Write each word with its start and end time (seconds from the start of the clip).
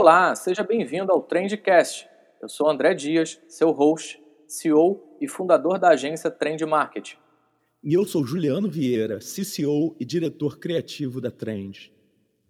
Olá, 0.00 0.34
seja 0.34 0.64
bem-vindo 0.64 1.12
ao 1.12 1.20
Trendcast. 1.20 2.08
Eu 2.40 2.48
sou 2.48 2.70
André 2.70 2.94
Dias, 2.94 3.38
seu 3.46 3.70
host, 3.70 4.18
CEO 4.48 4.98
e 5.20 5.28
fundador 5.28 5.78
da 5.78 5.90
agência 5.90 6.30
Trend 6.30 6.64
Market. 6.64 7.16
E 7.84 7.92
eu 7.92 8.06
sou 8.06 8.24
Juliano 8.24 8.66
Vieira, 8.66 9.18
CCO 9.18 9.94
e 10.00 10.06
diretor 10.06 10.58
criativo 10.58 11.20
da 11.20 11.30
Trend. 11.30 11.92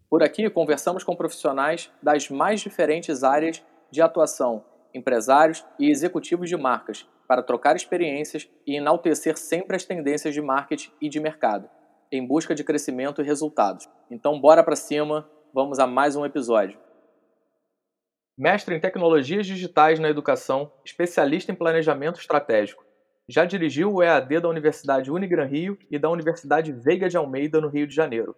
Por 0.09 0.23
aqui 0.23 0.49
conversamos 0.49 1.03
com 1.03 1.17
profissionais 1.17 1.91
das 2.01 2.31
mais 2.31 2.61
diferentes 2.61 3.25
áreas 3.25 3.61
de 3.91 4.01
atuação, 4.01 4.65
empresários 4.95 5.67
e 5.77 5.91
executivos 5.91 6.49
de 6.49 6.57
marcas, 6.57 7.05
para 7.27 7.43
trocar 7.43 7.75
experiências 7.75 8.49
e 8.65 8.77
enaltecer 8.77 9.37
sempre 9.37 9.75
as 9.75 9.85
tendências 9.85 10.33
de 10.33 10.41
marketing 10.41 10.93
e 11.01 11.09
de 11.09 11.19
mercado, 11.19 11.69
em 12.13 12.25
busca 12.25 12.55
de 12.55 12.63
crescimento 12.63 13.21
e 13.21 13.25
resultados. 13.25 13.89
Então, 14.09 14.41
bora 14.41 14.63
para 14.63 14.77
cima, 14.77 15.29
vamos 15.53 15.81
a 15.81 15.87
mais 15.89 16.15
um 16.15 16.25
episódio. 16.25 16.79
Mestre 18.41 18.75
em 18.75 18.81
tecnologias 18.81 19.47
digitais 19.47 19.99
na 19.99 20.09
educação, 20.09 20.73
especialista 20.83 21.53
em 21.53 21.55
planejamento 21.55 22.19
estratégico. 22.19 22.83
Já 23.29 23.45
dirigiu 23.45 23.93
o 23.93 24.03
EAD 24.03 24.41
da 24.41 24.49
Universidade 24.49 25.11
Unigran 25.11 25.45
Rio 25.45 25.77
e 25.91 25.99
da 25.99 26.09
Universidade 26.09 26.73
Veiga 26.73 27.07
de 27.07 27.19
Almeida, 27.19 27.61
no 27.61 27.69
Rio 27.69 27.87
de 27.87 27.95
Janeiro. 27.95 28.35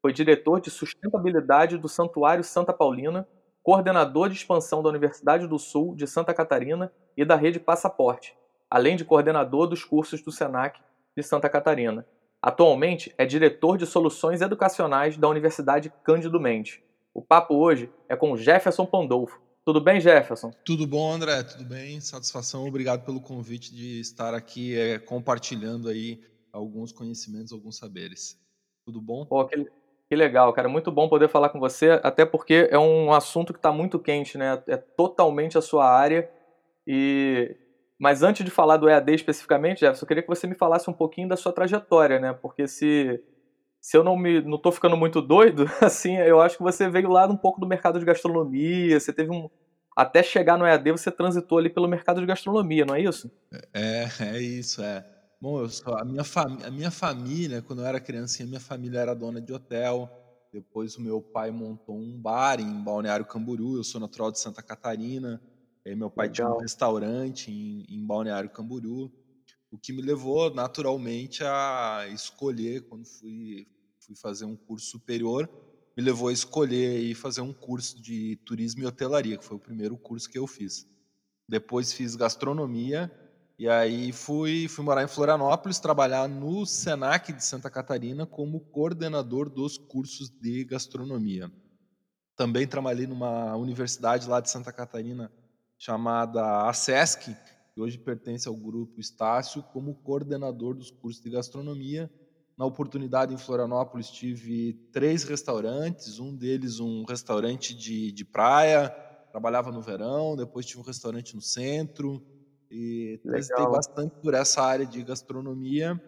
Foi 0.00 0.10
diretor 0.10 0.58
de 0.58 0.70
sustentabilidade 0.70 1.76
do 1.76 1.86
Santuário 1.86 2.42
Santa 2.42 2.72
Paulina, 2.72 3.28
coordenador 3.62 4.30
de 4.30 4.36
expansão 4.36 4.82
da 4.82 4.88
Universidade 4.88 5.46
do 5.46 5.58
Sul 5.58 5.94
de 5.94 6.06
Santa 6.06 6.32
Catarina 6.32 6.90
e 7.14 7.22
da 7.22 7.36
Rede 7.36 7.60
Passaporte, 7.60 8.34
além 8.70 8.96
de 8.96 9.04
coordenador 9.04 9.66
dos 9.66 9.84
cursos 9.84 10.22
do 10.22 10.32
SENAC 10.32 10.80
de 11.14 11.22
Santa 11.22 11.50
Catarina. 11.50 12.06
Atualmente 12.40 13.14
é 13.18 13.26
diretor 13.26 13.76
de 13.76 13.84
soluções 13.84 14.40
educacionais 14.40 15.18
da 15.18 15.28
Universidade 15.28 15.92
Cândido 16.02 16.40
Mendes. 16.40 16.80
O 17.14 17.20
papo 17.20 17.54
hoje 17.54 17.90
é 18.08 18.16
com 18.16 18.36
Jefferson 18.36 18.86
Pandolfo. 18.86 19.40
Tudo 19.64 19.80
bem, 19.80 20.00
Jefferson? 20.00 20.50
Tudo 20.64 20.86
bom, 20.86 21.12
André? 21.12 21.42
Tudo 21.42 21.64
bem? 21.64 22.00
Satisfação. 22.00 22.66
Obrigado 22.66 23.04
pelo 23.04 23.20
convite 23.20 23.74
de 23.74 24.00
estar 24.00 24.34
aqui 24.34 24.76
é, 24.76 24.98
compartilhando 24.98 25.88
aí 25.88 26.20
alguns 26.52 26.90
conhecimentos, 26.90 27.52
alguns 27.52 27.76
saberes. 27.76 28.40
Tudo 28.84 29.00
bom? 29.00 29.24
Pô, 29.24 29.44
que, 29.46 29.64
que 30.08 30.16
legal, 30.16 30.52
cara. 30.52 30.68
Muito 30.68 30.90
bom 30.90 31.08
poder 31.08 31.28
falar 31.28 31.50
com 31.50 31.60
você, 31.60 32.00
até 32.02 32.24
porque 32.24 32.68
é 32.70 32.78
um 32.78 33.12
assunto 33.12 33.52
que 33.52 33.58
está 33.58 33.70
muito 33.70 33.98
quente, 34.00 34.36
né? 34.36 34.62
É 34.66 34.76
totalmente 34.76 35.56
a 35.56 35.62
sua 35.62 35.88
área 35.88 36.28
e 36.86 37.56
mas 38.02 38.24
antes 38.24 38.44
de 38.44 38.50
falar 38.50 38.78
do 38.78 38.88
EAD 38.88 39.14
especificamente, 39.14 39.78
Jefferson, 39.78 40.02
eu 40.02 40.08
queria 40.08 40.22
que 40.24 40.28
você 40.28 40.44
me 40.48 40.56
falasse 40.56 40.90
um 40.90 40.92
pouquinho 40.92 41.28
da 41.28 41.36
sua 41.36 41.52
trajetória, 41.52 42.18
né? 42.18 42.32
Porque 42.32 42.66
se, 42.66 43.22
se 43.82 43.96
eu 43.96 44.04
não 44.04 44.16
me 44.16 44.40
não 44.40 44.56
tô 44.56 44.70
ficando 44.70 44.96
muito 44.96 45.20
doido, 45.20 45.66
assim, 45.82 46.16
eu 46.16 46.40
acho 46.40 46.56
que 46.56 46.62
você 46.62 46.88
veio 46.88 47.10
lá 47.10 47.26
um 47.26 47.36
pouco 47.36 47.60
do 47.60 47.66
mercado 47.66 47.98
de 47.98 48.04
gastronomia, 48.04 48.98
você 48.98 49.12
teve 49.12 49.32
um 49.32 49.50
até 49.94 50.22
chegar 50.22 50.56
no 50.56 50.64
EAD 50.64 50.92
você 50.92 51.10
transitou 51.10 51.58
ali 51.58 51.68
pelo 51.68 51.88
mercado 51.88 52.20
de 52.20 52.26
gastronomia, 52.26 52.86
não 52.86 52.94
é 52.94 53.02
isso? 53.02 53.30
É, 53.74 54.06
é 54.36 54.40
isso, 54.40 54.80
é. 54.82 55.04
Bom, 55.40 55.60
eu 55.60 55.68
sou, 55.68 55.98
a, 55.98 56.04
minha 56.04 56.22
a 56.64 56.70
minha 56.70 56.90
família, 56.90 57.60
quando 57.60 57.80
eu 57.80 57.86
era 57.86 58.00
criancinha, 58.00 58.46
minha 58.46 58.60
família 58.60 59.00
era 59.00 59.14
dona 59.14 59.40
de 59.40 59.52
hotel. 59.52 60.08
Depois 60.52 60.96
o 60.96 61.02
meu 61.02 61.20
pai 61.20 61.50
montou 61.50 61.96
um 61.96 62.16
bar 62.16 62.60
em 62.60 62.72
Balneário 62.84 63.26
Camboriú, 63.26 63.76
eu 63.76 63.82
sou 63.82 64.00
natural 64.00 64.30
de 64.30 64.38
Santa 64.38 64.62
Catarina. 64.62 65.42
Aí 65.84 65.96
meu 65.96 66.08
pai 66.08 66.28
Legal. 66.28 66.34
tinha 66.34 66.56
um 66.56 66.60
restaurante 66.60 67.50
em, 67.50 67.84
em 67.88 68.06
Balneário 68.06 68.48
Camboriú, 68.50 69.10
o 69.72 69.78
que 69.78 69.90
me 69.90 70.02
levou 70.02 70.54
naturalmente 70.54 71.42
a 71.42 72.06
escolher, 72.12 72.82
quando 72.82 73.06
fui, 73.06 73.66
fui 73.98 74.14
fazer 74.14 74.44
um 74.44 74.54
curso 74.54 74.86
superior, 74.86 75.48
me 75.96 76.02
levou 76.02 76.28
a 76.28 76.32
escolher 76.32 77.00
e 77.00 77.14
fazer 77.14 77.40
um 77.40 77.54
curso 77.54 78.00
de 78.00 78.36
turismo 78.44 78.82
e 78.82 78.86
hotelaria, 78.86 79.38
que 79.38 79.44
foi 79.44 79.56
o 79.56 79.60
primeiro 79.60 79.96
curso 79.96 80.28
que 80.28 80.38
eu 80.38 80.46
fiz. 80.46 80.86
Depois 81.48 81.90
fiz 81.90 82.14
gastronomia 82.14 83.10
e 83.58 83.66
aí 83.66 84.12
fui, 84.12 84.68
fui 84.68 84.84
morar 84.84 85.04
em 85.04 85.08
Florianópolis, 85.08 85.78
trabalhar 85.78 86.28
no 86.28 86.66
Senac 86.66 87.32
de 87.32 87.44
Santa 87.44 87.70
Catarina 87.70 88.26
como 88.26 88.60
coordenador 88.60 89.48
dos 89.48 89.78
cursos 89.78 90.28
de 90.28 90.64
gastronomia. 90.64 91.50
Também 92.36 92.66
trabalhei 92.66 93.06
numa 93.06 93.56
universidade 93.56 94.28
lá 94.28 94.38
de 94.40 94.50
Santa 94.50 94.72
Catarina 94.72 95.32
chamada 95.78 96.68
ASESC, 96.68 97.34
que 97.74 97.80
hoje 97.80 97.98
pertence 97.98 98.46
ao 98.48 98.54
grupo 98.54 99.00
Estácio, 99.00 99.62
como 99.72 99.94
coordenador 99.94 100.74
dos 100.74 100.90
cursos 100.90 101.22
de 101.22 101.30
gastronomia. 101.30 102.10
Na 102.56 102.66
oportunidade, 102.66 103.32
em 103.32 103.38
Florianópolis, 103.38 104.10
tive 104.10 104.74
três 104.92 105.22
restaurantes, 105.24 106.18
um 106.18 106.36
deles 106.36 106.80
um 106.80 107.04
restaurante 107.04 107.74
de, 107.74 108.12
de 108.12 108.24
praia, 108.24 108.90
trabalhava 109.30 109.72
no 109.72 109.80
verão, 109.80 110.36
depois 110.36 110.66
tive 110.66 110.80
um 110.80 110.84
restaurante 110.84 111.34
no 111.34 111.40
centro, 111.40 112.22
e 112.70 113.18
transitei 113.22 113.64
bastante 113.66 114.14
por 114.22 114.34
essa 114.34 114.60
área 114.62 114.84
de 114.86 115.02
gastronomia 115.02 115.98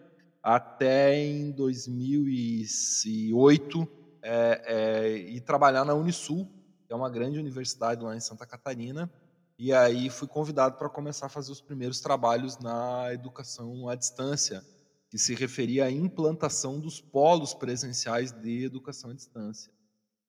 até 0.41 1.15
em 1.15 1.51
2008 1.51 3.87
é, 4.21 4.61
é, 4.65 5.17
e 5.17 5.41
trabalhar 5.41 5.85
na 5.85 5.95
Unisul, 5.95 6.47
que 6.85 6.93
é 6.93 6.95
uma 6.95 7.09
grande 7.09 7.39
universidade 7.39 8.03
lá 8.03 8.15
em 8.15 8.19
Santa 8.19 8.45
Catarina, 8.45 9.11
e 9.57 9.71
aí 9.73 10.09
fui 10.09 10.27
convidado 10.27 10.77
para 10.77 10.89
começar 10.89 11.27
a 11.27 11.29
fazer 11.29 11.51
os 11.51 11.61
primeiros 11.61 12.01
trabalhos 12.01 12.57
na 12.59 13.13
educação 13.13 13.87
à 13.87 13.95
distância, 13.95 14.61
que 15.09 15.17
se 15.17 15.33
referia 15.33 15.85
à 15.85 15.91
implantação 15.91 16.79
dos 16.79 16.99
polos 16.99 17.53
presenciais 17.53 18.31
de 18.31 18.65
educação 18.65 19.11
à 19.11 19.13
distância. 19.13 19.71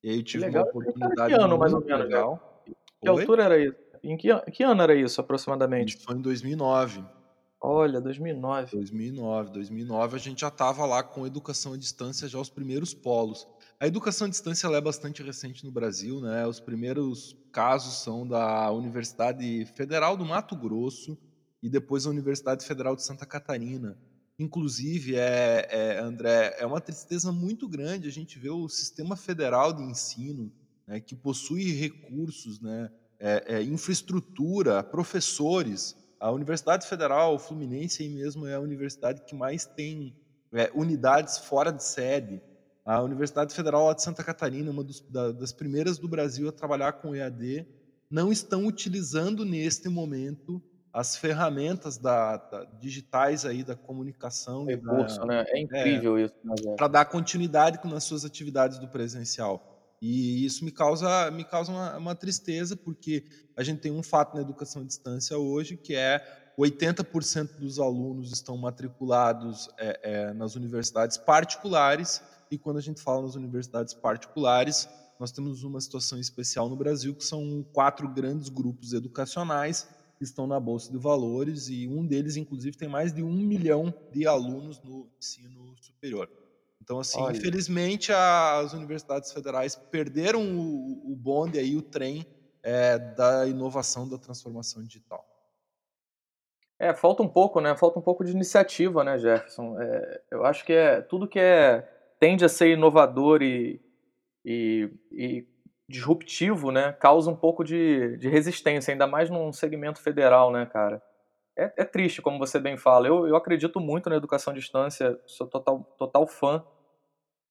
E 0.03 0.11
aí 0.11 0.17
eu 0.17 0.23
tive 0.23 0.45
legal. 0.45 0.63
uma 0.63 0.71
oportunidade 0.71 1.35
que 1.35 1.41
ano, 1.41 1.59
mais 1.59 1.73
ou 1.73 1.85
menos, 1.85 2.05
legal. 2.05 2.63
Que 3.03 3.11
Oi? 3.11 3.21
altura 3.21 3.45
era 3.45 3.59
isso? 3.59 3.77
Em 4.03 4.17
que, 4.17 4.29
que 4.53 4.63
ano 4.63 4.83
era 4.83 4.95
isso, 4.95 5.21
aproximadamente? 5.21 5.97
Isso 5.97 6.05
foi 6.05 6.17
em 6.17 6.21
2009. 6.21 7.05
Olha, 7.61 8.01
2009. 8.01 8.77
2009. 8.77 9.51
2009 9.51 10.15
a 10.15 10.19
gente 10.19 10.41
já 10.43 10.49
estava 10.49 10.87
lá 10.87 11.03
com 11.03 11.27
educação 11.27 11.73
à 11.73 11.77
distância, 11.77 12.29
já 12.29 12.39
os 12.39 12.49
primeiros 12.49 12.95
polos. 12.95 13.49
A 13.79 13.87
educação 13.87 14.27
à 14.27 14.31
distância 14.31 14.67
é 14.69 14.81
bastante 14.81 15.23
recente 15.23 15.63
no 15.63 15.71
Brasil, 15.71 16.19
né? 16.23 16.47
Os 16.47 16.59
primeiros 16.59 17.37
casos 17.53 18.03
são 18.03 18.27
da 18.27 18.71
Universidade 18.73 19.67
Federal 19.67 20.17
do 20.17 20.25
Mato 20.25 20.57
Grosso 20.57 21.19
e 21.63 21.69
depois 21.69 22.07
a 22.07 22.11
Universidade 22.11 22.65
Federal 22.65 22.97
de 22.97 23.03
Santa 23.03 23.27
Catarina. 23.27 23.99
Inclusive, 24.39 25.17
é, 25.17 25.67
é, 25.69 25.99
André, 25.99 26.57
é 26.59 26.65
uma 26.65 26.81
tristeza 26.81 27.31
muito 27.31 27.69
grande 27.69 28.09
a 28.09 28.13
gente 28.13 28.39
ver 28.39 28.49
o 28.49 28.67
sistema 28.67 29.15
federal 29.15 29.75
de 29.75 29.83
ensino, 29.83 30.51
né, 30.87 30.99
que 30.99 31.15
possui 31.15 31.73
recursos, 31.73 32.59
né, 32.63 32.91
é, 33.19 33.57
é 33.57 33.63
infraestrutura, 33.63 34.83
professores. 34.83 35.95
A 36.19 36.31
Universidade 36.31 36.87
Federal 36.89 37.39
Fluminense 37.39 38.03
aí 38.03 38.09
mesmo 38.09 38.47
é 38.47 38.55
a 38.55 38.61
universidade 38.61 39.23
que 39.27 39.35
mais 39.35 39.67
tem 39.67 40.17
é, 40.55 40.71
unidades 40.75 41.37
fora 41.37 41.71
de 41.71 41.85
sede. 41.85 42.41
A 42.87 43.03
Universidade 43.03 43.53
Federal 43.53 43.93
de 43.93 44.01
Santa 44.01 44.23
Catarina, 44.23 44.71
uma 44.71 44.85
dos, 44.85 45.01
da, 45.01 45.33
das 45.33 45.53
primeiras 45.53 45.99
do 45.99 46.07
Brasil 46.07 46.49
a 46.49 46.53
trabalhar 46.53 46.93
com 46.93 47.17
EAD, 47.17 47.67
não 48.09 48.31
estão 48.31 48.65
utilizando 48.65 49.45
neste 49.45 49.89
momento 49.89 50.63
as 50.93 51.17
ferramentas 51.17 51.99
da, 51.99 52.37
da 52.37 52.65
digitais 52.81 53.45
aí 53.45 53.65
da 53.65 53.75
comunicação. 53.75 54.67
Recurso, 54.67 55.19
da, 55.19 55.27
né? 55.27 55.45
É 55.49 55.61
incrível 55.61 56.17
é, 56.17 56.23
isso. 56.23 56.35
Né, 56.45 56.55
Para 56.77 56.87
dar 56.87 57.05
continuidade 57.07 57.81
nas 57.85 58.05
suas 58.05 58.25
atividades 58.25 58.79
do 58.79 58.87
presencial. 58.87 59.73
E 60.01 60.47
isso 60.47 60.65
me 60.65 60.71
causa, 60.71 61.29
me 61.33 61.45
causa 61.45 61.73
uma, 61.73 61.97
uma, 61.97 62.15
tristeza, 62.15 62.77
porque 62.77 63.25
a 63.57 63.65
gente 63.65 63.81
tem 63.81 63.91
um 63.91 64.03
fato 64.03 64.37
na 64.37 64.43
educação 64.43 64.83
à 64.83 64.85
distância 64.85 65.37
hoje, 65.37 65.77
que 65.77 65.97
é 65.97 66.25
80% 66.57 67.59
dos 67.59 67.81
alunos 67.81 68.31
estão 68.31 68.57
matriculados 68.57 69.69
é, 69.77 70.01
é, 70.03 70.33
nas 70.35 70.55
universidades 70.55 71.17
particulares 71.17 72.23
e 72.51 72.59
quando 72.59 72.79
a 72.79 72.83
gente 72.83 73.01
fala 73.01 73.23
nas 73.23 73.35
universidades 73.35 73.95
particulares, 73.95 74.89
nós 75.19 75.33
temos 75.33 75.63
uma 75.63 75.81
situação 75.81 76.19
especial 76.19 76.69
no 76.69 76.77
Brasil, 76.77 77.15
que 77.15 77.25
são 77.25 77.65
quatro 77.73 78.09
grandes 78.09 78.49
grupos 78.49 78.93
educacionais 78.93 79.89
que 80.19 80.25
estão 80.25 80.47
na 80.47 80.59
Bolsa 80.59 80.91
de 80.91 80.99
Valores, 80.99 81.69
e 81.69 81.87
um 81.87 82.07
deles, 82.07 82.37
inclusive, 82.37 82.77
tem 82.77 82.89
mais 82.89 83.13
de 83.13 83.23
um 83.23 83.33
milhão 83.33 83.93
de 84.13 84.27
alunos 84.27 84.81
no 84.83 85.11
ensino 85.19 85.75
superior. 85.79 86.31
Então, 86.81 87.01
assim, 87.01 87.21
Olha. 87.21 87.37
infelizmente, 87.37 88.13
as 88.13 88.73
universidades 88.73 89.33
federais 89.33 89.75
perderam 89.75 90.43
o, 90.57 91.13
o 91.13 91.17
bonde 91.17 91.59
aí, 91.59 91.77
o 91.77 91.83
trem 91.83 92.25
é, 92.63 92.99
da 92.99 93.47
inovação, 93.47 94.09
da 94.09 94.17
transformação 94.17 94.83
digital. 94.83 95.25
É, 96.79 96.93
falta 96.95 97.23
um 97.23 97.29
pouco, 97.29 97.61
né? 97.61 97.75
Falta 97.77 97.99
um 97.99 98.03
pouco 98.03 98.25
de 98.25 98.33
iniciativa, 98.33 99.03
né, 99.03 99.19
Jefferson? 99.19 99.81
É, 99.81 100.23
eu 100.31 100.45
acho 100.45 100.65
que 100.65 100.73
é 100.73 101.01
tudo 101.01 101.29
que 101.29 101.39
é 101.39 101.96
tende 102.19 102.45
a 102.45 102.49
ser 102.49 102.69
inovador 102.69 103.43
e, 103.43 103.81
e, 104.45 104.91
e 105.13 105.47
disruptivo, 105.89 106.71
né, 106.73 106.93
causa 106.93 107.31
um 107.31 107.37
pouco 107.37 107.63
de, 107.63 108.17
de, 108.17 108.29
resistência, 108.29 108.93
ainda 108.93 109.07
mais 109.07 109.31
num 109.31 109.53
segmento 109.53 110.01
federal, 110.01 110.51
né, 110.51 110.67
cara. 110.67 111.03
É, 111.57 111.73
é 111.77 111.85
triste, 111.85 112.21
como 112.21 112.39
você 112.39 112.59
bem 112.59 112.77
fala. 112.77 113.07
Eu, 113.07 113.27
eu 113.27 113.37
acredito 113.37 113.81
muito 113.81 114.11
na 114.11 114.17
educação 114.17 114.53
à 114.53 114.57
distância, 114.57 115.19
sou 115.27 115.47
total, 115.47 115.83
total 115.97 116.27
fã 116.27 116.63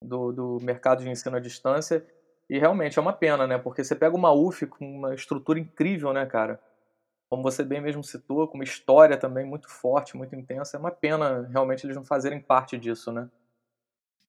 do, 0.02 0.32
do 0.32 0.58
mercado 0.62 1.04
de 1.04 1.10
ensino 1.10 1.38
à 1.38 1.40
distância, 1.40 2.06
E 2.50 2.60
realmente 2.60 3.00
é 3.00 3.02
uma 3.02 3.14
pena, 3.14 3.48
né? 3.48 3.58
Porque 3.58 3.84
você 3.84 3.96
pega 3.96 4.16
uma 4.16 4.32
UF 4.32 4.68
com 4.68 4.86
uma 4.86 5.16
estrutura 5.16 5.60
incrível, 5.60 6.14
né, 6.14 6.26
cara? 6.28 6.60
Como 7.28 7.42
você 7.42 7.64
bem 7.64 7.82
mesmo 7.82 8.04
citou, 8.04 8.48
com 8.48 8.56
uma 8.56 8.64
história 8.64 9.18
também 9.18 9.44
muito 9.46 9.68
forte, 9.68 10.16
muito 10.16 10.36
intensa. 10.36 10.78
É 10.78 10.80
uma 10.80 10.92
pena 10.92 11.48
realmente 11.52 11.86
eles 11.86 11.96
não 11.96 12.04
fazerem 12.06 12.40
parte 12.40 12.78
disso, 12.78 13.12
né? 13.12 13.28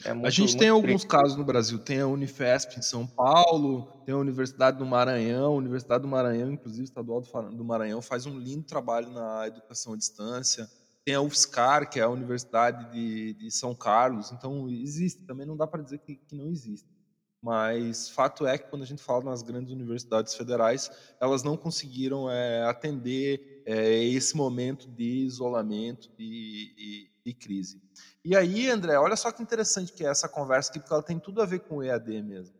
É 0.04 0.12
muito, 0.12 0.26
a 0.26 0.30
gente 0.30 0.56
tem 0.56 0.68
alguns 0.68 1.04
casos 1.04 1.36
no 1.36 1.44
Brasil. 1.44 1.78
Tem 1.78 2.00
a 2.00 2.06
Unifesp 2.06 2.78
em 2.78 2.82
São 2.82 3.06
Paulo, 3.06 3.86
tem 4.04 4.14
a 4.14 4.18
Universidade 4.18 4.78
do 4.78 4.84
Maranhão. 4.84 5.54
A 5.54 5.56
Universidade 5.56 6.02
do 6.02 6.08
Maranhão, 6.08 6.52
inclusive, 6.52 6.84
Estadual 6.84 7.22
do 7.22 7.64
Maranhão, 7.64 8.02
faz 8.02 8.26
um 8.26 8.38
lindo 8.38 8.64
trabalho 8.64 9.10
na 9.10 9.46
educação 9.46 9.94
à 9.94 9.96
distância. 9.96 10.68
Tem 11.04 11.14
a 11.14 11.20
UFSCar, 11.20 11.88
que 11.88 12.00
é 12.00 12.02
a 12.02 12.08
Universidade 12.08 12.90
de, 12.92 13.34
de 13.34 13.50
São 13.50 13.74
Carlos. 13.74 14.32
Então, 14.32 14.68
existe. 14.68 15.22
Também 15.22 15.46
não 15.46 15.56
dá 15.56 15.66
para 15.66 15.82
dizer 15.82 15.98
que, 15.98 16.16
que 16.16 16.34
não 16.34 16.48
existe. 16.48 16.96
Mas 17.42 18.08
fato 18.08 18.46
é 18.46 18.58
que 18.58 18.68
quando 18.68 18.82
a 18.82 18.86
gente 18.86 19.02
fala 19.02 19.24
nas 19.24 19.40
grandes 19.40 19.72
universidades 19.72 20.34
federais, 20.34 20.90
elas 21.20 21.42
não 21.44 21.56
conseguiram 21.56 22.30
é, 22.30 22.64
atender 22.64 23.62
é, 23.64 24.02
esse 24.04 24.36
momento 24.36 24.88
de 24.88 25.24
isolamento 25.24 26.10
e, 26.18 26.74
de 26.76 27.10
crise. 27.32 27.80
E 28.24 28.36
aí, 28.36 28.68
André, 28.68 28.98
olha 28.98 29.16
só 29.16 29.30
que 29.30 29.42
interessante 29.42 29.92
que 29.92 30.04
é 30.04 30.08
essa 30.08 30.28
conversa 30.28 30.70
aqui, 30.70 30.78
porque 30.78 30.92
ela 30.92 31.02
tem 31.02 31.18
tudo 31.18 31.42
a 31.42 31.46
ver 31.46 31.60
com 31.60 31.76
o 31.76 31.82
EAD 31.82 32.22
mesmo. 32.22 32.54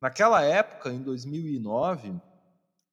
Naquela 0.00 0.42
época, 0.42 0.90
em 0.90 1.00
2009, 1.00 2.20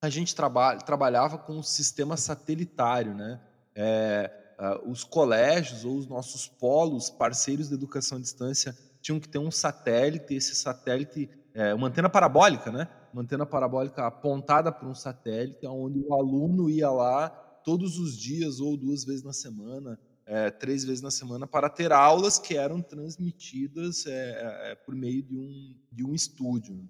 a 0.01 0.09
gente 0.09 0.35
traba 0.35 0.77
trabalhava 0.77 1.37
com 1.37 1.57
um 1.57 1.63
sistema 1.63 2.15
satelitário, 2.15 3.13
né? 3.13 3.41
É, 3.75 4.31
uh, 4.59 4.89
os 4.89 5.03
colégios 5.03 5.85
ou 5.85 5.97
os 5.97 6.07
nossos 6.07 6.47
polos 6.47 7.09
parceiros 7.09 7.69
de 7.69 7.73
educação 7.73 8.17
à 8.17 8.21
distância 8.21 8.77
tinham 9.01 9.19
que 9.19 9.27
ter 9.27 9.39
um 9.39 9.51
satélite, 9.51 10.33
esse 10.33 10.53
satélite, 10.55 11.29
é, 11.53 11.73
uma 11.73 11.87
antena 11.87 12.09
parabólica, 12.09 12.71
né? 12.71 12.87
Uma 13.13 13.21
antena 13.23 13.45
parabólica 13.45 14.05
apontada 14.05 14.71
para 14.71 14.87
um 14.87 14.93
satélite, 14.93 15.65
onde 15.65 15.99
o 15.99 16.13
aluno 16.13 16.69
ia 16.69 16.89
lá 16.89 17.29
todos 17.63 17.97
os 17.97 18.17
dias 18.17 18.59
ou 18.59 18.77
duas 18.77 19.03
vezes 19.03 19.23
na 19.23 19.33
semana, 19.33 19.99
é, 20.29 20.51
três 20.51 20.83
vezes 20.83 21.01
na 21.01 21.09
semana, 21.09 21.47
para 21.47 21.67
ter 21.67 21.91
aulas 21.91 22.37
que 22.37 22.55
eram 22.55 22.83
transmitidas 22.83 24.05
é, 24.05 24.75
por 24.85 24.93
meio 24.93 25.23
de 25.23 25.35
um, 25.35 25.75
de 25.91 26.05
um 26.05 26.13
estúdio. 26.13 26.87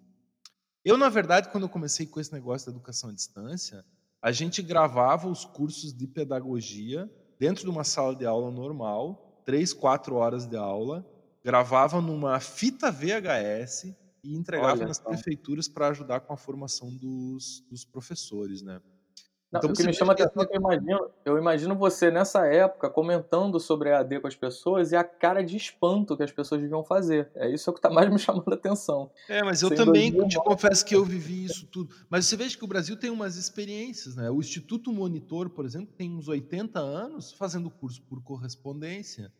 Eu, 0.83 0.97
na 0.97 1.07
verdade, 1.07 1.47
quando 1.49 1.63
eu 1.63 1.69
comecei 1.69 2.05
com 2.05 2.19
esse 2.19 2.33
negócio 2.33 2.67
da 2.67 2.75
educação 2.75 3.09
à 3.09 3.13
distância, 3.13 3.85
a 4.21 4.33
gente 4.33 4.61
gravava 4.61 5.29
os 5.29 5.45
cursos 5.45 5.93
de 5.93 6.05
pedagogia 6.05 7.09
dentro 7.39 7.63
de 7.63 7.69
uma 7.69 7.85
sala 7.85 8.13
de 8.13 8.25
aula 8.25 8.51
normal, 8.51 9.41
três, 9.45 9.71
quatro 9.71 10.15
horas 10.15 10.45
de 10.45 10.57
aula, 10.57 11.09
gravava 11.41 12.01
numa 12.01 12.41
fita 12.41 12.91
VHS 12.91 13.95
e 14.21 14.35
entregava 14.35 14.73
Olha, 14.73 14.87
nas 14.87 14.99
prefeituras 14.99 15.69
para 15.69 15.87
ajudar 15.87 16.19
com 16.19 16.33
a 16.33 16.37
formação 16.37 16.93
dos, 16.93 17.65
dos 17.69 17.85
professores, 17.85 18.61
né? 18.61 18.81
Não, 19.51 19.57
então, 19.57 19.71
o 19.71 19.73
que 19.73 19.83
me 19.83 19.93
chama 19.93 20.13
a 20.13 20.13
atenção 20.13 20.43
é 20.43 20.45
que 20.45 20.55
eu 20.55 20.59
imagino, 20.59 21.09
eu 21.25 21.37
imagino 21.37 21.75
você 21.75 22.11
nessa 22.11 22.45
época 22.45 22.87
comentando 22.87 23.59
sobre 23.59 23.91
a 23.91 24.01
AD 24.01 24.19
com 24.19 24.27
as 24.27 24.35
pessoas 24.35 24.91
e 24.91 24.95
a 24.95 25.03
cara 25.03 25.43
de 25.43 25.57
espanto 25.57 26.15
que 26.15 26.21
as 26.21 26.31
pessoas 26.31 26.61
deviam 26.61 26.83
fazer. 26.83 27.31
É 27.33 27.49
isso 27.49 27.73
que 27.73 27.79
está 27.79 27.89
mais 27.89 28.11
me 28.11 28.19
chamando 28.19 28.51
a 28.51 28.53
atenção. 28.53 29.09
É, 29.27 29.41
mas 29.41 29.63
eu 29.63 29.69
Sem 29.69 29.77
também 29.77 30.11
te 30.27 30.37
confesso 30.37 30.85
que 30.85 30.95
eu 30.95 31.03
vivi 31.03 31.45
isso 31.45 31.65
tudo. 31.65 31.95
Mas 32.07 32.27
você 32.27 32.37
veja 32.37 32.55
que 32.55 32.63
o 32.63 32.67
Brasil 32.67 32.95
tem 32.95 33.09
umas 33.09 33.37
experiências, 33.37 34.15
né? 34.15 34.29
O 34.29 34.39
Instituto 34.39 34.93
Monitor, 34.93 35.49
por 35.49 35.65
exemplo, 35.65 35.95
tem 35.97 36.15
uns 36.15 36.27
80 36.27 36.79
anos 36.79 37.33
fazendo 37.33 37.71
curso 37.71 38.03
por 38.03 38.21
correspondência. 38.21 39.33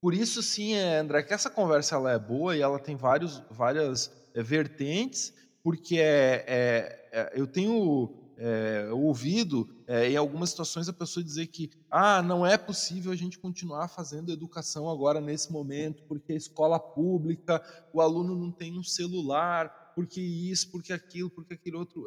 Por 0.00 0.14
isso, 0.14 0.42
sim, 0.42 0.72
é, 0.72 0.98
André, 0.98 1.22
que 1.22 1.34
essa 1.34 1.50
conversa 1.50 1.96
ela 1.96 2.12
é 2.12 2.18
boa 2.18 2.56
e 2.56 2.62
ela 2.62 2.78
tem 2.78 2.96
vários, 2.96 3.42
várias 3.50 4.10
é, 4.34 4.42
vertentes, 4.42 5.34
porque 5.62 5.98
é, 5.98 6.44
é, 6.46 7.08
é 7.12 7.32
eu 7.34 7.46
tenho 7.46 8.19
é, 8.40 8.88
ouvido 8.92 9.68
é, 9.86 10.10
em 10.10 10.16
algumas 10.16 10.50
situações 10.50 10.88
a 10.88 10.92
pessoa 10.92 11.22
dizer 11.22 11.46
que 11.48 11.70
ah, 11.90 12.22
não 12.22 12.44
é 12.46 12.56
possível 12.56 13.12
a 13.12 13.16
gente 13.16 13.38
continuar 13.38 13.86
fazendo 13.88 14.32
educação 14.32 14.88
agora 14.88 15.20
nesse 15.20 15.52
momento, 15.52 16.02
porque 16.08 16.32
a 16.32 16.36
escola 16.36 16.80
pública, 16.80 17.62
o 17.92 18.00
aluno 18.00 18.34
não 18.34 18.50
tem 18.50 18.78
um 18.78 18.82
celular, 18.82 19.92
porque 19.94 20.20
isso, 20.20 20.70
porque 20.70 20.92
aquilo, 20.92 21.28
porque 21.28 21.54
aquilo 21.54 21.80
outro, 21.80 22.04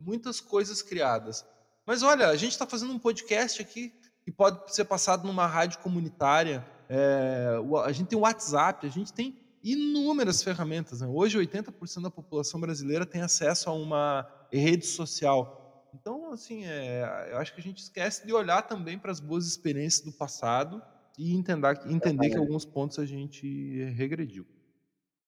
muitas 0.00 0.40
coisas 0.40 0.82
criadas. 0.82 1.46
Mas 1.86 2.02
olha, 2.02 2.28
a 2.28 2.36
gente 2.36 2.52
está 2.52 2.66
fazendo 2.66 2.92
um 2.92 2.98
podcast 2.98 3.62
aqui 3.62 3.94
que 4.24 4.32
pode 4.32 4.74
ser 4.74 4.84
passado 4.84 5.26
numa 5.26 5.46
rádio 5.46 5.78
comunitária 5.78 6.66
é, 6.88 7.60
a 7.84 7.92
gente 7.92 8.08
tem 8.08 8.18
o 8.18 8.22
WhatsApp, 8.22 8.86
a 8.86 8.90
gente 8.90 9.12
tem 9.12 9.38
inúmeras 9.62 10.42
ferramentas. 10.42 11.00
Né? 11.00 11.06
Hoje, 11.06 11.38
80% 11.38 12.02
da 12.02 12.10
população 12.10 12.58
brasileira 12.60 13.04
tem 13.04 13.20
acesso 13.20 13.68
a 13.68 13.72
uma 13.74 14.26
rede 14.50 14.86
social. 14.86 15.57
Então, 15.94 16.32
assim, 16.32 16.64
é, 16.64 17.28
eu 17.30 17.38
acho 17.38 17.54
que 17.54 17.60
a 17.60 17.62
gente 17.62 17.78
esquece 17.78 18.26
de 18.26 18.32
olhar 18.32 18.62
também 18.62 18.98
para 18.98 19.10
as 19.10 19.20
boas 19.20 19.46
experiências 19.46 20.04
do 20.04 20.12
passado 20.12 20.82
e 21.18 21.34
entender, 21.34 21.80
entender 21.86 22.30
que 22.30 22.36
alguns 22.36 22.64
pontos 22.64 22.98
a 22.98 23.04
gente 23.04 23.84
regrediu. 23.96 24.46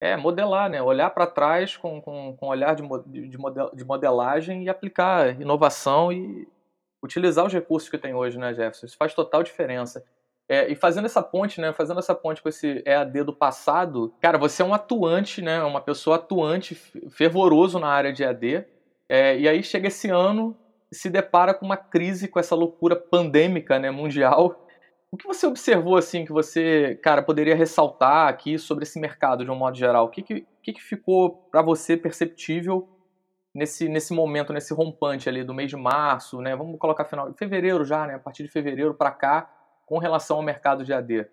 É, 0.01 0.17
modelar, 0.17 0.71
né? 0.71 0.81
Olhar 0.81 1.11
para 1.11 1.27
trás 1.27 1.77
com, 1.77 2.01
com, 2.01 2.35
com 2.37 2.47
olhar 2.47 2.75
de, 2.75 2.83
de, 3.29 3.37
model, 3.37 3.71
de 3.75 3.85
modelagem 3.85 4.65
e 4.65 4.69
aplicar 4.69 5.39
inovação 5.39 6.11
e 6.11 6.49
utilizar 7.03 7.45
os 7.45 7.53
recursos 7.53 7.89
que 7.89 7.99
tem 7.99 8.15
hoje, 8.15 8.39
né, 8.39 8.55
Jefferson? 8.55 8.87
Isso 8.87 8.97
faz 8.97 9.13
total 9.13 9.43
diferença. 9.43 10.03
É, 10.49 10.71
e 10.71 10.75
fazendo 10.75 11.05
essa 11.05 11.23
ponte, 11.23 11.61
né? 11.61 11.73
Fazendo 11.73 12.01
essa 12.01 12.15
ponte 12.15 12.43
com 12.43 12.49
esse 12.49 12.83
EAD 12.87 13.25
do 13.25 13.33
passado, 13.33 14.15
cara, 14.21 14.39
você 14.39 14.63
é 14.63 14.65
um 14.65 14.73
atuante, 14.73 15.43
né? 15.43 15.63
Uma 15.63 15.81
pessoa 15.81 16.17
atuante, 16.17 16.75
fervoroso 16.75 17.79
na 17.79 17.89
área 17.89 18.13
de 18.13 18.23
EAD. 18.23 18.67
É, 19.13 19.37
e 19.37 19.49
aí 19.49 19.61
chega 19.61 19.89
esse 19.89 20.09
ano 20.09 20.57
se 20.93 21.11
depara 21.11 21.53
com 21.53 21.67
uma 21.67 21.77
crise, 21.77 22.29
com 22.29 22.39
essa 22.39 22.55
loucura 22.55 22.95
pandêmica, 22.95 23.77
né? 23.77 23.91
Mundial. 23.91 24.65
O 25.11 25.17
que 25.17 25.27
você 25.27 25.49
observou, 25.49 25.97
assim, 25.97 26.25
que 26.25 26.33
você, 26.33 26.95
cara, 27.03 27.21
poderia 27.21 27.57
ressaltar 27.57 28.29
aqui 28.29 28.57
sobre 28.57 28.85
esse 28.85 29.01
mercado 29.01 29.45
de 29.45 29.51
um 29.51 29.57
modo 29.57 29.77
geral? 29.77 30.07
O 30.07 30.09
que, 30.09 30.23
que, 30.23 30.47
que, 30.63 30.81
ficou 30.81 31.49
para 31.51 31.61
você 31.61 31.97
perceptível 31.97 32.89
nesse, 33.53 33.89
nesse 33.89 34.13
momento, 34.13 34.53
nesse 34.53 34.73
rompante 34.73 35.29
ali 35.29 35.43
do 35.43 35.53
mês 35.53 35.69
de 35.69 35.77
março, 35.77 36.41
né? 36.41 36.55
Vamos 36.55 36.79
colocar 36.79 37.05
final 37.05 37.29
de 37.29 37.37
fevereiro 37.37 37.85
já, 37.85 38.07
né? 38.07 38.15
A 38.15 38.21
partir 38.21 38.45
de 38.45 38.49
fevereiro 38.49 38.95
para 38.95 39.11
cá 39.11 39.53
com 39.87 39.99
relação 39.99 40.37
ao 40.37 40.43
mercado 40.45 40.85
de 40.85 40.93
AD? 40.93 41.27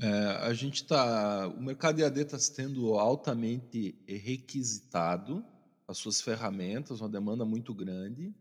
É, 0.00 0.08
a 0.42 0.54
gente 0.54 0.76
está, 0.76 1.48
o 1.48 1.60
mercado 1.60 1.96
de 1.96 2.04
AD 2.04 2.20
está 2.20 2.38
sendo 2.38 2.94
altamente 2.94 4.00
requisitado, 4.06 5.44
as 5.86 5.98
suas 5.98 6.20
ferramentas, 6.20 7.00
uma 7.00 7.08
demanda 7.08 7.44
muito 7.44 7.74
grande. 7.74 8.34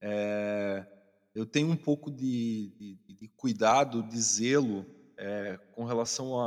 É, 0.00 0.86
eu 1.34 1.44
tenho 1.44 1.68
um 1.68 1.76
pouco 1.76 2.10
de, 2.10 2.98
de, 3.06 3.14
de 3.14 3.28
cuidado, 3.36 4.02
de 4.02 4.20
zelo 4.20 4.86
é, 5.16 5.58
com 5.72 5.84
relação 5.84 6.38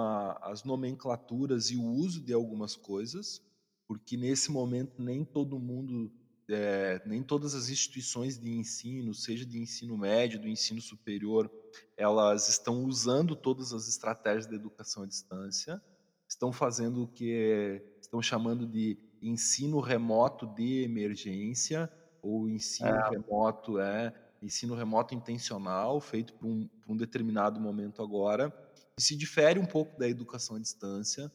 às 0.41 0.63
nomenclaturas 0.63 1.69
e 1.71 1.75
o 1.75 1.83
uso 1.83 2.21
de 2.21 2.33
algumas 2.33 2.75
coisas, 2.75 3.41
porque 3.87 4.17
nesse 4.17 4.51
momento 4.51 5.01
nem 5.01 5.23
todo 5.23 5.59
mundo 5.59 6.11
é, 6.49 7.01
nem 7.05 7.21
todas 7.21 7.53
as 7.53 7.69
instituições 7.69 8.39
de 8.39 8.49
ensino, 8.49 9.13
seja 9.13 9.45
de 9.45 9.59
ensino 9.59 9.97
médio, 9.97 10.39
do 10.39 10.47
ensino 10.47 10.81
superior, 10.81 11.51
elas 11.95 12.47
estão 12.47 12.85
usando 12.85 13.35
todas 13.35 13.73
as 13.73 13.87
estratégias 13.87 14.47
de 14.47 14.55
educação 14.55 15.03
à 15.03 15.05
distância, 15.05 15.81
estão 16.27 16.53
fazendo 16.53 17.03
o 17.03 17.07
que 17.07 17.81
estão 17.99 18.21
chamando 18.21 18.65
de 18.65 18.97
ensino 19.21 19.79
remoto 19.79 20.45
de 20.47 20.83
emergência 20.83 21.91
ou 22.21 22.49
ensino 22.49 22.89
é. 22.89 23.09
remoto 23.09 23.79
é 23.79 24.13
ensino 24.41 24.75
remoto 24.75 25.15
intencional 25.15 25.99
feito 25.99 26.33
para 26.33 26.47
um, 26.47 26.69
um 26.87 26.95
determinado 26.95 27.59
momento 27.59 28.01
agora 28.01 28.51
que 28.95 29.03
se 29.03 29.15
difere 29.15 29.59
um 29.59 29.65
pouco 29.65 29.97
da 29.97 30.07
educação 30.07 30.55
à 30.55 30.59
distância 30.59 31.31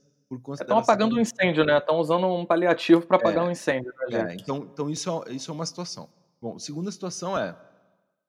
Estão 0.55 0.79
apagando 0.79 1.17
um 1.17 1.21
incêndio, 1.21 1.65
né? 1.65 1.77
Estão 1.77 1.99
usando 1.99 2.27
um 2.27 2.47
paliativo 2.47 3.07
para 3.07 3.17
apagar 3.17 3.45
é, 3.45 3.49
um 3.49 3.51
incêndio. 3.51 3.93
Né, 4.09 4.33
é, 4.33 4.35
então, 4.35 4.69
então 4.73 4.89
isso, 4.89 5.11
é, 5.27 5.33
isso 5.33 5.51
é 5.51 5.55
uma 5.55 5.67
situação. 5.67 6.09
Bom, 6.41 6.59
segunda 6.59 6.91
situação 6.91 7.37
é, 7.37 7.57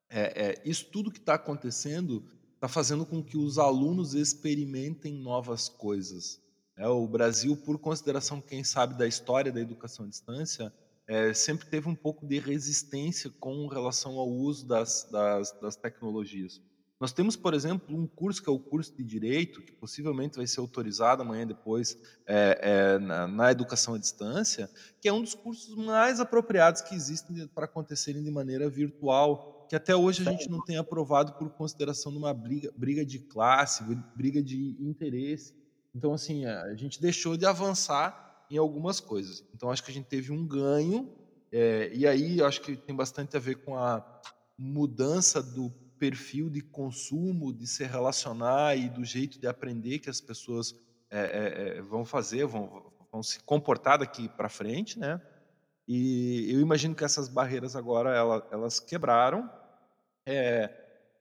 é, 0.10 0.50
é 0.50 0.62
isso 0.66 0.86
tudo 0.92 1.12
que 1.12 1.20
está 1.20 1.36
acontecendo 1.36 2.24
está 2.56 2.68
fazendo 2.68 3.06
com 3.06 3.24
que 3.24 3.38
os 3.38 3.58
alunos 3.58 4.14
experimentem 4.14 5.14
novas 5.14 5.68
coisas. 5.68 6.42
É, 6.78 6.88
o 6.88 7.08
Brasil, 7.08 7.56
por 7.56 7.78
consideração, 7.78 8.42
quem 8.42 8.64
sabe 8.64 8.96
da 8.96 9.08
história 9.08 9.52
da 9.52 9.62
educação 9.62 10.06
à 10.06 10.10
distância, 10.10 10.74
é, 11.08 11.34
sempre 11.34 11.68
teve 11.68 11.88
um 11.88 11.96
pouco 11.96 12.26
de 12.26 12.40
resistência 12.40 13.30
com 13.40 13.68
relação 13.68 14.18
ao 14.18 14.28
uso 14.28 14.66
das, 14.66 15.08
das, 15.12 15.52
das 15.60 15.76
tecnologias. 15.76 16.62
Nós 17.00 17.12
temos, 17.12 17.36
por 17.36 17.54
exemplo, 17.54 17.94
um 17.94 18.08
curso 18.08 18.42
que 18.42 18.50
é 18.50 18.52
o 18.52 18.58
curso 18.58 18.96
de 18.96 19.04
Direito, 19.04 19.62
que 19.62 19.74
possivelmente 19.74 20.38
vai 20.38 20.48
ser 20.48 20.62
autorizado 20.62 21.22
amanhã 21.22 21.46
depois 21.46 21.98
é, 22.26 22.60
é, 22.62 22.98
na, 22.98 23.28
na, 23.28 23.52
educação 23.52 23.96
à 23.96 23.98
distância, 23.98 24.70
que 25.02 25.10
é 25.10 25.12
um 25.12 25.22
dos 25.22 25.34
cursos 25.34 25.76
mais 25.76 26.22
apropriados 26.22 26.82
que 26.82 26.96
existem 26.96 27.46
para 27.48 27.66
acontecerem 27.66 28.24
de 28.24 28.32
maneira 28.32 28.70
virtual, 28.70 29.68
que 29.68 29.76
até 29.76 29.94
hoje 29.94 30.26
a 30.26 30.32
gente 30.32 30.50
não 30.50 30.64
tem 30.64 30.78
aprovado 30.78 31.34
por 31.34 31.50
consideração 31.50 32.10
de 32.10 32.18
uma 32.18 32.34
briga, 32.34 32.72
briga 32.78 33.06
de 33.06 33.20
classe, 33.20 33.84
briga 34.16 34.42
de 34.42 34.78
interesse. 34.80 35.54
Então, 35.96 36.14
assim, 36.14 36.46
a 36.46 36.76
gente 36.76 37.02
deixou 37.02 37.38
de 37.38 37.46
avançar 37.46 38.46
em 38.50 38.58
algumas 38.58 39.00
coisas. 39.00 39.44
Então, 39.54 39.70
acho 39.70 39.84
que 39.84 39.92
a 39.92 39.94
gente 39.94 40.08
teve 40.08 40.32
um 40.32 40.46
ganho, 40.46 41.12
é, 41.52 41.92
e 41.94 42.08
aí 42.08 42.42
acho 42.42 42.62
que 42.62 42.76
tem 42.76 42.96
bastante 42.96 43.38
a 43.38 43.40
ver 43.40 43.64
com 43.64 43.78
a 43.78 44.04
mudança 44.58 45.42
do 45.42 45.70
perfil 46.00 46.50
de 46.50 46.62
consumo, 46.62 47.54
de 47.54 47.66
se 47.68 47.84
relacionar 47.86 48.76
e 48.76 48.90
do 48.90 49.06
jeito 49.06 49.40
de 49.40 49.48
aprender 49.48 50.00
que 50.00 50.10
as 50.10 50.20
pessoas 50.20 50.76
é, 51.10 51.78
é, 51.78 51.82
vão 51.82 52.04
fazer, 52.04 52.46
vão, 52.46 52.92
vão 53.12 53.22
se 53.22 53.40
comportar 53.44 54.00
daqui 54.00 54.28
para 54.28 54.50
frente, 54.50 55.00
né? 55.00 55.22
E 55.88 56.52
eu 56.52 56.60
imagino 56.60 56.96
que 56.96 57.04
essas 57.04 57.28
barreiras 57.28 57.76
agora 57.76 58.16
elas, 58.16 58.44
elas 58.52 58.80
quebraram. 58.80 59.50
É, 60.26 60.70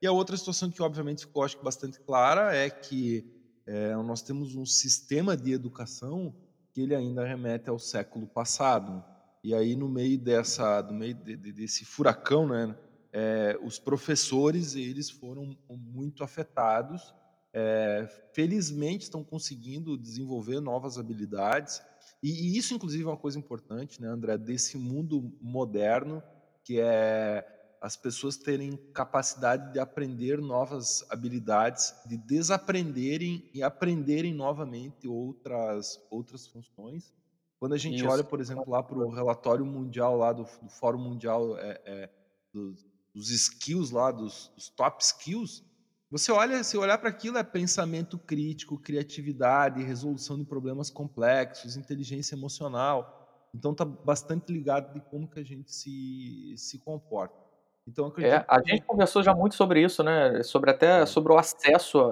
e 0.01 0.07
a 0.07 0.11
outra 0.11 0.35
situação 0.35 0.71
que 0.71 0.81
obviamente 0.81 1.25
ficou 1.25 1.43
acho 1.43 1.57
que 1.57 1.63
bastante 1.63 1.99
clara 1.99 2.55
é 2.55 2.69
que 2.69 3.42
é, 3.65 3.95
nós 3.95 4.21
temos 4.21 4.55
um 4.55 4.65
sistema 4.65 5.37
de 5.37 5.51
educação 5.51 6.33
que 6.73 6.81
ele 6.81 6.95
ainda 6.95 7.25
remete 7.25 7.69
ao 7.69 7.79
século 7.79 8.27
passado. 8.27 9.03
E 9.43 9.53
aí 9.53 9.75
no 9.75 9.87
meio 9.87 10.17
dessa, 10.17 10.81
no 10.83 10.93
meio 10.93 11.13
de, 11.13 11.35
de, 11.35 11.51
desse 11.51 11.85
furacão, 11.85 12.47
né, 12.47 12.75
é, 13.11 13.57
os 13.63 13.77
professores 13.79 14.75
eles 14.75 15.09
foram 15.09 15.57
muito 15.69 16.23
afetados. 16.23 17.13
É, 17.55 18.07
felizmente 18.33 19.03
estão 19.03 19.23
conseguindo 19.23 19.95
desenvolver 19.95 20.59
novas 20.59 20.97
habilidades 20.97 21.83
e, 22.23 22.29
e, 22.29 22.57
isso 22.57 22.73
inclusive 22.73 23.03
é 23.03 23.07
uma 23.07 23.15
coisa 23.15 23.37
importante, 23.37 24.01
né, 24.01 24.07
André, 24.07 24.39
desse 24.39 24.75
mundo 24.75 25.31
moderno 25.39 26.23
que 26.63 26.79
é 26.79 27.45
as 27.83 27.97
pessoas 27.97 28.37
terem 28.37 28.77
capacidade 28.93 29.73
de 29.73 29.77
aprender 29.77 30.39
novas 30.39 31.05
habilidades, 31.09 31.93
de 32.05 32.15
desaprenderem 32.15 33.43
e 33.53 33.61
aprenderem 33.61 34.33
novamente 34.33 35.05
outras 35.05 36.01
outras 36.09 36.47
funções. 36.47 37.13
Quando 37.59 37.73
a 37.73 37.77
gente 37.77 37.97
Isso. 37.97 38.07
olha, 38.07 38.23
por 38.23 38.39
exemplo, 38.39 38.63
lá 38.69 38.81
para 38.81 38.97
o 38.97 39.09
relatório 39.09 39.65
mundial 39.65 40.15
lá 40.15 40.31
do, 40.31 40.43
do 40.43 40.69
Fórum 40.69 40.99
Mundial 40.99 41.57
é, 41.57 41.81
é, 41.83 42.09
dos, 42.53 42.85
dos, 43.13 43.29
skills 43.29 43.91
lá, 43.91 44.11
dos, 44.11 44.49
dos, 44.55 44.69
top 44.69 45.03
skills, 45.03 45.61
você 46.09 46.31
olha, 46.31 46.63
se 46.63 46.77
olhar 46.77 46.97
para 46.97 47.09
aquilo 47.09 47.37
é 47.37 47.43
pensamento 47.43 48.17
crítico, 48.17 48.79
criatividade, 48.79 49.83
resolução 49.83 50.37
de 50.37 50.45
problemas 50.45 50.89
complexos, 50.89 51.75
inteligência 51.75 52.33
emocional. 52.33 53.49
Então 53.53 53.73
está 53.73 53.83
bastante 53.83 54.53
ligado 54.53 54.93
de 54.93 55.01
como 55.01 55.29
que 55.29 55.41
a 55.41 55.43
gente 55.43 55.69
se, 55.73 56.55
se 56.57 56.79
comporta. 56.79 57.42
Então, 57.87 58.13
é, 58.17 58.43
a 58.47 58.61
gente 58.61 58.81
conversou 58.83 59.21
já 59.21 59.35
muito 59.35 59.55
sobre 59.55 59.81
isso, 59.81 60.03
né? 60.03 60.41
Sobre 60.43 60.71
até 60.71 61.01
é. 61.01 61.05
sobre 61.05 61.33
o 61.33 61.37
acesso 61.37 62.09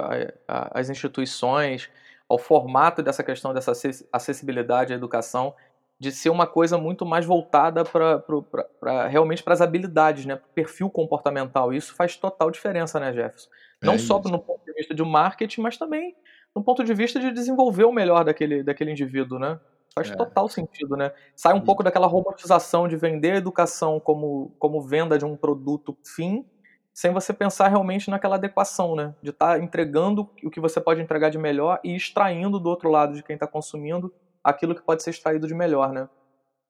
às 0.47 0.89
instituições, 0.89 1.89
ao 2.27 2.37
formato 2.37 3.01
dessa 3.01 3.23
questão 3.23 3.53
dessa 3.53 3.71
acessibilidade 4.11 4.91
à 4.93 4.95
educação, 4.95 5.55
de 5.97 6.11
ser 6.11 6.29
uma 6.29 6.45
coisa 6.45 6.77
muito 6.77 7.05
mais 7.05 7.25
voltada 7.25 7.83
para 7.85 9.07
realmente 9.07 9.43
para 9.43 9.53
as 9.53 9.61
habilidades, 9.61 10.25
né? 10.25 10.35
Para 10.35 10.47
o 10.47 10.53
perfil 10.53 10.89
comportamental. 10.89 11.73
Isso 11.73 11.95
faz 11.95 12.17
total 12.17 12.51
diferença, 12.51 12.99
né, 12.99 13.13
Jefferson? 13.13 13.49
Não 13.81 13.93
é 13.93 13.97
só 13.97 14.19
no 14.19 14.39
ponto 14.39 14.63
de 14.65 14.73
vista 14.73 14.93
de 14.93 15.03
marketing, 15.03 15.61
mas 15.61 15.77
também 15.77 16.15
no 16.55 16.63
ponto 16.63 16.83
de 16.83 16.93
vista 16.93 17.19
de 17.19 17.31
desenvolver 17.31 17.85
o 17.85 17.91
melhor 17.91 18.25
daquele, 18.25 18.61
daquele 18.61 18.91
indivíduo, 18.91 19.39
né? 19.39 19.59
Faz 19.93 20.09
é. 20.09 20.15
total 20.15 20.47
sentido, 20.47 20.95
né? 20.95 21.11
Sai 21.35 21.53
um 21.53 21.57
e... 21.57 21.65
pouco 21.65 21.83
daquela 21.83 22.07
robotização 22.07 22.87
de 22.87 22.95
vender 22.95 23.31
a 23.31 23.37
educação 23.37 23.99
como, 23.99 24.55
como 24.57 24.81
venda 24.81 25.17
de 25.17 25.25
um 25.25 25.35
produto 25.35 25.97
fim, 26.05 26.45
sem 26.93 27.11
você 27.11 27.33
pensar 27.33 27.67
realmente 27.67 28.09
naquela 28.09 28.35
adequação, 28.35 28.95
né? 28.95 29.13
De 29.21 29.31
estar 29.31 29.57
tá 29.57 29.63
entregando 29.63 30.29
o 30.43 30.49
que 30.49 30.59
você 30.59 30.79
pode 30.79 31.01
entregar 31.01 31.29
de 31.29 31.37
melhor 31.37 31.79
e 31.83 31.95
extraindo 31.95 32.59
do 32.59 32.69
outro 32.69 32.89
lado 32.89 33.15
de 33.15 33.23
quem 33.23 33.33
está 33.33 33.47
consumindo 33.47 34.13
aquilo 34.43 34.75
que 34.75 34.81
pode 34.81 35.03
ser 35.03 35.09
extraído 35.09 35.47
de 35.47 35.53
melhor, 35.53 35.91
né? 35.91 36.09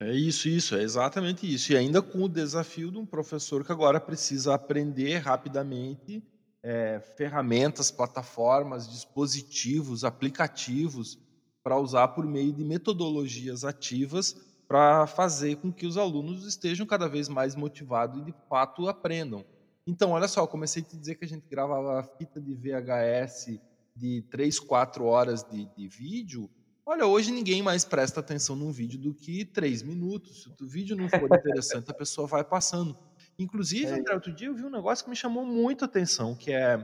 É 0.02 0.12
isso, 0.12 0.50
isso, 0.50 0.76
é 0.76 0.82
exatamente 0.82 1.52
isso. 1.52 1.72
E 1.74 1.78
ainda 1.78 2.02
com 2.02 2.24
o 2.24 2.30
desafio 2.30 2.92
de 2.92 2.98
um 2.98 3.06
professor 3.06 3.64
que 3.64 3.72
agora 3.72 4.00
precisa 4.00 4.56
aprender 4.56 5.18
rapidamente 5.20 6.24
é, 6.64 7.00
ferramentas, 7.16 7.92
plataformas, 7.92 8.90
dispositivos, 8.90 10.04
aplicativos 10.04 11.20
para 11.64 11.80
usar 11.80 12.10
por 12.10 12.26
meio 12.26 12.52
de 12.52 12.64
metodologias 12.64 13.64
ativas 13.64 14.36
para 14.68 15.06
fazer 15.06 15.58
com 15.58 15.72
que 15.72 15.86
os 15.86 15.98
alunos 15.98 16.46
estejam 16.46 16.86
cada 16.86 17.10
vez 17.10 17.28
mais 17.28 17.56
motivados 17.56 18.22
e 18.22 18.24
de 18.24 18.34
fato 18.48 18.88
aprendam. 18.88 19.44
Então, 19.86 20.12
olha 20.12 20.28
só, 20.28 20.42
eu 20.42 20.48
comecei 20.48 20.82
a 20.82 20.86
te 20.86 20.96
dizer 20.96 21.16
que 21.16 21.26
a 21.26 21.28
gente 21.28 21.46
gravava 21.50 22.02
fita 22.18 22.40
de 22.40 22.54
VHS 22.56 23.60
de 23.96 24.22
3, 24.30 24.60
4 24.60 25.04
horas 25.04 25.44
de, 25.44 25.66
de 25.76 25.88
vídeo. 25.88 26.50
Olha, 26.86 27.06
hoje 27.06 27.32
ninguém 27.32 27.62
mais 27.62 27.84
presta 27.84 28.22
atenção 28.22 28.56
num 28.56 28.72
vídeo 28.72 28.98
do 28.98 29.14
que 29.14 29.44
3 29.44 29.84
minutos. 29.84 30.44
Se 30.44 30.64
o 30.64 30.68
vídeo 30.68 30.96
não 30.96 31.10
for 31.10 31.26
interessante, 31.26 31.92
a 31.92 31.94
pessoa 31.94 32.26
vai 32.26 32.44
passando. 32.44 32.98
Inclusive, 33.38 33.88
é. 33.88 34.00
André, 34.00 34.14
outro 34.14 34.34
dia 34.34 34.48
eu 34.48 34.56
vi 34.56 34.64
um 34.64 34.70
negócio 34.70 35.04
que 35.04 35.10
me 35.10 35.16
chamou 35.16 35.46
muito 35.46 35.84
a 35.84 35.86
atenção, 35.86 36.34
que 36.34 36.52
é 36.52 36.78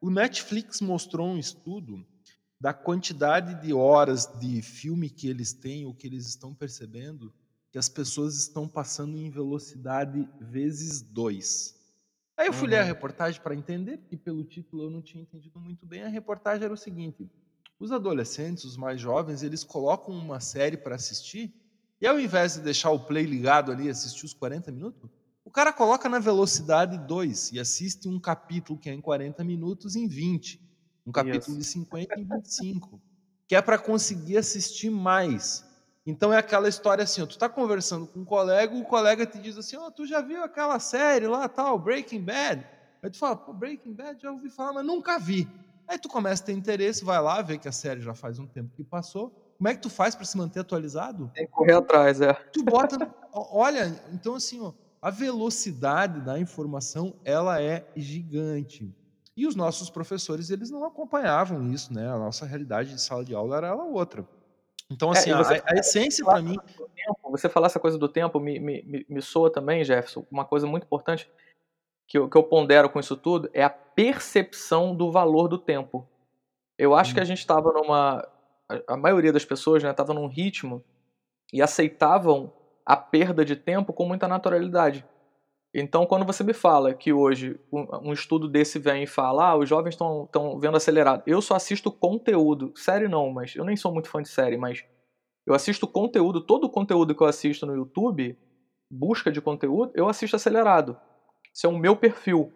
o 0.00 0.10
Netflix 0.10 0.80
mostrou 0.80 1.28
um 1.28 1.38
estudo 1.38 2.04
da 2.60 2.74
quantidade 2.74 3.54
de 3.62 3.72
horas 3.72 4.26
de 4.38 4.60
filme 4.60 5.08
que 5.08 5.28
eles 5.28 5.52
têm, 5.52 5.86
ou 5.86 5.94
que 5.94 6.06
eles 6.06 6.26
estão 6.26 6.54
percebendo, 6.54 7.32
que 7.70 7.78
as 7.78 7.88
pessoas 7.88 8.36
estão 8.36 8.68
passando 8.68 9.16
em 9.16 9.30
velocidade 9.30 10.28
vezes 10.40 11.00
dois. 11.00 11.74
Aí 12.36 12.46
eu 12.46 12.52
fui 12.52 12.64
uhum. 12.64 12.70
ler 12.70 12.78
a 12.78 12.82
uhum. 12.82 12.88
reportagem 12.88 13.40
para 13.40 13.54
entender, 13.54 13.98
porque 13.98 14.16
pelo 14.16 14.44
título 14.44 14.84
eu 14.84 14.90
não 14.90 15.00
tinha 15.00 15.22
entendido 15.22 15.58
muito 15.58 15.86
bem. 15.86 16.02
A 16.02 16.08
reportagem 16.08 16.64
era 16.64 16.74
o 16.74 16.76
seguinte: 16.76 17.30
os 17.78 17.92
adolescentes, 17.92 18.64
os 18.64 18.76
mais 18.76 19.00
jovens, 19.00 19.42
eles 19.42 19.64
colocam 19.64 20.14
uma 20.14 20.40
série 20.40 20.76
para 20.76 20.96
assistir, 20.96 21.54
e 22.00 22.06
ao 22.06 22.20
invés 22.20 22.54
de 22.54 22.60
deixar 22.60 22.90
o 22.90 23.00
play 23.00 23.24
ligado 23.24 23.72
ali 23.72 23.86
e 23.86 23.90
assistir 23.90 24.26
os 24.26 24.34
40 24.34 24.70
minutos, 24.70 25.08
o 25.44 25.50
cara 25.50 25.72
coloca 25.72 26.08
na 26.08 26.18
velocidade 26.18 26.98
2 26.98 27.52
e 27.52 27.60
assiste 27.60 28.06
um 28.08 28.20
capítulo 28.20 28.78
que 28.78 28.90
é 28.90 28.92
em 28.92 29.00
40 29.00 29.42
minutos 29.44 29.96
em 29.96 30.06
20. 30.06 30.69
Um 31.06 31.12
capítulo 31.12 31.58
Isso. 31.58 31.58
de 31.58 31.64
50 31.64 32.20
em 32.20 32.24
25. 32.24 33.00
que 33.48 33.56
é 33.56 33.62
para 33.62 33.78
conseguir 33.78 34.36
assistir 34.36 34.90
mais. 34.90 35.64
Então 36.06 36.32
é 36.32 36.38
aquela 36.38 36.68
história 36.68 37.04
assim, 37.04 37.20
ó, 37.22 37.26
tu 37.26 37.32
está 37.32 37.48
conversando 37.48 38.06
com 38.06 38.20
um 38.20 38.24
colega, 38.24 38.74
o 38.74 38.84
colega 38.84 39.26
te 39.26 39.38
diz 39.38 39.58
assim, 39.58 39.76
ó, 39.76 39.86
oh, 39.86 39.90
tu 39.90 40.06
já 40.06 40.20
viu 40.20 40.42
aquela 40.42 40.78
série 40.78 41.26
lá, 41.26 41.48
tal, 41.48 41.78
Breaking 41.78 42.22
Bad? 42.22 42.66
Aí 43.02 43.10
tu 43.10 43.18
fala, 43.18 43.36
pô, 43.36 43.52
Breaking 43.52 43.92
Bad 43.92 44.22
já 44.22 44.30
ouvi 44.30 44.50
falar, 44.50 44.74
mas 44.74 44.86
nunca 44.86 45.18
vi. 45.18 45.48
Aí 45.86 45.98
tu 45.98 46.08
começa 46.08 46.42
a 46.42 46.46
ter 46.46 46.52
interesse, 46.52 47.04
vai 47.04 47.20
lá, 47.20 47.42
vê 47.42 47.58
que 47.58 47.68
a 47.68 47.72
série 47.72 48.00
já 48.00 48.14
faz 48.14 48.38
um 48.38 48.46
tempo 48.46 48.70
que 48.74 48.84
passou. 48.84 49.30
Como 49.58 49.68
é 49.68 49.74
que 49.74 49.82
tu 49.82 49.90
faz 49.90 50.14
para 50.14 50.24
se 50.24 50.36
manter 50.38 50.60
atualizado? 50.60 51.30
Tem 51.34 51.44
que 51.44 51.52
correr 51.52 51.74
atrás, 51.74 52.20
é. 52.20 52.32
Tu 52.32 52.62
bota, 52.62 53.12
olha, 53.32 54.00
então 54.12 54.34
assim, 54.34 54.60
ó, 54.60 54.72
a 55.02 55.10
velocidade 55.10 56.20
da 56.20 56.38
informação, 56.38 57.14
ela 57.24 57.60
é 57.60 57.86
gigante. 57.96 58.94
E 59.40 59.46
os 59.46 59.56
nossos 59.56 59.88
professores, 59.88 60.50
eles 60.50 60.70
não 60.70 60.84
acompanhavam 60.84 61.66
isso, 61.72 61.94
né? 61.94 62.06
A 62.06 62.18
nossa 62.18 62.44
realidade 62.44 62.90
de 62.90 63.00
sala 63.00 63.24
de 63.24 63.34
aula 63.34 63.56
era 63.56 63.74
outra. 63.74 64.22
Então, 64.90 65.14
é, 65.14 65.18
assim, 65.18 65.30
é, 65.30 65.32
a, 65.32 65.62
a, 65.64 65.78
essência 65.78 66.22
para 66.22 66.42
mim. 66.42 66.58
Tempo, 66.76 67.30
você 67.30 67.48
falar 67.48 67.68
essa 67.68 67.80
coisa 67.80 67.96
do 67.96 68.06
tempo 68.06 68.38
me, 68.38 68.60
me, 68.60 69.06
me 69.08 69.22
soa 69.22 69.50
também, 69.50 69.82
Jefferson, 69.82 70.26
uma 70.30 70.44
coisa 70.44 70.66
muito 70.66 70.84
importante 70.84 71.26
que 72.06 72.18
eu, 72.18 72.28
que 72.28 72.36
eu 72.36 72.42
pondero 72.42 72.90
com 72.90 73.00
isso 73.00 73.16
tudo 73.16 73.48
é 73.54 73.64
a 73.64 73.70
percepção 73.70 74.94
do 74.94 75.10
valor 75.10 75.48
do 75.48 75.56
tempo. 75.56 76.06
Eu 76.76 76.94
acho 76.94 77.12
hum. 77.12 77.14
que 77.14 77.20
a 77.20 77.24
gente 77.24 77.38
estava 77.38 77.72
numa. 77.72 78.28
A 78.86 78.96
maioria 78.98 79.32
das 79.32 79.46
pessoas 79.46 79.82
estava 79.82 80.12
né, 80.12 80.20
num 80.20 80.26
ritmo 80.26 80.84
e 81.50 81.62
aceitavam 81.62 82.52
a 82.84 82.94
perda 82.94 83.42
de 83.42 83.56
tempo 83.56 83.90
com 83.94 84.04
muita 84.04 84.28
naturalidade. 84.28 85.02
Então, 85.72 86.04
quando 86.04 86.26
você 86.26 86.42
me 86.42 86.52
fala 86.52 86.92
que 86.92 87.12
hoje 87.12 87.58
um, 87.72 88.12
estudo 88.12 88.48
desse 88.48 88.78
vem 88.78 89.04
e 89.04 89.06
fala, 89.06 89.50
ah, 89.50 89.56
os 89.56 89.68
jovens 89.68 89.94
estão 89.94 90.28
vendo 90.58 90.76
acelerado, 90.76 91.22
eu 91.26 91.40
só 91.40 91.54
assisto 91.54 91.92
conteúdo, 91.92 92.72
série 92.74 93.06
não, 93.06 93.30
mas 93.30 93.54
eu 93.54 93.64
nem 93.64 93.76
sou 93.76 93.92
muito 93.92 94.08
fã 94.08 94.20
de 94.20 94.28
série, 94.28 94.56
mas 94.56 94.84
eu 95.46 95.54
assisto 95.54 95.86
conteúdo, 95.86 96.40
todo 96.40 96.64
o 96.64 96.70
conteúdo 96.70 97.14
que 97.14 97.22
eu 97.22 97.26
assisto 97.26 97.66
no 97.66 97.74
YouTube, 97.76 98.36
busca 98.90 99.30
de 99.30 99.40
conteúdo, 99.40 99.92
eu 99.94 100.08
assisto 100.08 100.34
acelerado. 100.34 100.96
Isso 101.54 101.66
é 101.66 101.70
o 101.70 101.78
meu 101.78 101.96
perfil, 101.96 102.52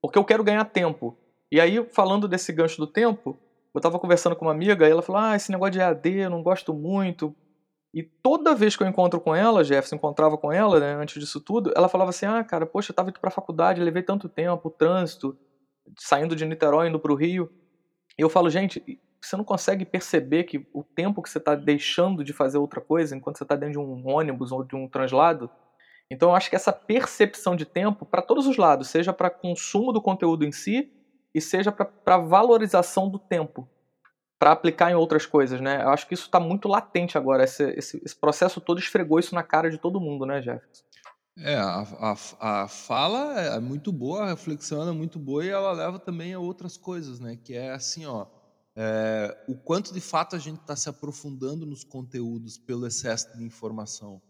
porque 0.00 0.18
eu 0.18 0.24
quero 0.24 0.44
ganhar 0.44 0.64
tempo. 0.64 1.18
E 1.50 1.60
aí, 1.60 1.84
falando 1.92 2.28
desse 2.28 2.52
gancho 2.52 2.78
do 2.78 2.86
tempo, 2.86 3.36
eu 3.74 3.78
estava 3.78 3.98
conversando 3.98 4.36
com 4.36 4.44
uma 4.44 4.52
amiga 4.52 4.86
e 4.86 4.90
ela 4.90 5.02
falou: 5.02 5.20
Ah, 5.20 5.36
esse 5.36 5.50
negócio 5.50 5.72
de 5.72 5.80
AD 5.80 6.10
eu 6.10 6.30
não 6.30 6.42
gosto 6.42 6.72
muito, 6.72 7.34
e 7.94 8.02
toda 8.02 8.54
vez 8.54 8.74
que 8.74 8.82
eu 8.82 8.88
encontro 8.88 9.20
com 9.20 9.34
ela, 9.34 9.62
Jefferson, 9.62 9.96
encontrava 9.96 10.38
com 10.38 10.50
ela, 10.50 10.80
né, 10.80 10.94
antes 10.94 11.20
disso 11.20 11.40
tudo, 11.40 11.72
ela 11.76 11.88
falava 11.88 12.10
assim: 12.10 12.24
ah, 12.24 12.42
cara, 12.42 12.64
poxa, 12.64 12.90
eu 12.90 12.96
tava 12.96 13.10
indo 13.10 13.20
pra 13.20 13.30
faculdade, 13.30 13.82
levei 13.82 14.02
tanto 14.02 14.28
tempo, 14.28 14.68
o 14.68 14.70
trânsito, 14.70 15.36
saindo 15.98 16.34
de 16.34 16.46
Niterói, 16.46 16.88
indo 16.88 16.98
pro 16.98 17.14
Rio. 17.14 17.50
E 18.18 18.22
eu 18.22 18.30
falo, 18.30 18.48
gente, 18.48 18.82
você 19.20 19.36
não 19.36 19.44
consegue 19.44 19.84
perceber 19.84 20.44
que 20.44 20.66
o 20.72 20.82
tempo 20.82 21.22
que 21.22 21.28
você 21.28 21.38
está 21.38 21.54
deixando 21.54 22.24
de 22.24 22.32
fazer 22.32 22.58
outra 22.58 22.80
coisa 22.80 23.14
enquanto 23.14 23.38
você 23.38 23.44
está 23.44 23.56
dentro 23.56 23.74
de 23.74 23.78
um 23.78 24.08
ônibus 24.08 24.52
ou 24.52 24.64
de 24.64 24.74
um 24.74 24.88
translado? 24.88 25.50
Então 26.10 26.30
eu 26.30 26.34
acho 26.34 26.50
que 26.50 26.56
essa 26.56 26.72
percepção 26.72 27.54
de 27.54 27.64
tempo, 27.64 28.04
para 28.04 28.20
todos 28.20 28.46
os 28.46 28.56
lados, 28.56 28.88
seja 28.88 29.12
para 29.12 29.30
consumo 29.30 29.92
do 29.92 30.02
conteúdo 30.02 30.44
em 30.44 30.52
si 30.52 30.92
e 31.34 31.40
seja 31.40 31.72
para 31.72 32.18
valorização 32.18 33.08
do 33.08 33.18
tempo. 33.18 33.68
Para 34.42 34.50
aplicar 34.50 34.90
em 34.90 34.94
outras 34.96 35.24
coisas, 35.24 35.60
né? 35.60 35.84
Eu 35.84 35.90
acho 35.90 36.08
que 36.08 36.14
isso 36.14 36.24
está 36.24 36.40
muito 36.40 36.66
latente 36.66 37.16
agora. 37.16 37.44
Esse, 37.44 37.62
esse, 37.78 38.02
esse, 38.04 38.16
processo 38.16 38.60
todo 38.60 38.80
esfregou 38.80 39.20
isso 39.20 39.36
na 39.36 39.42
cara 39.44 39.70
de 39.70 39.78
todo 39.78 40.00
mundo, 40.00 40.26
né, 40.26 40.42
Jefferson? 40.42 40.82
É, 41.38 41.54
a, 41.54 42.16
a, 42.40 42.62
a 42.64 42.66
fala 42.66 43.40
é 43.40 43.60
muito 43.60 43.92
boa, 43.92 44.24
a 44.24 44.30
reflexão 44.30 44.88
é 44.88 44.90
muito 44.90 45.16
boa 45.16 45.44
e 45.44 45.48
ela 45.48 45.70
leva 45.70 45.96
também 45.96 46.34
a 46.34 46.40
outras 46.40 46.76
coisas, 46.76 47.20
né? 47.20 47.36
Que 47.36 47.54
é 47.54 47.70
assim, 47.70 48.04
ó, 48.04 48.26
é, 48.74 49.44
o 49.46 49.54
quanto 49.54 49.94
de 49.94 50.00
fato 50.00 50.34
a 50.34 50.40
gente 50.40 50.58
está 50.58 50.74
se 50.74 50.88
aprofundando 50.88 51.64
nos 51.64 51.84
conteúdos 51.84 52.58
pelo 52.58 52.84
excesso 52.84 53.38
de 53.38 53.44
informação. 53.44 54.20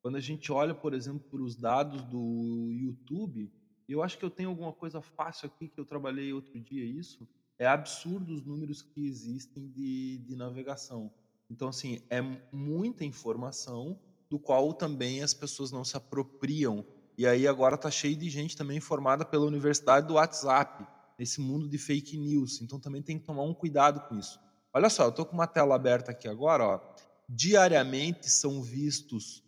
Quando 0.00 0.14
a 0.14 0.20
gente 0.20 0.52
olha, 0.52 0.76
por 0.76 0.94
exemplo, 0.94 1.28
para 1.28 1.42
os 1.42 1.56
dados 1.56 2.04
do 2.04 2.70
YouTube, 2.70 3.52
eu 3.88 4.00
acho 4.00 4.16
que 4.16 4.24
eu 4.24 4.30
tenho 4.30 4.48
alguma 4.48 4.72
coisa 4.72 5.02
fácil 5.02 5.48
aqui 5.48 5.66
que 5.66 5.80
eu 5.80 5.84
trabalhei 5.84 6.32
outro 6.32 6.60
dia 6.60 6.84
isso. 6.84 7.26
É 7.58 7.66
absurdo 7.66 8.34
os 8.34 8.44
números 8.44 8.82
que 8.82 9.06
existem 9.06 9.68
de, 9.68 10.18
de 10.18 10.36
navegação. 10.36 11.10
Então, 11.50 11.68
assim, 11.68 12.00
é 12.10 12.20
muita 12.52 13.04
informação 13.04 13.98
do 14.28 14.38
qual 14.38 14.72
também 14.74 15.22
as 15.22 15.32
pessoas 15.32 15.70
não 15.70 15.84
se 15.84 15.96
apropriam. 15.96 16.84
E 17.16 17.26
aí 17.26 17.46
agora 17.46 17.76
está 17.76 17.90
cheio 17.90 18.16
de 18.16 18.28
gente 18.28 18.56
também 18.56 18.80
formada 18.80 19.24
pela 19.24 19.46
Universidade 19.46 20.06
do 20.06 20.14
WhatsApp, 20.14 20.86
nesse 21.18 21.40
mundo 21.40 21.68
de 21.68 21.78
fake 21.78 22.18
news. 22.18 22.60
Então 22.60 22.78
também 22.78 23.02
tem 23.02 23.18
que 23.18 23.24
tomar 23.24 23.42
um 23.42 23.54
cuidado 23.54 24.00
com 24.08 24.18
isso. 24.18 24.38
Olha 24.74 24.90
só, 24.90 25.04
eu 25.04 25.10
estou 25.10 25.24
com 25.24 25.32
uma 25.32 25.46
tela 25.46 25.74
aberta 25.74 26.10
aqui 26.10 26.28
agora. 26.28 26.64
Ó. 26.64 26.80
Diariamente 27.28 28.28
são 28.28 28.62
vistos 28.62 29.42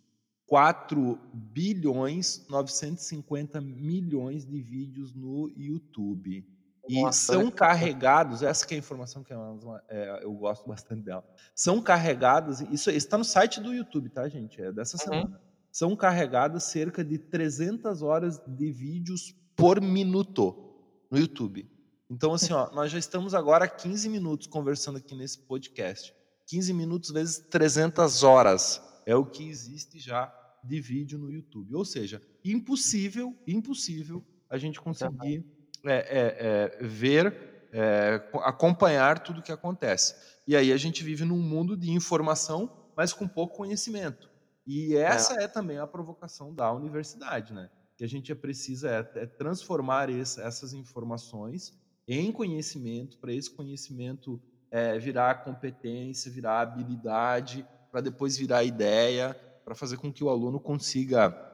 4 0.47 1.19
bilhões 1.31 2.45
950 2.49 3.61
milhões 3.61 4.45
de 4.45 4.59
vídeos 4.59 5.13
no 5.13 5.51
YouTube. 5.55 6.43
E 6.89 7.03
Nossa, 7.03 7.33
são 7.33 7.51
carregados, 7.51 8.41
essa 8.41 8.65
que 8.65 8.73
é 8.73 8.77
a 8.77 8.79
informação 8.79 9.23
que 9.23 9.31
é, 9.31 10.23
eu 10.23 10.33
gosto 10.33 10.67
bastante 10.67 11.03
dela. 11.03 11.23
São 11.53 11.79
carregadas, 11.83 12.61
isso 12.61 12.89
está 12.89 13.15
no 13.15 13.23
site 13.23 13.61
do 13.61 13.71
YouTube, 13.71 14.09
tá, 14.09 14.27
gente? 14.27 14.59
É 14.59 14.71
dessa 14.71 14.97
uhum. 14.97 15.03
semana. 15.03 15.41
São 15.71 15.95
carregadas 15.95 16.63
cerca 16.63 17.03
de 17.05 17.19
300 17.19 18.01
horas 18.01 18.41
de 18.47 18.71
vídeos 18.71 19.35
por 19.55 19.79
minuto 19.79 20.73
no 21.11 21.19
YouTube. 21.19 21.69
Então, 22.09 22.33
assim, 22.33 22.53
ó, 22.53 22.73
nós 22.73 22.91
já 22.91 22.97
estamos 22.97 23.35
agora 23.35 23.67
15 23.67 24.09
minutos 24.09 24.47
conversando 24.47 24.97
aqui 24.97 25.15
nesse 25.15 25.37
podcast. 25.37 26.11
15 26.47 26.73
minutos 26.73 27.11
vezes 27.11 27.37
300 27.37 28.23
horas 28.23 28.81
é 29.05 29.15
o 29.15 29.23
que 29.23 29.47
existe 29.47 29.99
já 29.99 30.33
de 30.63 30.81
vídeo 30.81 31.19
no 31.19 31.31
YouTube. 31.31 31.75
Ou 31.75 31.85
seja, 31.85 32.19
impossível, 32.43 33.37
impossível 33.45 34.25
a 34.49 34.57
gente 34.57 34.81
conseguir 34.81 35.45
é, 35.85 35.93
é, 35.93 36.77
é, 36.81 36.83
ver, 36.83 37.69
é, 37.71 38.21
acompanhar 38.43 39.19
tudo 39.19 39.39
o 39.39 39.43
que 39.43 39.51
acontece. 39.51 40.15
E 40.47 40.55
aí 40.55 40.71
a 40.71 40.77
gente 40.77 41.03
vive 41.03 41.23
num 41.23 41.39
mundo 41.39 41.77
de 41.77 41.91
informação, 41.91 42.91
mas 42.95 43.13
com 43.13 43.27
pouco 43.27 43.57
conhecimento. 43.57 44.29
E 44.65 44.95
é. 44.95 45.01
essa 45.01 45.41
é, 45.41 45.47
também 45.47 45.77
a 45.77 45.87
provocação 45.87 46.53
da 46.53 46.71
universidade, 46.71 47.53
né? 47.53 47.69
Que 47.97 48.03
a 48.03 48.07
gente 48.07 48.33
precisa 48.35 48.89
é, 49.15 49.25
transformar 49.25 50.09
esse, 50.09 50.41
essas 50.41 50.73
informações 50.73 51.77
em 52.07 52.31
conhecimento, 52.31 53.17
para 53.19 53.31
esse 53.31 53.51
conhecimento 53.51 54.41
virar 55.01 55.43
competência, 55.43 56.31
virar 56.31 56.61
habilidade, 56.61 57.65
para 57.91 58.01
depois 58.01 58.37
virar 58.37 58.63
ideia, 58.63 59.33
para 59.65 59.73
fazer 59.73 59.97
com 59.97 60.13
que 60.13 60.23
o 60.23 60.29
aluno 60.29 60.59
consiga 60.59 61.48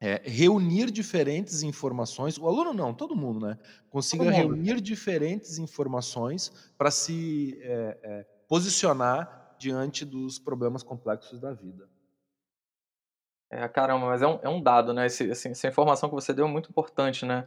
é, 0.00 0.22
reunir 0.24 0.90
diferentes 0.90 1.62
informações, 1.62 2.38
o 2.38 2.46
aluno 2.46 2.72
não, 2.72 2.94
todo 2.94 3.14
mundo, 3.14 3.46
né? 3.46 3.58
Consiga 3.90 4.24
mundo. 4.24 4.34
reunir 4.34 4.80
diferentes 4.80 5.58
informações 5.58 6.50
para 6.78 6.90
se 6.90 7.58
é, 7.62 7.98
é, 8.02 8.26
posicionar 8.48 9.56
diante 9.58 10.06
dos 10.06 10.38
problemas 10.38 10.82
complexos 10.82 11.38
da 11.38 11.52
vida. 11.52 11.86
É, 13.50 13.68
caramba, 13.68 14.06
mas 14.06 14.22
é 14.22 14.26
um, 14.26 14.38
é 14.42 14.48
um 14.48 14.62
dado, 14.62 14.94
né? 14.94 15.06
Esse, 15.06 15.30
assim, 15.30 15.50
essa 15.50 15.68
informação 15.68 16.08
que 16.08 16.14
você 16.14 16.32
deu 16.32 16.46
é 16.46 16.48
muito 16.48 16.70
importante, 16.70 17.26
né? 17.26 17.46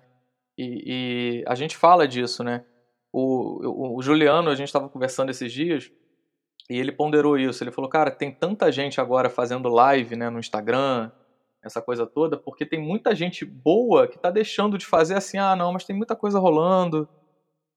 E, 0.56 0.84
e 0.86 1.44
a 1.48 1.56
gente 1.56 1.76
fala 1.76 2.08
disso, 2.08 2.44
né? 2.44 2.64
O, 3.12 3.96
o, 3.96 3.98
o 3.98 4.02
Juliano, 4.02 4.50
a 4.50 4.56
gente 4.56 4.68
estava 4.68 4.90
conversando 4.90 5.32
esses 5.32 5.52
dias, 5.52 5.92
e 6.70 6.78
ele 6.78 6.92
ponderou 6.92 7.38
isso. 7.38 7.64
Ele 7.64 7.72
falou, 7.72 7.90
cara, 7.90 8.12
tem 8.12 8.32
tanta 8.32 8.72
gente 8.72 9.02
agora 9.02 9.30
fazendo 9.30 9.70
live 9.70 10.16
né, 10.16 10.30
no 10.30 10.40
Instagram, 10.40 11.12
essa 11.64 11.82
coisa 11.82 12.06
toda, 12.06 12.38
porque 12.38 12.66
tem 12.66 12.80
muita 12.80 13.16
gente 13.16 13.46
boa 13.46 14.08
que 14.08 14.18
está 14.18 14.30
deixando 14.30 14.78
de 14.78 14.86
fazer 14.86 15.16
assim, 15.16 15.38
ah, 15.38 15.56
não, 15.56 15.72
mas 15.72 15.86
tem 15.86 15.96
muita 15.96 16.16
coisa 16.16 16.38
rolando, 16.38 17.08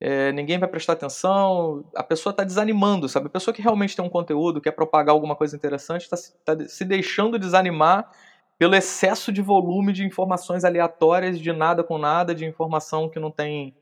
é, 0.01 0.31
ninguém 0.33 0.59
vai 0.59 0.68
prestar 0.68 0.92
atenção, 0.94 1.85
a 1.94 2.03
pessoa 2.03 2.31
está 2.31 2.44
desanimando, 2.44 3.09
sabe? 3.09 3.29
A 3.29 3.31
pessoa 3.31 3.55
que 3.55 3.62
realmente 3.62 3.96
tem 3.96 4.05
um 4.05 4.11
conteúdo, 4.11 4.61
quer 4.61 4.72
propagar 4.72 5.14
alguma 5.14 5.37
coisa 5.37 5.57
interessante, 5.57 6.03
está 6.03 6.16
tá 6.44 6.68
se 6.68 6.85
deixando 6.85 7.38
desanimar 7.38 8.11
pelo 8.59 8.75
excesso 8.75 9.33
de 9.33 9.40
volume 9.40 9.92
de 9.92 10.05
informações 10.05 10.64
aleatórias, 10.64 11.38
de 11.38 11.53
nada 11.53 11.85
com 11.85 11.96
nada, 11.96 12.35
de 12.35 12.44
informação 12.44 13.09
que 13.09 13.18
não 13.18 13.31
tem, 13.31 13.75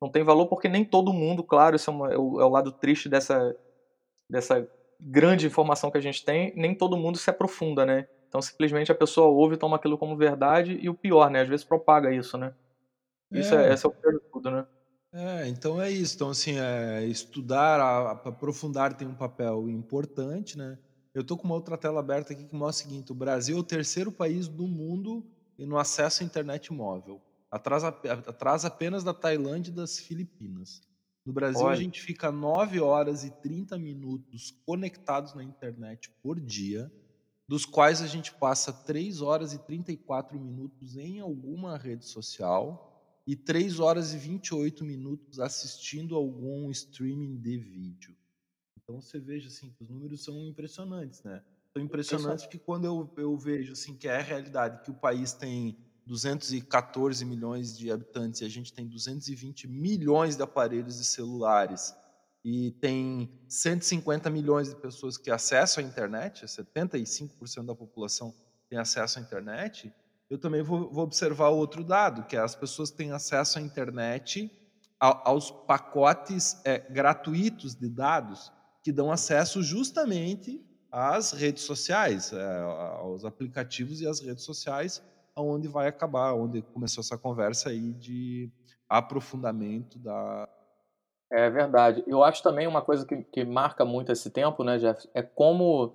não 0.00 0.08
tem 0.08 0.22
valor, 0.22 0.46
porque 0.46 0.68
nem 0.68 0.84
todo 0.84 1.12
mundo, 1.12 1.42
claro, 1.42 1.76
isso 1.76 1.90
é, 1.90 1.94
uma, 1.94 2.12
é, 2.12 2.16
o, 2.16 2.40
é 2.40 2.44
o 2.44 2.48
lado 2.48 2.72
triste 2.72 3.08
dessa, 3.08 3.54
dessa 4.30 4.66
grande 5.00 5.46
informação 5.46 5.90
que 5.90 5.98
a 5.98 6.02
gente 6.02 6.24
tem, 6.24 6.52
nem 6.56 6.74
todo 6.74 6.96
mundo 6.96 7.18
se 7.18 7.28
aprofunda, 7.28 7.84
né? 7.84 8.06
Então 8.28 8.42
simplesmente 8.42 8.92
a 8.92 8.94
pessoa 8.94 9.28
ouve 9.28 9.54
e 9.54 9.58
toma 9.58 9.76
aquilo 9.76 9.96
como 9.96 10.16
verdade 10.16 10.78
e 10.80 10.88
o 10.88 10.94
pior, 10.94 11.30
né? 11.30 11.42
Às 11.42 11.48
vezes 11.48 11.64
propaga 11.64 12.14
isso, 12.14 12.36
né? 12.36 12.54
Isso 13.32 13.54
é, 13.54 13.68
é 13.68 13.72
esse 13.72 13.84
é 13.84 13.88
o 13.88 13.92
pior 13.92 14.12
de 14.12 14.20
tudo, 14.30 14.50
né? 14.50 14.66
É, 15.12 15.48
então 15.48 15.80
é 15.80 15.90
isso. 15.90 16.14
Então, 16.16 16.30
assim, 16.30 16.58
é, 16.58 17.04
estudar, 17.06 17.80
a, 17.80 18.10
a, 18.10 18.12
aprofundar 18.12 18.94
tem 18.94 19.08
um 19.08 19.14
papel 19.14 19.68
importante, 19.68 20.56
né? 20.56 20.78
Eu 21.14 21.24
tô 21.24 21.36
com 21.36 21.44
uma 21.44 21.54
outra 21.54 21.78
tela 21.78 22.00
aberta 22.00 22.32
aqui 22.32 22.44
que 22.44 22.54
mostra 22.54 22.86
o 22.86 22.90
seguinte: 22.90 23.12
o 23.12 23.14
Brasil 23.14 23.56
é 23.56 23.60
o 23.60 23.64
terceiro 23.64 24.12
país 24.12 24.46
do 24.46 24.66
mundo 24.66 25.24
no 25.58 25.78
acesso 25.78 26.22
à 26.22 26.26
internet 26.26 26.72
móvel. 26.72 27.20
Atrás, 27.50 27.82
atrás 27.82 28.64
apenas 28.64 29.02
da 29.02 29.14
Tailândia 29.14 29.70
e 29.70 29.74
das 29.74 29.98
Filipinas. 29.98 30.82
No 31.24 31.32
Brasil, 31.32 31.64
Olha. 31.64 31.72
a 31.72 31.76
gente 31.76 32.00
fica 32.00 32.30
9 32.30 32.80
horas 32.80 33.24
e 33.24 33.30
30 33.30 33.78
minutos 33.78 34.54
conectados 34.64 35.34
na 35.34 35.42
internet 35.42 36.10
por 36.22 36.38
dia 36.38 36.90
dos 37.48 37.64
quais 37.64 38.02
a 38.02 38.06
gente 38.06 38.32
passa 38.34 38.70
3 38.70 39.22
horas 39.22 39.54
e 39.54 39.58
34 39.58 40.38
minutos 40.38 40.96
em 40.98 41.18
alguma 41.18 41.78
rede 41.78 42.04
social 42.04 42.84
e 43.26 43.34
3 43.34 43.80
horas 43.80 44.12
e 44.12 44.18
28 44.18 44.84
minutos 44.84 45.40
assistindo 45.40 46.14
algum 46.14 46.70
streaming 46.70 47.36
de 47.36 47.56
vídeo. 47.56 48.14
Então 48.76 49.00
você 49.00 49.18
veja 49.18 49.48
assim, 49.48 49.70
que 49.70 49.82
os 49.82 49.88
números 49.88 50.22
são 50.22 50.38
impressionantes, 50.46 51.22
né? 51.22 51.42
São 51.72 51.82
impressionantes 51.82 52.46
que 52.46 52.58
quando 52.58 52.84
eu, 52.84 53.10
eu 53.16 53.36
vejo 53.36 53.72
assim 53.72 53.94
que 53.94 54.08
é 54.08 54.16
a 54.16 54.22
realidade 54.22 54.82
que 54.82 54.90
o 54.90 54.94
país 54.94 55.32
tem 55.32 55.78
214 56.06 57.24
milhões 57.24 57.76
de 57.76 57.90
habitantes 57.90 58.40
e 58.40 58.44
a 58.44 58.48
gente 58.48 58.72
tem 58.72 58.86
220 58.86 59.68
milhões 59.68 60.36
de 60.36 60.42
aparelhos 60.42 60.98
e 61.00 61.04
celulares 61.04 61.94
e 62.44 62.70
tem 62.80 63.30
150 63.48 64.30
milhões 64.30 64.68
de 64.68 64.76
pessoas 64.76 65.16
que 65.16 65.30
acessam 65.30 65.82
a 65.82 65.86
internet, 65.86 66.44
75% 66.46 67.66
da 67.66 67.74
população 67.74 68.34
tem 68.68 68.78
acesso 68.78 69.18
à 69.18 69.22
internet, 69.22 69.92
eu 70.30 70.38
também 70.38 70.62
vou, 70.62 70.90
vou, 70.90 71.04
observar 71.04 71.48
outro 71.48 71.82
dado, 71.82 72.24
que 72.24 72.36
é 72.36 72.40
as 72.40 72.54
pessoas 72.54 72.90
têm 72.90 73.12
acesso 73.12 73.58
à 73.58 73.62
internet 73.62 74.50
aos 75.00 75.50
pacotes 75.50 76.60
é, 76.64 76.78
gratuitos 76.78 77.74
de 77.74 77.88
dados 77.88 78.52
que 78.82 78.90
dão 78.90 79.12
acesso 79.12 79.62
justamente 79.62 80.60
às 80.90 81.32
redes 81.32 81.62
sociais, 81.62 82.32
é, 82.32 82.60
aos 82.98 83.24
aplicativos 83.24 84.00
e 84.00 84.06
às 84.06 84.20
redes 84.20 84.44
sociais, 84.44 85.02
aonde 85.36 85.68
vai 85.68 85.86
acabar, 85.86 86.34
onde 86.34 86.62
começou 86.62 87.00
essa 87.00 87.16
conversa 87.16 87.70
aí 87.70 87.92
de 87.92 88.50
aprofundamento 88.88 89.98
da, 89.98 90.48
é 91.30 91.50
verdade. 91.50 92.02
Eu 92.06 92.22
acho 92.22 92.42
também 92.42 92.66
uma 92.66 92.82
coisa 92.82 93.06
que, 93.06 93.22
que 93.24 93.44
marca 93.44 93.84
muito 93.84 94.10
esse 94.12 94.30
tempo, 94.30 94.64
né, 94.64 94.78
Jeff, 94.78 95.08
é 95.14 95.22
como, 95.22 95.94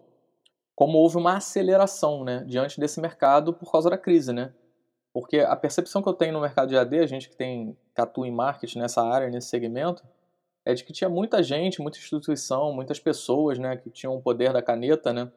como 0.76 0.98
houve 0.98 1.17
uma 1.17 1.38
aceleração 1.38 2.24
né, 2.24 2.43
diante 2.48 2.80
desse 2.80 3.02
mercado 3.02 3.54
por 3.54 3.72
causa 3.72 3.89
da 3.89 3.98
crise, 3.98 4.32
né? 4.32 4.54
Porque 5.13 5.39
a 5.39 5.56
percepção 5.56 6.02
que 6.02 6.10
eu 6.10 6.13
tenho 6.13 6.34
no 6.34 6.41
mercado 6.41 6.69
de 6.69 6.78
AD, 6.78 7.00
a 7.00 7.06
gente 7.06 7.30
que 7.30 7.36
tem 7.36 7.78
atua 7.96 8.28
em 8.28 8.32
marketing 8.32 8.80
nessa 8.80 9.04
área, 9.04 9.30
nesse 9.30 9.48
segmento, 9.48 10.04
é 10.65 10.74
de 10.74 10.84
que 10.84 10.93
tinha 10.93 11.10
muita 11.10 11.43
gente, 11.43 11.82
muita 11.82 11.98
instituição, 11.98 12.74
muitas 12.74 13.00
pessoas, 13.00 13.60
né, 13.60 13.78
que 13.78 13.89
tinham 13.89 14.15
o 14.15 14.22
poder 14.22 14.54
da 14.54 14.62
caneta, 14.62 15.13
né, 15.13 15.32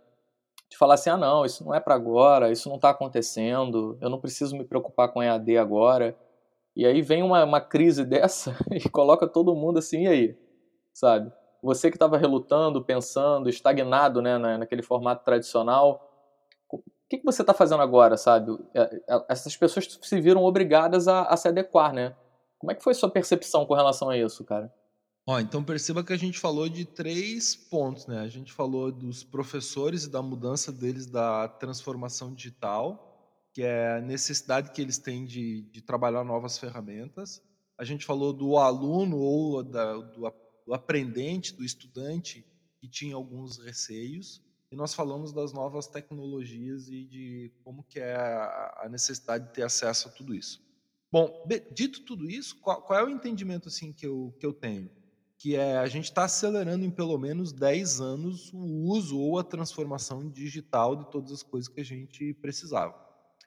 de 0.68 0.76
falar 0.76 0.94
assim, 0.94 1.10
ah 1.10 1.16
não, 1.16 1.44
isso 1.44 1.64
não 1.64 1.74
é 1.74 1.80
para 1.80 1.94
agora, 1.94 2.50
isso 2.50 2.68
não 2.68 2.76
está 2.76 2.90
acontecendo, 2.90 3.96
eu 4.00 4.10
não 4.10 4.20
preciso 4.20 4.56
me 4.56 4.64
preocupar 4.64 5.12
com 5.12 5.22
EAD 5.22 5.56
agora. 5.58 6.16
E 6.76 6.84
aí 6.84 7.00
vem 7.00 7.22
uma, 7.22 7.42
uma 7.42 7.60
crise 7.60 8.04
dessa 8.06 8.54
e 8.70 8.88
coloca 8.88 9.26
todo 9.26 9.56
mundo 9.56 9.78
assim, 9.78 10.02
e 10.02 10.08
aí? 10.08 10.38
Sabe? 10.92 11.32
Você 11.62 11.90
que 11.90 11.96
estava 11.96 12.18
relutando, 12.18 12.84
pensando, 12.84 13.48
estagnado 13.48 14.20
né, 14.20 14.38
naquele 14.58 14.82
formato 14.82 15.24
tradicional, 15.24 16.06
o 16.70 16.80
que, 17.08 17.18
que 17.18 17.24
você 17.24 17.42
está 17.42 17.54
fazendo 17.54 17.82
agora, 17.82 18.16
sabe? 18.16 18.52
É, 18.74 18.82
é, 19.08 19.24
essas 19.28 19.56
pessoas 19.56 19.98
se 20.00 20.20
viram 20.20 20.42
obrigadas 20.44 21.08
a, 21.08 21.22
a, 21.22 21.36
se 21.36 21.48
adequar, 21.48 21.92
né? 21.92 22.14
Como 22.58 22.72
é 22.72 22.74
que 22.74 22.82
foi 22.82 22.94
sua 22.94 23.10
percepção 23.10 23.64
com 23.64 23.74
relação 23.74 24.10
a 24.10 24.18
isso, 24.18 24.44
cara? 24.44 24.72
Ó, 25.28 25.38
então 25.40 25.62
perceba 25.62 26.04
que 26.04 26.12
a 26.12 26.16
gente 26.16 26.38
falou 26.38 26.68
de 26.68 26.84
três 26.84 27.54
pontos, 27.54 28.06
né? 28.06 28.20
A 28.20 28.28
gente 28.28 28.52
falou 28.52 28.92
dos 28.92 29.24
professores 29.24 30.04
e 30.04 30.10
da 30.10 30.22
mudança 30.22 30.72
deles 30.72 31.06
da 31.06 31.48
transformação 31.48 32.32
digital, 32.34 33.15
que 33.56 33.62
é 33.62 33.96
a 33.96 34.02
necessidade 34.02 34.70
que 34.70 34.82
eles 34.82 34.98
têm 34.98 35.24
de, 35.24 35.62
de 35.72 35.80
trabalhar 35.80 36.22
novas 36.22 36.58
ferramentas. 36.58 37.42
A 37.78 37.84
gente 37.84 38.04
falou 38.04 38.30
do 38.30 38.58
aluno 38.58 39.16
ou 39.16 39.62
da, 39.62 39.94
do, 39.94 40.30
do 40.66 40.74
aprendente, 40.74 41.54
do 41.54 41.64
estudante, 41.64 42.44
que 42.78 42.86
tinha 42.86 43.16
alguns 43.16 43.56
receios. 43.56 44.42
E 44.70 44.76
nós 44.76 44.92
falamos 44.92 45.32
das 45.32 45.54
novas 45.54 45.86
tecnologias 45.86 46.88
e 46.88 47.06
de 47.06 47.50
como 47.64 47.82
que 47.82 47.98
é 47.98 48.14
a 48.14 48.88
necessidade 48.90 49.46
de 49.46 49.54
ter 49.54 49.62
acesso 49.62 50.08
a 50.08 50.10
tudo 50.10 50.34
isso. 50.34 50.62
Bom, 51.10 51.42
dito 51.72 52.04
tudo 52.04 52.28
isso, 52.28 52.60
qual, 52.60 52.82
qual 52.82 53.00
é 53.00 53.04
o 53.04 53.08
entendimento 53.08 53.68
assim 53.68 53.90
que 53.90 54.06
eu, 54.06 54.36
que 54.38 54.44
eu 54.44 54.52
tenho? 54.52 54.90
que 55.38 55.54
é 55.54 55.78
a 55.78 55.86
gente 55.86 56.04
está 56.04 56.24
acelerando 56.24 56.84
em 56.84 56.90
pelo 56.90 57.16
menos 57.18 57.52
10 57.52 58.00
anos 58.02 58.52
o 58.52 58.90
uso 58.90 59.18
ou 59.18 59.38
a 59.38 59.44
transformação 59.44 60.30
digital 60.30 60.94
de 60.94 61.10
todas 61.10 61.32
as 61.32 61.42
coisas 61.42 61.68
que 61.68 61.80
a 61.80 61.84
gente 61.84 62.34
precisava. 62.34 63.05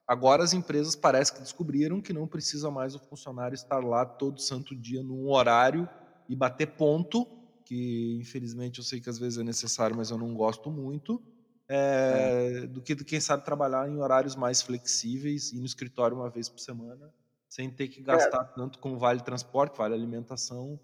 Agora 0.09 0.43
as 0.43 0.53
empresas 0.53 0.95
parece 0.95 1.31
que 1.31 1.39
descobriram 1.39 2.01
que 2.01 2.11
não 2.11 2.27
precisa 2.27 2.71
mais 2.71 2.95
o 2.95 2.99
funcionário 2.99 3.53
estar 3.53 3.77
lá 3.77 4.03
todo 4.03 4.41
santo 4.41 4.75
dia 4.75 5.03
num 5.03 5.29
horário 5.29 5.87
e 6.27 6.35
bater 6.35 6.65
ponto, 6.65 7.27
que 7.63 8.17
infelizmente 8.19 8.79
eu 8.79 8.83
sei 8.83 8.99
que 8.99 9.07
às 9.07 9.19
vezes 9.19 9.37
é 9.37 9.43
necessário, 9.43 9.95
mas 9.95 10.09
eu 10.09 10.17
não 10.17 10.33
gosto 10.33 10.71
muito, 10.71 11.21
é, 11.69 12.63
é. 12.63 12.65
do 12.65 12.81
que 12.81 12.95
quem 12.95 13.19
sabe 13.19 13.45
trabalhar 13.45 13.87
em 13.87 13.99
horários 13.99 14.35
mais 14.35 14.63
flexíveis 14.63 15.53
e 15.53 15.59
no 15.59 15.65
escritório 15.67 16.17
uma 16.17 16.27
vez 16.27 16.49
por 16.49 16.59
semana, 16.59 17.13
sem 17.47 17.69
ter 17.69 17.87
que 17.87 18.01
gastar 18.01 18.49
é. 18.51 18.55
tanto 18.55 18.79
com 18.79 18.97
vale 18.97 19.21
transporte, 19.21 19.77
vale 19.77 19.93
alimentação 19.93 20.79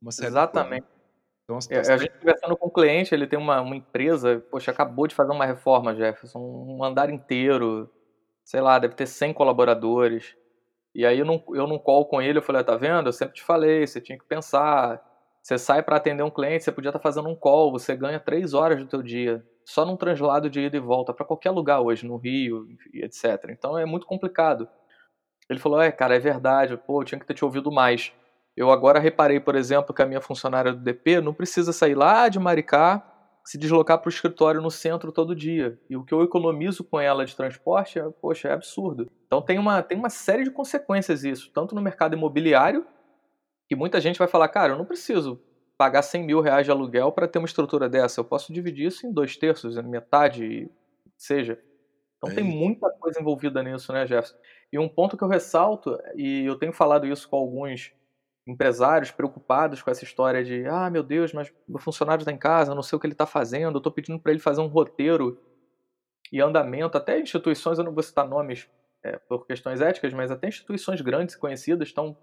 uma 0.00 0.10
série 0.10 0.28
Exatamente. 0.28 0.86
Então, 1.44 1.58
a 1.58 1.96
gente 1.98 2.18
conversando 2.18 2.56
com 2.56 2.68
o 2.68 2.70
cliente, 2.70 3.14
ele 3.14 3.26
tem 3.26 3.38
uma, 3.38 3.60
uma 3.60 3.76
empresa, 3.76 4.42
poxa, 4.50 4.70
acabou 4.70 5.06
de 5.06 5.14
fazer 5.14 5.32
uma 5.32 5.44
reforma, 5.44 5.94
Jefferson, 5.94 6.38
um 6.38 6.82
andar 6.82 7.10
inteiro, 7.10 7.90
sei 8.50 8.60
lá, 8.60 8.80
deve 8.80 8.96
ter 8.96 9.06
100 9.06 9.32
colaboradores. 9.32 10.34
E 10.92 11.06
aí 11.06 11.20
eu 11.20 11.24
não, 11.24 11.40
eu 11.54 11.68
não 11.68 11.78
call 11.78 12.04
com 12.06 12.20
ele, 12.20 12.38
eu 12.38 12.42
falei, 12.42 12.62
ah, 12.62 12.64
tá 12.64 12.76
vendo? 12.76 13.06
Eu 13.08 13.12
sempre 13.12 13.36
te 13.36 13.44
falei, 13.44 13.86
você 13.86 14.00
tinha 14.00 14.18
que 14.18 14.24
pensar. 14.24 15.00
Você 15.40 15.56
sai 15.56 15.84
para 15.84 15.94
atender 15.94 16.24
um 16.24 16.30
cliente, 16.30 16.64
você 16.64 16.72
podia 16.72 16.88
estar 16.88 16.98
tá 16.98 17.02
fazendo 17.02 17.28
um 17.28 17.36
call, 17.36 17.70
você 17.70 17.94
ganha 17.94 18.18
três 18.18 18.52
horas 18.52 18.80
do 18.80 18.86
teu 18.86 19.04
dia, 19.04 19.46
só 19.64 19.86
num 19.86 19.96
translado 19.96 20.50
de 20.50 20.62
ida 20.62 20.76
e 20.76 20.80
volta 20.80 21.14
para 21.14 21.24
qualquer 21.24 21.52
lugar 21.52 21.80
hoje, 21.80 22.04
no 22.04 22.16
Rio, 22.16 22.66
etc. 22.92 23.50
Então 23.50 23.78
é 23.78 23.84
muito 23.86 24.04
complicado. 24.04 24.68
Ele 25.48 25.60
falou, 25.60 25.80
é, 25.80 25.92
cara, 25.92 26.16
é 26.16 26.18
verdade, 26.18 26.76
pô, 26.76 27.02
eu 27.02 27.04
tinha 27.04 27.20
que 27.20 27.26
ter 27.26 27.34
te 27.34 27.44
ouvido 27.44 27.70
mais. 27.70 28.12
Eu 28.56 28.72
agora 28.72 28.98
reparei, 28.98 29.38
por 29.38 29.54
exemplo, 29.54 29.94
que 29.94 30.02
a 30.02 30.06
minha 30.06 30.20
funcionária 30.20 30.72
do 30.72 30.80
DP 30.80 31.20
não 31.20 31.32
precisa 31.32 31.72
sair 31.72 31.94
lá 31.94 32.28
de 32.28 32.40
Maricá, 32.40 33.09
se 33.44 33.58
deslocar 33.58 33.98
para 33.98 34.08
o 34.08 34.12
escritório 34.12 34.60
no 34.60 34.70
centro 34.70 35.12
todo 35.12 35.34
dia. 35.34 35.78
E 35.88 35.96
o 35.96 36.04
que 36.04 36.12
eu 36.12 36.22
economizo 36.22 36.84
com 36.84 37.00
ela 37.00 37.24
de 37.24 37.34
transporte, 37.34 37.98
é, 37.98 38.08
poxa, 38.20 38.48
é 38.48 38.52
absurdo. 38.52 39.10
Então 39.26 39.42
tem 39.42 39.58
uma, 39.58 39.82
tem 39.82 39.98
uma 39.98 40.10
série 40.10 40.44
de 40.44 40.50
consequências 40.50 41.24
isso, 41.24 41.50
tanto 41.52 41.74
no 41.74 41.80
mercado 41.80 42.14
imobiliário, 42.14 42.86
que 43.68 43.76
muita 43.76 44.00
gente 44.00 44.18
vai 44.18 44.28
falar, 44.28 44.48
cara, 44.48 44.72
eu 44.72 44.78
não 44.78 44.84
preciso 44.84 45.40
pagar 45.78 46.02
100 46.02 46.24
mil 46.24 46.40
reais 46.40 46.66
de 46.66 46.70
aluguel 46.70 47.10
para 47.12 47.26
ter 47.26 47.38
uma 47.38 47.46
estrutura 47.46 47.88
dessa, 47.88 48.20
eu 48.20 48.24
posso 48.24 48.52
dividir 48.52 48.88
isso 48.88 49.06
em 49.06 49.12
dois 49.12 49.36
terços, 49.36 49.78
em 49.78 49.82
metade, 49.82 50.70
seja. 51.16 51.58
Então 52.18 52.30
é 52.30 52.34
tem 52.34 52.44
muita 52.44 52.90
coisa 52.90 53.18
envolvida 53.18 53.62
nisso, 53.62 53.92
né, 53.92 54.06
Jefferson? 54.06 54.36
E 54.72 54.78
um 54.78 54.88
ponto 54.88 55.16
que 55.16 55.24
eu 55.24 55.28
ressalto, 55.28 55.98
e 56.14 56.44
eu 56.44 56.56
tenho 56.56 56.72
falado 56.72 57.06
isso 57.06 57.28
com 57.28 57.36
alguns 57.36 57.92
empresários 58.46 59.10
preocupados 59.10 59.82
com 59.82 59.90
essa 59.90 60.04
história 60.04 60.42
de 60.42 60.66
ah, 60.66 60.90
meu 60.90 61.02
Deus, 61.02 61.32
mas 61.32 61.52
meu 61.68 61.78
funcionário 61.78 62.22
está 62.22 62.32
em 62.32 62.38
casa, 62.38 62.74
não 62.74 62.82
sei 62.82 62.96
o 62.96 63.00
que 63.00 63.06
ele 63.06 63.14
está 63.14 63.26
fazendo, 63.26 63.76
eu 63.76 63.78
estou 63.78 63.92
pedindo 63.92 64.18
para 64.18 64.32
ele 64.32 64.40
fazer 64.40 64.60
um 64.60 64.66
roteiro 64.66 65.40
e 66.32 66.40
andamento, 66.40 66.96
até 66.96 67.18
instituições, 67.18 67.78
eu 67.78 67.84
não 67.84 67.92
vou 67.92 68.02
citar 68.02 68.26
nomes 68.26 68.68
é, 69.02 69.16
por 69.16 69.46
questões 69.46 69.80
éticas, 69.80 70.12
mas 70.12 70.30
até 70.30 70.48
instituições 70.48 71.00
grandes 71.00 71.34
e 71.34 71.38
conhecidas 71.38 71.88
estão 71.88 72.16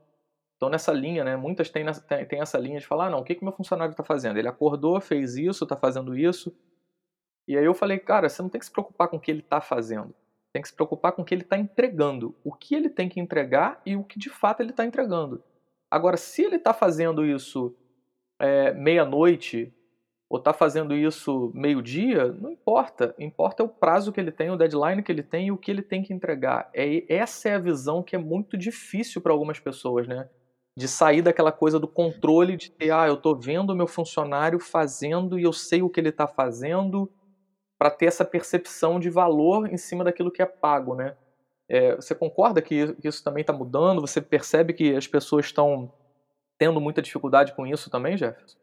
estão 0.57 0.69
nessa 0.69 0.91
linha, 0.91 1.23
né? 1.23 1.37
Muitas 1.37 1.69
têm, 1.69 1.85
têm, 2.07 2.25
têm 2.25 2.41
essa 2.41 2.57
linha 2.57 2.79
de 2.79 2.87
falar, 2.87 3.07
ah, 3.07 3.09
não, 3.11 3.19
o 3.19 3.23
que, 3.23 3.35
que 3.35 3.43
meu 3.43 3.53
funcionário 3.53 3.91
está 3.91 4.03
fazendo? 4.03 4.37
Ele 4.37 4.47
acordou, 4.47 4.99
fez 4.99 5.35
isso, 5.35 5.63
está 5.63 5.77
fazendo 5.77 6.17
isso. 6.17 6.51
E 7.47 7.55
aí 7.55 7.63
eu 7.63 7.75
falei, 7.75 7.99
cara, 7.99 8.27
você 8.27 8.41
não 8.41 8.49
tem 8.49 8.57
que 8.59 8.65
se 8.65 8.71
preocupar 8.71 9.07
com 9.07 9.17
o 9.17 9.19
que 9.19 9.29
ele 9.29 9.41
está 9.41 9.61
fazendo. 9.61 10.15
Tem 10.51 10.61
que 10.61 10.67
se 10.67 10.73
preocupar 10.73 11.11
com 11.11 11.21
o 11.21 11.25
que 11.25 11.33
ele 11.33 11.43
está 11.43 11.57
entregando. 11.57 12.35
O 12.43 12.51
que 12.51 12.73
ele 12.73 12.89
tem 12.89 13.07
que 13.07 13.19
entregar 13.19 13.79
e 13.85 13.95
o 13.95 14.03
que 14.03 14.17
de 14.17 14.29
fato 14.29 14.61
ele 14.61 14.71
está 14.71 14.83
entregando. 14.83 15.43
Agora, 15.89 16.17
se 16.17 16.43
ele 16.43 16.57
está 16.57 16.73
fazendo 16.73 17.25
isso 17.25 17.75
é, 18.39 18.73
meia-noite 18.73 19.73
ou 20.29 20.37
está 20.37 20.51
fazendo 20.51 20.93
isso 20.93 21.51
meio-dia, 21.55 22.33
não 22.33 22.51
importa. 22.51 23.15
Importa 23.17 23.63
é 23.63 23.65
o 23.65 23.69
prazo 23.69 24.11
que 24.11 24.19
ele 24.19 24.31
tem, 24.31 24.49
o 24.49 24.57
deadline 24.57 25.01
que 25.01 25.11
ele 25.11 25.23
tem 25.23 25.47
e 25.47 25.51
o 25.51 25.57
que 25.57 25.71
ele 25.71 25.81
tem 25.81 26.03
que 26.03 26.13
entregar. 26.13 26.69
É, 26.73 27.05
essa 27.13 27.49
é 27.49 27.55
a 27.55 27.59
visão 27.59 28.03
que 28.03 28.15
é 28.15 28.19
muito 28.19 28.57
difícil 28.57 29.21
para 29.21 29.31
algumas 29.31 29.59
pessoas, 29.59 30.07
né? 30.07 30.29
De 30.75 30.87
sair 30.87 31.21
daquela 31.21 31.51
coisa 31.51 31.79
do 31.79 31.87
controle 31.87 32.57
de 32.57 32.69
ter, 32.69 32.91
ah, 32.91 33.07
eu 33.07 33.15
estou 33.15 33.35
vendo 33.35 33.71
o 33.71 33.75
meu 33.75 33.87
funcionário 33.87 34.59
fazendo 34.59 35.39
e 35.39 35.43
eu 35.43 35.53
sei 35.53 35.81
o 35.81 35.89
que 35.89 35.99
ele 35.99 36.09
está 36.09 36.27
fazendo, 36.27 37.09
para 37.77 37.89
ter 37.89 38.07
essa 38.07 38.25
percepção 38.25 38.99
de 38.99 39.09
valor 39.09 39.71
em 39.71 39.77
cima 39.77 40.03
daquilo 40.03 40.31
que 40.31 40.41
é 40.41 40.45
pago, 40.45 40.93
né? 40.93 41.15
É, 41.69 41.95
você 41.95 42.15
concorda 42.15 42.61
que 42.61 42.95
isso 43.03 43.23
também 43.23 43.41
está 43.41 43.51
mudando? 43.51 44.01
Você 44.01 44.21
percebe 44.21 44.73
que 44.73 44.95
as 44.95 45.05
pessoas 45.05 45.47
estão 45.47 45.91
tendo 46.57 46.79
muita 46.79 47.01
dificuldade 47.01 47.53
com 47.53 47.67
isso 47.67 47.89
também, 47.89 48.17
Jefferson? 48.17 48.57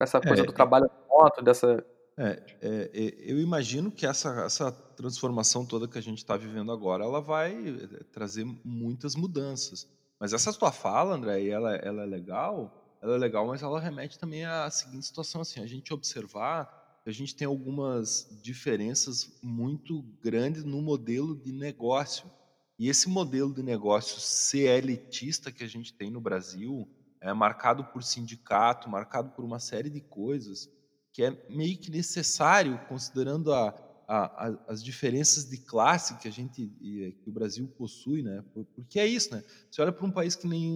Essa 0.00 0.20
coisa 0.20 0.42
é, 0.42 0.46
do 0.46 0.52
trabalho 0.52 0.90
remoto, 1.02 1.42
dessa. 1.42 1.84
É, 2.16 2.42
é, 2.60 2.90
é, 2.92 3.14
eu 3.18 3.38
imagino 3.38 3.90
que 3.90 4.06
essa, 4.06 4.44
essa 4.44 4.72
transformação 4.72 5.64
toda 5.64 5.86
que 5.86 5.98
a 5.98 6.02
gente 6.02 6.18
está 6.18 6.36
vivendo 6.36 6.72
agora, 6.72 7.04
ela 7.04 7.20
vai 7.20 7.52
é, 7.52 8.04
trazer 8.12 8.44
muitas 8.64 9.14
mudanças. 9.14 9.88
Mas 10.18 10.32
essa 10.32 10.52
tua 10.52 10.72
fala, 10.72 11.14
André, 11.14 11.46
ela, 11.46 11.74
ela 11.76 12.02
é 12.02 12.06
legal, 12.06 12.96
ela 13.00 13.14
é 13.14 13.18
legal, 13.18 13.46
mas 13.46 13.62
ela 13.62 13.80
remete 13.80 14.18
também 14.18 14.44
à 14.44 14.68
seguinte 14.70 15.06
situação, 15.06 15.40
assim, 15.40 15.60
a 15.60 15.66
gente 15.66 15.92
observar 15.92 16.81
a 17.04 17.10
gente 17.10 17.34
tem 17.34 17.46
algumas 17.46 18.28
diferenças 18.42 19.38
muito 19.42 20.02
grandes 20.22 20.64
no 20.64 20.80
modelo 20.80 21.34
de 21.34 21.52
negócio. 21.52 22.30
E 22.78 22.88
esse 22.88 23.08
modelo 23.08 23.52
de 23.52 23.62
negócio 23.62 24.20
CLTista 24.20 25.50
que 25.50 25.64
a 25.64 25.68
gente 25.68 25.92
tem 25.92 26.10
no 26.10 26.20
Brasil, 26.20 26.88
é 27.20 27.32
marcado 27.32 27.84
por 27.84 28.02
sindicato, 28.02 28.88
marcado 28.88 29.30
por 29.30 29.44
uma 29.44 29.60
série 29.60 29.88
de 29.88 30.00
coisas, 30.00 30.68
que 31.12 31.22
é 31.22 31.46
meio 31.48 31.78
que 31.78 31.90
necessário, 31.90 32.80
considerando 32.88 33.52
a, 33.52 33.68
a, 34.08 34.48
a, 34.48 34.58
as 34.68 34.82
diferenças 34.82 35.48
de 35.48 35.58
classe 35.58 36.18
que 36.18 36.26
a 36.26 36.30
gente 36.32 36.66
que 36.68 37.28
o 37.28 37.32
Brasil 37.32 37.66
possui, 37.68 38.22
né? 38.22 38.44
Porque 38.74 38.98
é 38.98 39.06
isso, 39.06 39.32
né? 39.34 39.44
Você 39.70 39.80
olha 39.82 39.92
para 39.92 40.06
um 40.06 40.10
país 40.10 40.34
que 40.34 40.48
nem 40.48 40.70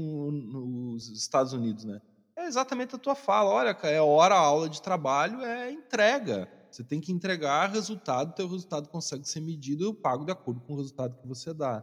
os 0.94 1.08
Estados 1.08 1.52
Unidos, 1.52 1.84
né? 1.84 2.00
É 2.36 2.46
exatamente 2.46 2.94
a 2.94 2.98
tua 2.98 3.14
fala. 3.14 3.50
Olha, 3.50 3.76
é 3.84 4.00
hora, 4.00 4.34
a 4.34 4.38
aula 4.38 4.68
de 4.68 4.80
trabalho 4.82 5.42
é 5.42 5.70
entrega. 5.70 6.48
Você 6.70 6.84
tem 6.84 7.00
que 7.00 7.10
entregar 7.10 7.70
resultado, 7.70 8.34
teu 8.34 8.46
resultado 8.46 8.88
consegue 8.88 9.26
ser 9.26 9.40
medido, 9.40 9.84
eu 9.84 9.94
pago 9.94 10.24
de 10.26 10.32
acordo 10.32 10.60
com 10.60 10.74
o 10.74 10.76
resultado 10.76 11.16
que 11.16 11.26
você 11.26 11.54
dá. 11.54 11.82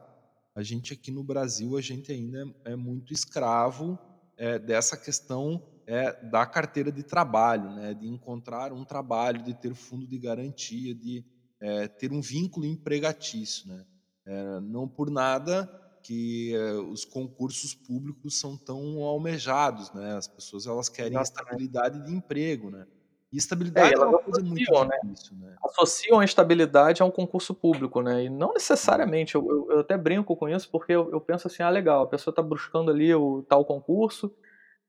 A 0.55 0.61
gente 0.61 0.93
aqui 0.93 1.09
no 1.09 1.23
Brasil, 1.23 1.75
a 1.75 1.81
gente 1.81 2.11
ainda 2.11 2.43
é, 2.63 2.73
é 2.73 2.75
muito 2.75 3.11
escravo 3.11 3.97
é, 4.37 4.59
dessa 4.59 4.95
questão 4.95 5.63
é, 5.87 6.13
da 6.29 6.45
carteira 6.45 6.91
de 6.91 7.01
trabalho, 7.01 7.71
né? 7.71 7.93
de 7.93 8.07
encontrar 8.07 8.71
um 8.71 8.85
trabalho, 8.85 9.41
de 9.41 9.53
ter 9.55 9.73
fundo 9.73 10.05
de 10.05 10.19
garantia, 10.19 10.93
de 10.93 11.25
é, 11.59 11.87
ter 11.87 12.11
um 12.11 12.21
vínculo 12.21 12.65
empregatício. 12.65 13.67
Né? 13.67 13.83
É, 14.25 14.59
não 14.59 14.87
por 14.87 15.09
nada 15.09 15.67
que 16.03 16.53
uh, 16.55 16.81
os 16.91 17.05
concursos 17.05 17.73
públicos 17.73 18.37
são 18.37 18.57
tão 18.57 19.01
almejados, 19.03 19.91
né? 19.93 20.15
As 20.15 20.27
pessoas 20.27 20.67
elas 20.67 20.89
querem 20.89 21.17
Exatamente. 21.17 21.63
estabilidade 21.63 22.05
de 22.05 22.13
emprego, 22.13 22.69
né? 22.69 22.85
E 23.31 23.37
estabilidade 23.37 23.93
é, 23.93 23.97
é 23.97 24.05
uma 24.05 24.19
coisa 24.19 24.41
muito 24.41 24.85
né? 24.85 24.99
difícil, 25.01 25.37
né? 25.37 25.55
Associam 25.63 26.19
a 26.19 26.25
estabilidade 26.25 27.01
a 27.01 27.05
um 27.05 27.09
concurso 27.09 27.55
público, 27.55 28.01
né? 28.01 28.25
E 28.25 28.29
não 28.29 28.53
necessariamente. 28.53 29.33
Eu, 29.33 29.47
eu, 29.49 29.71
eu 29.71 29.79
até 29.79 29.97
brinco 29.97 30.35
com 30.35 30.47
isso 30.49 30.69
porque 30.69 30.91
eu, 30.91 31.09
eu, 31.09 31.21
penso 31.21 31.47
assim, 31.47 31.63
ah, 31.63 31.69
legal, 31.69 32.03
a 32.03 32.07
pessoa 32.07 32.31
está 32.31 32.43
buscando 32.43 32.91
ali 32.91 33.15
o 33.15 33.41
tal 33.43 33.65
concurso 33.65 34.31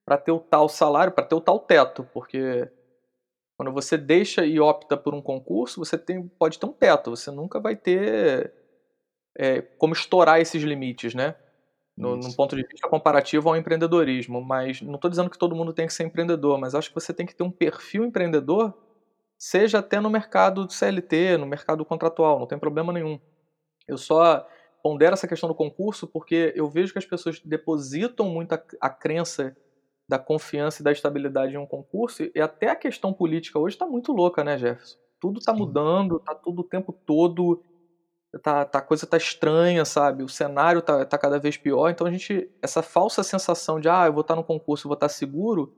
para 0.04 0.18
ter 0.18 0.32
o 0.32 0.40
tal 0.40 0.68
salário, 0.68 1.12
para 1.12 1.24
ter 1.24 1.34
o 1.34 1.40
tal 1.40 1.58
teto, 1.60 2.06
porque 2.12 2.68
quando 3.56 3.72
você 3.72 3.96
deixa 3.96 4.44
e 4.44 4.60
opta 4.60 4.96
por 4.96 5.14
um 5.14 5.22
concurso, 5.22 5.82
você 5.82 5.96
tem, 5.96 6.28
pode 6.28 6.58
ter 6.58 6.66
um 6.66 6.72
teto, 6.72 7.10
você 7.10 7.30
nunca 7.30 7.60
vai 7.60 7.76
ter 7.76 8.52
é, 9.36 9.62
como 9.62 9.92
estourar 9.92 10.40
esses 10.40 10.62
limites, 10.62 11.14
né? 11.14 11.34
No, 11.96 12.16
num 12.16 12.32
ponto 12.32 12.56
de 12.56 12.62
vista 12.66 12.88
comparativo 12.88 13.48
ao 13.48 13.56
empreendedorismo. 13.56 14.42
Mas 14.42 14.80
não 14.80 14.96
estou 14.96 15.08
dizendo 15.08 15.30
que 15.30 15.38
todo 15.38 15.54
mundo 15.54 15.72
tem 15.72 15.86
que 15.86 15.92
ser 15.92 16.04
empreendedor, 16.04 16.58
mas 16.58 16.74
acho 16.74 16.88
que 16.88 16.94
você 16.94 17.14
tem 17.14 17.24
que 17.24 17.34
ter 17.34 17.44
um 17.44 17.50
perfil 17.50 18.04
empreendedor, 18.04 18.74
seja 19.38 19.78
até 19.78 20.00
no 20.00 20.10
mercado 20.10 20.68
CLT, 20.68 21.36
no 21.38 21.46
mercado 21.46 21.84
contratual, 21.84 22.38
não 22.40 22.46
tem 22.46 22.58
problema 22.58 22.92
nenhum. 22.92 23.20
Eu 23.86 23.96
só 23.96 24.46
pondero 24.82 25.14
essa 25.14 25.28
questão 25.28 25.48
do 25.48 25.54
concurso 25.54 26.06
porque 26.06 26.52
eu 26.56 26.68
vejo 26.68 26.92
que 26.92 26.98
as 26.98 27.06
pessoas 27.06 27.40
depositam 27.44 28.28
muita 28.28 28.62
a 28.80 28.90
crença 28.90 29.56
da 30.08 30.18
confiança 30.18 30.82
e 30.82 30.84
da 30.84 30.92
estabilidade 30.92 31.54
em 31.54 31.58
um 31.58 31.66
concurso. 31.66 32.22
E 32.34 32.40
até 32.40 32.68
a 32.70 32.76
questão 32.76 33.12
política 33.12 33.58
hoje 33.58 33.76
está 33.76 33.86
muito 33.86 34.12
louca, 34.12 34.44
né, 34.44 34.58
Jefferson? 34.58 34.98
Tudo 35.20 35.38
está 35.38 35.54
mudando, 35.54 36.16
está 36.16 36.34
tudo 36.34 36.60
o 36.60 36.64
tempo 36.64 36.92
todo, 36.92 37.62
tá, 38.42 38.64
tá, 38.64 38.78
a 38.78 38.82
coisa 38.82 39.06
tá 39.06 39.16
estranha, 39.16 39.84
sabe? 39.84 40.22
O 40.22 40.28
cenário 40.28 40.82
tá, 40.82 41.04
tá 41.04 41.18
cada 41.18 41.38
vez 41.38 41.56
pior. 41.56 41.90
Então 41.90 42.06
a 42.06 42.10
gente, 42.10 42.50
essa 42.62 42.82
falsa 42.82 43.22
sensação 43.22 43.80
de, 43.80 43.88
ah, 43.88 44.06
eu 44.06 44.12
vou 44.12 44.22
estar 44.22 44.34
tá 44.34 44.40
no 44.40 44.46
concurso, 44.46 44.88
vou 44.88 44.94
estar 44.94 45.08
tá 45.08 45.12
seguro, 45.12 45.76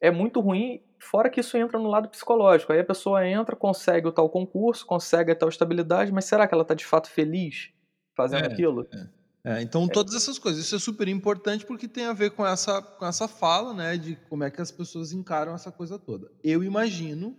é 0.00 0.10
muito 0.10 0.40
ruim. 0.40 0.82
Fora 0.98 1.28
que 1.28 1.40
isso 1.40 1.56
entra 1.56 1.78
no 1.78 1.88
lado 1.88 2.08
psicológico. 2.08 2.72
Aí 2.72 2.80
a 2.80 2.84
pessoa 2.84 3.26
entra, 3.26 3.54
consegue 3.54 4.08
o 4.08 4.12
tal 4.12 4.28
concurso, 4.28 4.86
consegue 4.86 5.32
a 5.32 5.36
tal 5.36 5.48
estabilidade, 5.48 6.12
mas 6.12 6.24
será 6.24 6.46
que 6.46 6.54
ela 6.54 6.62
está 6.62 6.74
de 6.74 6.84
fato 6.84 7.08
feliz 7.08 7.70
fazendo 8.14 8.44
é, 8.44 8.46
aquilo? 8.46 8.86
É. 8.92 9.16
É, 9.46 9.62
então, 9.62 9.84
é. 9.84 9.88
todas 9.88 10.14
essas 10.14 10.40
coisas. 10.40 10.64
Isso 10.64 10.74
é 10.74 10.78
super 10.78 11.06
importante 11.06 11.64
porque 11.64 11.86
tem 11.86 12.06
a 12.06 12.12
ver 12.12 12.30
com 12.30 12.44
essa, 12.44 12.82
com 12.82 13.06
essa 13.06 13.28
fala, 13.28 13.72
né, 13.72 13.96
de 13.96 14.16
como 14.28 14.42
é 14.42 14.50
que 14.50 14.60
as 14.60 14.72
pessoas 14.72 15.12
encaram 15.12 15.54
essa 15.54 15.70
coisa 15.70 15.96
toda. 15.96 16.32
Eu 16.42 16.64
imagino 16.64 17.36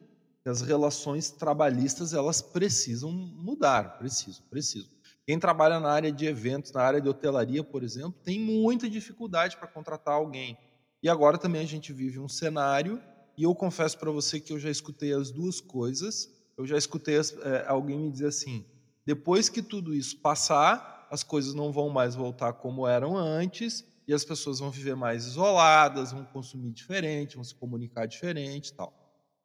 que 0.47 0.51
as 0.51 0.61
relações 0.61 1.29
trabalhistas 1.29 2.13
elas 2.13 2.41
precisam 2.41 3.11
mudar, 3.11 3.97
precisam, 3.97 4.45
precisam. 4.49 4.89
Quem 5.25 5.37
trabalha 5.37 5.77
na 5.77 5.89
área 5.89 6.09
de 6.09 6.25
eventos, 6.25 6.71
na 6.71 6.81
área 6.81 7.01
de 7.01 7.09
hotelaria, 7.09 7.61
por 7.65 7.83
exemplo, 7.83 8.15
tem 8.23 8.39
muita 8.39 8.89
dificuldade 8.89 9.57
para 9.57 9.67
contratar 9.67 10.13
alguém. 10.13 10.57
E 11.03 11.09
agora 11.09 11.37
também 11.37 11.61
a 11.61 11.67
gente 11.67 11.91
vive 11.91 12.17
um 12.17 12.29
cenário, 12.29 13.03
e 13.37 13.43
eu 13.43 13.53
confesso 13.53 13.97
para 13.97 14.09
você 14.09 14.39
que 14.39 14.53
eu 14.53 14.57
já 14.57 14.69
escutei 14.69 15.11
as 15.11 15.31
duas 15.31 15.59
coisas. 15.59 16.29
Eu 16.57 16.65
já 16.65 16.77
escutei 16.77 17.17
é, 17.17 17.65
alguém 17.67 17.99
me 17.99 18.09
dizer 18.09 18.27
assim: 18.27 18.65
depois 19.05 19.49
que 19.49 19.61
tudo 19.61 19.93
isso 19.93 20.15
passar, 20.21 21.09
as 21.11 21.23
coisas 21.23 21.53
não 21.53 21.73
vão 21.73 21.89
mais 21.89 22.15
voltar 22.15 22.53
como 22.53 22.87
eram 22.87 23.17
antes 23.17 23.83
e 24.07 24.13
as 24.13 24.23
pessoas 24.23 24.59
vão 24.59 24.71
viver 24.71 24.95
mais 24.95 25.25
isoladas, 25.25 26.13
vão 26.13 26.23
consumir 26.23 26.71
diferente, 26.71 27.35
vão 27.35 27.43
se 27.43 27.53
comunicar 27.53 28.05
diferente, 28.05 28.73
tal. 28.73 28.96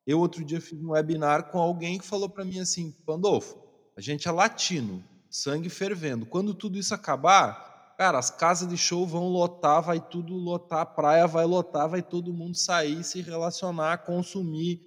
Eu 0.06 0.18
outro 0.18 0.44
dia 0.44 0.60
fiz 0.60 0.80
um 0.82 0.90
webinar 0.90 1.50
com 1.50 1.58
alguém 1.58 1.98
que 1.98 2.04
falou 2.04 2.28
para 2.28 2.44
mim 2.44 2.58
assim, 2.60 2.90
Pandolfo, 3.06 3.56
a 3.96 4.00
gente 4.00 4.26
é 4.26 4.30
latino, 4.30 5.02
sangue 5.30 5.68
fervendo. 5.68 6.26
Quando 6.26 6.54
tudo 6.54 6.78
isso 6.78 6.94
acabar, 6.94 7.94
cara, 7.96 8.18
as 8.18 8.30
casas 8.30 8.68
de 8.68 8.76
show 8.76 9.06
vão 9.06 9.28
lotar, 9.28 9.82
vai 9.82 10.00
tudo 10.00 10.34
lotar, 10.34 10.80
a 10.80 10.86
praia 10.86 11.26
vai 11.26 11.44
lotar, 11.44 11.88
vai 11.88 12.02
todo 12.02 12.32
mundo 12.32 12.56
sair, 12.56 13.04
se 13.04 13.20
relacionar, 13.20 13.98
consumir. 13.98 14.80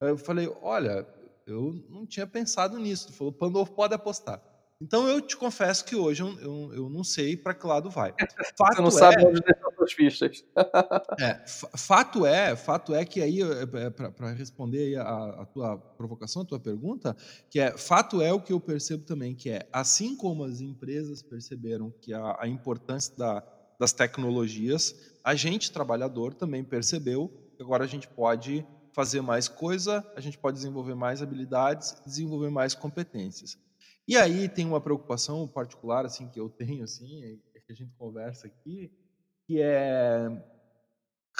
Eu 0.00 0.16
falei, 0.16 0.52
olha, 0.62 1.06
eu 1.46 1.72
não 1.88 2.06
tinha 2.06 2.26
pensado 2.26 2.78
nisso. 2.78 3.08
Ele 3.08 3.16
falou, 3.16 3.32
Pandolfo, 3.32 3.72
pode 3.72 3.94
apostar. 3.94 4.42
Então 4.80 5.06
eu 5.06 5.20
te 5.20 5.36
confesso 5.36 5.84
que 5.84 5.94
hoje 5.94 6.22
eu, 6.22 6.40
eu, 6.40 6.74
eu 6.74 6.88
não 6.88 7.04
sei 7.04 7.36
para 7.36 7.52
que 7.52 7.66
lado 7.66 7.90
vai. 7.90 8.14
Fato 8.56 8.76
Você 8.76 8.82
não 8.82 8.90
sabe 8.90 9.22
é, 9.22 9.26
onde 9.26 9.40
deixar 9.40 9.70
suas 9.76 9.92
fichas. 9.92 10.44
é, 11.20 11.44
fato 11.76 12.24
é, 12.24 12.56
fato 12.56 12.94
é 12.94 13.04
que 13.04 13.20
aí 13.20 13.42
é, 13.42 13.62
é 13.62 13.90
para 13.90 14.30
responder 14.32 14.96
a, 14.96 15.42
a, 15.42 15.46
tua 15.46 15.76
provocação, 15.76 16.42
a 16.42 16.44
tua 16.46 16.58
pergunta, 16.58 17.14
que 17.50 17.60
é 17.60 17.76
fato 17.76 18.22
é 18.22 18.32
o 18.32 18.40
que 18.40 18.54
eu 18.54 18.60
percebo 18.60 19.04
também 19.04 19.34
que 19.34 19.50
é 19.50 19.68
assim 19.70 20.16
como 20.16 20.44
as 20.44 20.60
empresas 20.60 21.22
perceberam 21.22 21.92
que 22.00 22.14
a, 22.14 22.38
a 22.40 22.48
importância 22.48 23.14
da, 23.16 23.42
das 23.78 23.92
tecnologias, 23.92 25.14
a 25.22 25.34
gente 25.34 25.70
trabalhador 25.70 26.32
também 26.32 26.64
percebeu 26.64 27.30
que 27.54 27.62
agora 27.62 27.84
a 27.84 27.86
gente 27.86 28.08
pode 28.08 28.66
fazer 28.92 29.20
mais 29.20 29.46
coisa, 29.46 30.04
a 30.16 30.20
gente 30.20 30.38
pode 30.38 30.56
desenvolver 30.56 30.94
mais 30.94 31.22
habilidades, 31.22 31.96
desenvolver 32.04 32.50
mais 32.50 32.74
competências. 32.74 33.58
E 34.06 34.16
aí 34.16 34.48
tem 34.48 34.66
uma 34.66 34.80
preocupação 34.80 35.46
particular 35.46 36.04
assim 36.04 36.28
que 36.28 36.40
eu 36.40 36.48
tenho 36.48 36.84
assim, 36.84 37.40
é 37.54 37.60
que 37.60 37.72
a 37.72 37.74
gente 37.74 37.92
conversa 37.96 38.46
aqui, 38.46 38.90
que 39.46 39.60
é 39.60 40.28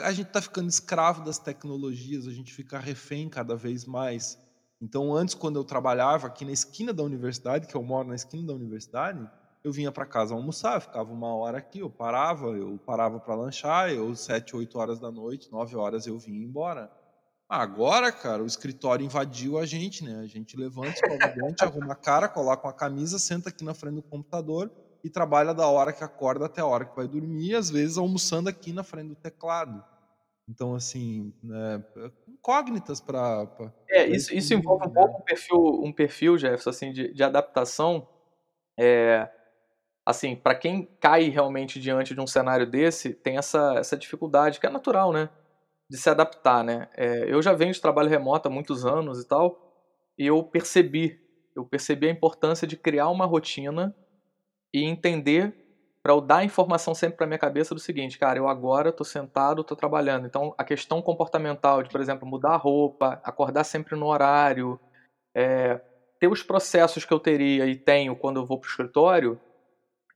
a 0.02 0.12
gente 0.12 0.28
está 0.28 0.40
ficando 0.40 0.68
escravo 0.68 1.22
das 1.24 1.38
tecnologias, 1.38 2.26
a 2.26 2.30
gente 2.30 2.52
fica 2.52 2.78
refém 2.78 3.28
cada 3.28 3.56
vez 3.56 3.84
mais. 3.84 4.38
Então, 4.80 5.14
antes, 5.14 5.34
quando 5.34 5.58
eu 5.58 5.64
trabalhava 5.64 6.26
aqui 6.26 6.44
na 6.44 6.52
esquina 6.52 6.92
da 6.92 7.02
universidade, 7.02 7.66
que 7.66 7.74
eu 7.74 7.82
moro 7.82 8.08
na 8.08 8.14
esquina 8.14 8.46
da 8.46 8.54
universidade, 8.54 9.28
eu 9.62 9.70
vinha 9.70 9.92
para 9.92 10.06
casa 10.06 10.34
almoçar, 10.34 10.80
ficava 10.80 11.12
uma 11.12 11.34
hora 11.34 11.58
aqui, 11.58 11.80
eu 11.80 11.90
parava, 11.90 12.46
eu 12.56 12.78
parava 12.78 13.20
para 13.20 13.34
lanchar, 13.34 13.90
eu 13.90 14.14
sete, 14.14 14.56
oito 14.56 14.78
horas 14.78 14.98
da 14.98 15.10
noite, 15.10 15.52
nove 15.52 15.76
horas 15.76 16.06
eu 16.06 16.18
vinha 16.18 16.42
embora. 16.42 16.90
Agora, 17.50 18.12
cara, 18.12 18.44
o 18.44 18.46
escritório 18.46 19.04
invadiu 19.04 19.58
a 19.58 19.66
gente, 19.66 20.04
né? 20.04 20.20
A 20.20 20.26
gente 20.26 20.56
levanta, 20.56 20.90
escova 20.90 21.14
o 21.14 21.34
dente, 21.34 21.64
arruma 21.64 21.94
a 21.94 21.96
cara, 21.96 22.28
coloca 22.28 22.64
uma 22.64 22.72
camisa, 22.72 23.18
senta 23.18 23.48
aqui 23.48 23.64
na 23.64 23.74
frente 23.74 23.96
do 23.96 24.04
computador 24.04 24.70
e 25.02 25.10
trabalha 25.10 25.52
da 25.52 25.66
hora 25.66 25.92
que 25.92 26.04
acorda 26.04 26.46
até 26.46 26.60
a 26.60 26.66
hora 26.66 26.84
que 26.84 26.94
vai 26.94 27.08
dormir, 27.08 27.56
às 27.56 27.68
vezes 27.68 27.98
almoçando 27.98 28.48
aqui 28.48 28.72
na 28.72 28.84
frente 28.84 29.08
do 29.08 29.16
teclado. 29.16 29.84
Então, 30.48 30.76
assim, 30.76 31.34
né, 31.42 31.82
incógnitas 32.28 33.00
para. 33.00 33.48
É, 33.88 34.06
isso, 34.06 34.32
isso 34.32 34.54
envolve 34.54 34.86
um 34.86 34.92
pouco 34.92 35.20
um 35.20 35.24
perfil, 35.24 35.82
um 35.82 35.92
perfil 35.92 36.38
Jefferson, 36.38 36.70
assim, 36.70 36.92
de, 36.92 37.12
de 37.12 37.22
adaptação. 37.24 38.06
É, 38.78 39.28
assim, 40.06 40.36
para 40.36 40.54
quem 40.54 40.88
cai 41.00 41.28
realmente 41.30 41.80
diante 41.80 42.14
de 42.14 42.20
um 42.20 42.28
cenário 42.28 42.64
desse, 42.64 43.12
tem 43.12 43.38
essa, 43.38 43.74
essa 43.76 43.96
dificuldade, 43.96 44.60
que 44.60 44.66
é 44.66 44.70
natural, 44.70 45.12
né? 45.12 45.28
De 45.90 45.96
se 45.96 46.08
adaptar, 46.08 46.62
né? 46.62 46.88
É, 46.96 47.24
eu 47.28 47.42
já 47.42 47.52
venho 47.52 47.72
de 47.72 47.80
trabalho 47.80 48.08
remoto 48.08 48.46
há 48.46 48.50
muitos 48.50 48.86
anos 48.86 49.20
e 49.20 49.26
tal, 49.26 49.74
e 50.16 50.24
eu 50.24 50.40
percebi, 50.44 51.20
eu 51.56 51.64
percebi 51.64 52.06
a 52.06 52.12
importância 52.12 52.64
de 52.64 52.76
criar 52.76 53.08
uma 53.08 53.26
rotina 53.26 53.94
e 54.72 54.84
entender 54.84 55.52
para 56.00 56.12
eu 56.12 56.20
dar 56.20 56.44
informação 56.44 56.94
sempre 56.94 57.16
para 57.16 57.26
minha 57.26 57.38
cabeça 57.38 57.74
do 57.74 57.80
seguinte, 57.80 58.18
cara, 58.18 58.38
eu 58.38 58.48
agora 58.48 58.90
estou 58.90 59.04
sentado, 59.04 59.62
estou 59.62 59.76
trabalhando. 59.76 60.26
Então, 60.26 60.54
a 60.56 60.64
questão 60.64 61.02
comportamental 61.02 61.82
de, 61.82 61.90
por 61.90 62.00
exemplo, 62.00 62.26
mudar 62.26 62.54
a 62.54 62.56
roupa, 62.56 63.20
acordar 63.24 63.64
sempre 63.64 63.96
no 63.96 64.06
horário, 64.06 64.80
é, 65.34 65.80
ter 66.20 66.28
os 66.28 66.42
processos 66.42 67.04
que 67.04 67.12
eu 67.12 67.18
teria 67.18 67.66
e 67.66 67.74
tenho 67.74 68.14
quando 68.14 68.38
eu 68.38 68.46
vou 68.46 68.58
para 68.58 68.68
o 68.68 68.70
escritório, 68.70 69.40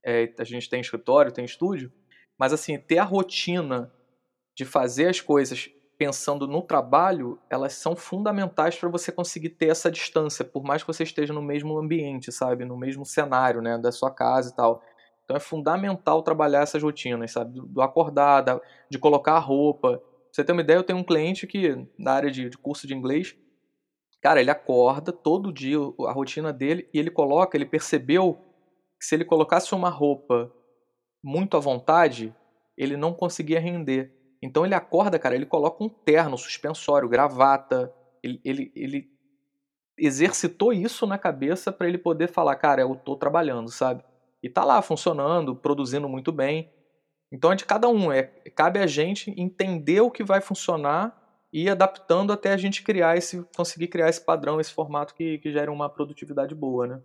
é, 0.03 0.33
a 0.39 0.43
gente 0.45 0.69
tem 0.69 0.79
escritório, 0.79 1.31
tem 1.31 1.43
estúdio, 1.45 1.91
mas 2.39 2.53
assim, 2.53 2.79
ter 2.79 2.97
a 2.97 3.03
rotina 3.03 3.91
de 4.55 4.65
fazer 4.65 5.09
as 5.09 5.19
coisas 5.21 5.69
pensando 5.97 6.47
no 6.47 6.61
trabalho, 6.61 7.39
elas 7.49 7.73
são 7.73 7.95
fundamentais 7.95 8.75
para 8.75 8.89
você 8.89 9.11
conseguir 9.11 9.49
ter 9.49 9.67
essa 9.67 9.89
distância, 9.89 10.43
por 10.43 10.63
mais 10.63 10.83
que 10.83 10.87
você 10.87 11.03
esteja 11.03 11.33
no 11.33 11.41
mesmo 11.41 11.77
ambiente, 11.77 12.31
sabe, 12.31 12.65
no 12.65 12.77
mesmo 12.77 13.05
cenário, 13.05 13.61
né, 13.61 13.77
da 13.77 13.91
sua 13.91 14.11
casa 14.11 14.49
e 14.49 14.55
tal. 14.55 14.81
Então 15.23 15.35
é 15.35 15.39
fundamental 15.39 16.21
trabalhar 16.21 16.61
essas 16.61 16.81
rotinas, 16.81 17.31
sabe, 17.31 17.59
do 17.59 17.81
acordar, 17.81 18.43
de 18.89 18.99
colocar 18.99 19.33
a 19.33 19.39
roupa. 19.39 19.97
Pra 19.97 20.07
você 20.31 20.43
ter 20.43 20.51
uma 20.51 20.61
ideia, 20.61 20.77
eu 20.77 20.83
tenho 20.83 20.99
um 20.99 21.03
cliente 21.03 21.47
que 21.47 21.87
na 21.97 22.13
área 22.13 22.29
de, 22.29 22.49
de 22.49 22.57
curso 22.57 22.85
de 22.85 22.93
inglês, 22.93 23.35
cara, 24.21 24.39
ele 24.39 24.51
acorda 24.51 25.11
todo 25.11 25.51
dia 25.51 25.77
a 26.07 26.11
rotina 26.11 26.53
dele 26.53 26.87
e 26.93 26.99
ele 26.99 27.09
coloca, 27.09 27.57
ele 27.57 27.65
percebeu 27.65 28.39
que 28.99 29.05
se 29.05 29.15
ele 29.15 29.25
colocasse 29.25 29.73
uma 29.73 29.89
roupa 29.89 30.51
muito 31.23 31.57
à 31.57 31.59
vontade, 31.59 32.35
ele 32.77 32.95
não 32.95 33.13
conseguia 33.13 33.59
render. 33.59 34.13
Então 34.45 34.63
ele 34.63 34.75
acorda, 34.75 35.17
cara, 35.17 35.33
ele 35.33 35.45
coloca 35.45 35.83
um 35.83 35.89
terno, 35.89 36.37
suspensório, 36.37 37.09
gravata. 37.09 37.91
Ele, 38.21 38.39
ele, 38.45 38.71
ele 38.75 39.09
exercitou 39.97 40.71
isso 40.71 41.07
na 41.07 41.17
cabeça 41.17 41.71
para 41.71 41.87
ele 41.87 41.97
poder 41.97 42.29
falar, 42.29 42.55
cara, 42.55 42.83
eu 42.83 42.95
tô 42.95 43.15
trabalhando, 43.15 43.71
sabe? 43.71 44.03
E 44.43 44.47
tá 44.47 44.63
lá 44.63 44.79
funcionando, 44.83 45.55
produzindo 45.55 46.07
muito 46.07 46.31
bem. 46.31 46.71
Então 47.31 47.51
é 47.51 47.55
de 47.55 47.65
cada 47.65 47.89
um, 47.89 48.11
é 48.11 48.23
cabe 48.55 48.79
a 48.79 48.85
gente 48.85 49.33
entender 49.35 50.01
o 50.01 50.11
que 50.11 50.23
vai 50.23 50.39
funcionar 50.41 51.19
e 51.51 51.63
ir 51.63 51.69
adaptando 51.69 52.31
até 52.31 52.53
a 52.53 52.57
gente 52.57 52.83
criar 52.83 53.17
esse, 53.17 53.43
conseguir 53.57 53.87
criar 53.87 54.09
esse 54.09 54.21
padrão, 54.21 54.61
esse 54.61 54.71
formato 54.71 55.15
que, 55.15 55.39
que 55.39 55.51
gere 55.51 55.71
uma 55.71 55.89
produtividade 55.89 56.53
boa, 56.53 56.85
né? 56.85 57.01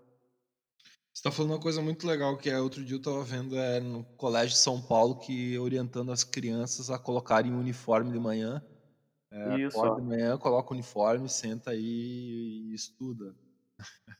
Você 1.20 1.28
está 1.28 1.36
falando 1.36 1.52
uma 1.52 1.60
coisa 1.60 1.82
muito 1.82 2.06
legal 2.06 2.34
que 2.38 2.48
é 2.48 2.58
outro 2.58 2.82
dia 2.82 2.94
eu 2.94 2.98
estava 2.98 3.22
vendo 3.22 3.54
é, 3.58 3.78
no 3.78 4.02
colégio 4.16 4.52
de 4.52 4.56
São 4.56 4.80
Paulo 4.80 5.16
que 5.16 5.58
orientando 5.58 6.10
as 6.10 6.24
crianças 6.24 6.88
a 6.88 6.98
colocarem 6.98 7.52
uniforme 7.52 8.10
de 8.10 8.18
manhã. 8.18 8.64
É, 9.30 9.58
Isso. 9.58 9.78
Acorda 9.78 10.00
de 10.00 10.08
manhã, 10.08 10.38
coloca 10.38 10.70
o 10.70 10.72
uniforme, 10.72 11.28
senta 11.28 11.72
aí 11.72 12.70
e 12.70 12.72
estuda. 12.72 13.34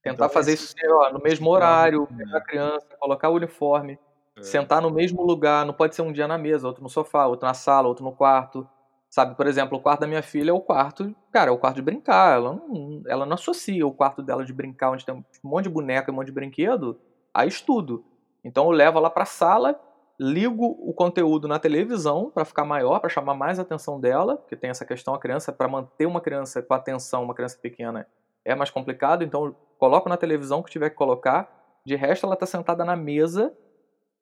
Tentar 0.00 0.14
então, 0.14 0.28
fazer 0.28 0.52
isso 0.52 0.76
ó, 0.88 1.12
no 1.12 1.20
mesmo 1.20 1.50
horário, 1.50 2.06
pegar 2.06 2.38
a 2.38 2.40
criança, 2.40 2.86
colocar 3.00 3.30
o 3.30 3.34
uniforme, 3.34 3.98
é. 4.36 4.42
sentar 4.44 4.80
no 4.80 4.92
mesmo 4.92 5.24
lugar, 5.24 5.66
não 5.66 5.74
pode 5.74 5.96
ser 5.96 6.02
um 6.02 6.12
dia 6.12 6.28
na 6.28 6.38
mesa, 6.38 6.68
outro 6.68 6.84
no 6.84 6.88
sofá, 6.88 7.26
outro 7.26 7.48
na 7.48 7.54
sala, 7.54 7.88
outro 7.88 8.04
no 8.04 8.12
quarto. 8.12 8.64
Sabe, 9.10 9.34
por 9.36 9.46
exemplo, 9.46 9.78
o 9.78 9.80
quarto 9.80 10.00
da 10.00 10.06
minha 10.06 10.22
filha 10.22 10.50
é 10.50 10.52
o 10.52 10.60
quarto, 10.60 11.14
cara, 11.32 11.50
é 11.50 11.52
o 11.52 11.58
quarto 11.58 11.76
de 11.76 11.82
brincar. 11.82 12.36
Ela 12.36 12.52
não, 12.52 13.02
ela 13.06 13.26
não 13.26 13.34
associa 13.34 13.86
o 13.86 13.92
quarto 13.92 14.22
dela 14.22 14.44
de 14.44 14.52
brincar, 14.52 14.90
onde 14.90 15.04
tem 15.04 15.14
um 15.14 15.24
monte 15.42 15.64
de 15.64 15.70
boneca 15.70 16.10
e 16.10 16.12
um 16.12 16.16
monte 16.16 16.26
de 16.26 16.32
brinquedo, 16.32 17.00
a 17.32 17.46
estudo. 17.46 18.04
Então 18.44 18.64
eu 18.66 18.70
levo 18.70 18.98
ela 18.98 19.08
para 19.08 19.22
a 19.22 19.26
sala, 19.26 19.80
ligo 20.20 20.64
o 20.64 20.92
conteúdo 20.92 21.48
na 21.48 21.58
televisão 21.58 22.30
para 22.30 22.44
ficar 22.44 22.64
maior, 22.64 23.00
para 23.00 23.08
chamar 23.08 23.34
mais 23.34 23.58
a 23.58 23.62
atenção 23.62 23.98
dela, 23.98 24.36
porque 24.36 24.56
tem 24.56 24.68
essa 24.68 24.84
questão 24.84 25.14
a 25.14 25.18
criança 25.18 25.52
para 25.52 25.68
manter 25.68 26.06
uma 26.06 26.20
criança 26.20 26.60
com 26.60 26.74
atenção, 26.74 27.22
uma 27.22 27.34
criança 27.34 27.58
pequena 27.60 28.06
é 28.44 28.54
mais 28.54 28.70
complicado, 28.70 29.22
então 29.22 29.46
eu 29.46 29.56
coloco 29.78 30.08
na 30.08 30.16
televisão 30.16 30.62
que 30.62 30.70
tiver 30.70 30.90
que 30.90 30.96
colocar. 30.96 31.48
De 31.84 31.94
resto 31.94 32.26
ela 32.26 32.34
está 32.34 32.46
sentada 32.46 32.84
na 32.84 32.96
mesa 32.96 33.54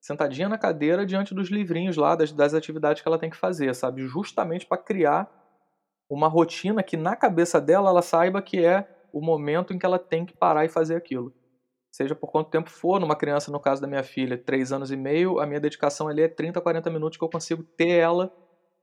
sentadinha 0.07 0.49
na 0.49 0.57
cadeira 0.57 1.05
diante 1.05 1.35
dos 1.35 1.51
livrinhos 1.51 1.97
lá, 1.97 2.14
das, 2.14 2.31
das 2.31 2.55
atividades 2.55 3.03
que 3.03 3.09
ela 3.09 3.19
tem 3.19 3.29
que 3.29 3.37
fazer, 3.37 3.75
sabe? 3.75 4.07
Justamente 4.07 4.64
para 4.64 4.79
criar 4.79 5.29
uma 6.09 6.29
rotina 6.29 6.81
que 6.81 6.97
na 6.97 7.16
cabeça 7.16 7.61
dela 7.61 7.90
ela 7.90 8.03
saiba 8.03 8.40
que 8.40 8.64
é 8.64 8.88
o 9.12 9.21
momento 9.21 9.75
em 9.75 9.79
que 9.79 9.85
ela 9.85 9.99
tem 9.99 10.25
que 10.25 10.33
parar 10.33 10.64
e 10.64 10.69
fazer 10.69 10.95
aquilo. 10.95 11.35
Seja 11.90 12.14
por 12.14 12.31
quanto 12.31 12.51
tempo 12.51 12.71
for, 12.71 13.01
numa 13.01 13.16
criança, 13.16 13.51
no 13.51 13.59
caso 13.59 13.83
da 13.83 13.88
minha 13.88 14.05
filha, 14.05 14.38
3 14.38 14.73
anos 14.73 14.92
e 14.92 14.97
meio, 14.97 15.40
a 15.40 15.47
minha 15.47 15.59
dedicação 15.59 16.07
ali 16.07 16.23
é 16.23 16.29
30, 16.29 16.61
40 16.61 16.88
minutos 16.88 17.19
que 17.19 17.25
eu 17.25 17.29
consigo 17.29 17.64
ter 17.64 17.88
ela 17.88 18.33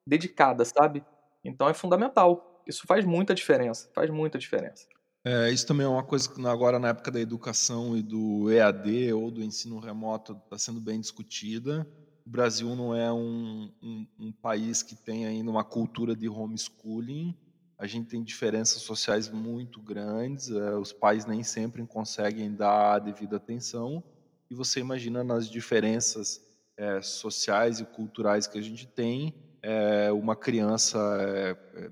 dedicada, 0.05 0.65
sabe? 0.65 1.05
Então 1.41 1.69
é 1.69 1.73
fundamental. 1.73 2.61
Isso 2.67 2.85
faz 2.85 3.05
muita 3.05 3.33
diferença, 3.33 3.89
faz 3.95 4.09
muita 4.09 4.37
diferença. 4.37 4.87
É, 5.25 5.49
isso 5.49 5.65
também 5.65 5.85
é 5.85 5.89
uma 5.89 6.03
coisa 6.03 6.29
que 6.29 6.45
agora 6.45 6.77
na 6.77 6.89
época 6.89 7.09
da 7.09 7.19
educação 7.19 7.95
e 7.95 8.01
do 8.01 8.51
EAD 8.51 9.13
ou 9.13 9.31
do 9.31 9.41
ensino 9.41 9.79
remoto 9.79 10.33
está 10.33 10.57
sendo 10.57 10.81
bem 10.81 10.99
discutida. 10.99 11.87
O 12.25 12.29
Brasil 12.29 12.75
não 12.75 12.93
é 12.93 13.11
um, 13.11 13.71
um, 13.81 14.07
um, 14.19 14.31
país 14.33 14.83
que 14.83 14.95
tem 14.95 15.25
ainda 15.25 15.49
uma 15.49 15.63
cultura 15.63 16.13
de 16.13 16.27
homeschooling. 16.27 17.37
A 17.77 17.87
gente 17.87 18.09
tem 18.09 18.21
diferenças 18.21 18.81
sociais 18.81 19.29
muito 19.29 19.81
grandes. 19.81 20.49
É, 20.49 20.75
os 20.75 20.91
pais 20.91 21.25
nem 21.25 21.41
sempre 21.41 21.85
conseguem 21.85 22.53
dar 22.53 22.95
a 22.95 22.99
devida 22.99 23.37
atenção. 23.37 24.03
E 24.49 24.55
você 24.55 24.81
imagina 24.81 25.23
nas 25.23 25.49
diferenças 25.49 26.41
é, 26.75 27.01
sociais 27.01 27.79
e 27.79 27.85
culturais 27.85 28.45
que 28.45 28.57
a 28.57 28.61
gente 28.61 28.85
tem, 28.87 29.33
é, 29.61 30.11
uma 30.11 30.35
criança 30.35 30.97
é, 31.21 31.51
é, 31.75 31.91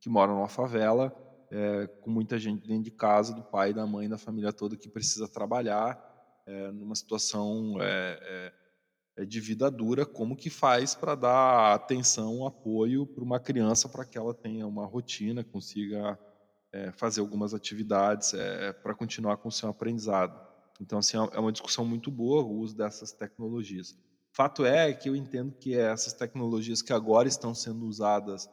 que 0.00 0.08
mora 0.08 0.32
numa 0.32 0.48
favela 0.48 1.14
é, 1.52 1.86
com 2.00 2.10
muita 2.10 2.38
gente 2.38 2.66
dentro 2.66 2.84
de 2.84 2.90
casa, 2.90 3.34
do 3.34 3.42
pai, 3.42 3.74
da 3.74 3.86
mãe, 3.86 4.08
da 4.08 4.16
família 4.16 4.54
toda 4.54 4.74
que 4.74 4.88
precisa 4.88 5.28
trabalhar 5.28 6.02
é, 6.46 6.72
numa 6.72 6.94
situação 6.94 7.76
é, 7.78 8.52
é, 9.16 9.22
é 9.22 9.24
de 9.26 9.38
vida 9.38 9.70
dura, 9.70 10.06
como 10.06 10.34
que 10.34 10.48
faz 10.48 10.94
para 10.94 11.14
dar 11.14 11.74
atenção, 11.74 12.46
apoio 12.46 13.06
para 13.06 13.22
uma 13.22 13.38
criança 13.38 13.86
para 13.86 14.06
que 14.06 14.16
ela 14.16 14.32
tenha 14.32 14.66
uma 14.66 14.86
rotina, 14.86 15.44
consiga 15.44 16.18
é, 16.72 16.90
fazer 16.92 17.20
algumas 17.20 17.52
atividades 17.52 18.32
para 18.82 18.94
continuar 18.94 19.36
com 19.36 19.48
o 19.48 19.52
seu 19.52 19.68
aprendizado. 19.68 20.40
Então, 20.80 20.98
assim, 20.98 21.18
é 21.18 21.38
uma 21.38 21.52
discussão 21.52 21.84
muito 21.84 22.10
boa 22.10 22.42
o 22.42 22.60
uso 22.60 22.74
dessas 22.74 23.12
tecnologias. 23.12 23.94
Fato 24.32 24.64
é 24.64 24.90
que 24.94 25.06
eu 25.10 25.14
entendo 25.14 25.52
que 25.52 25.76
essas 25.76 26.14
tecnologias 26.14 26.80
que 26.80 26.94
agora 26.94 27.28
estão 27.28 27.54
sendo 27.54 27.84
usadas 27.84 28.48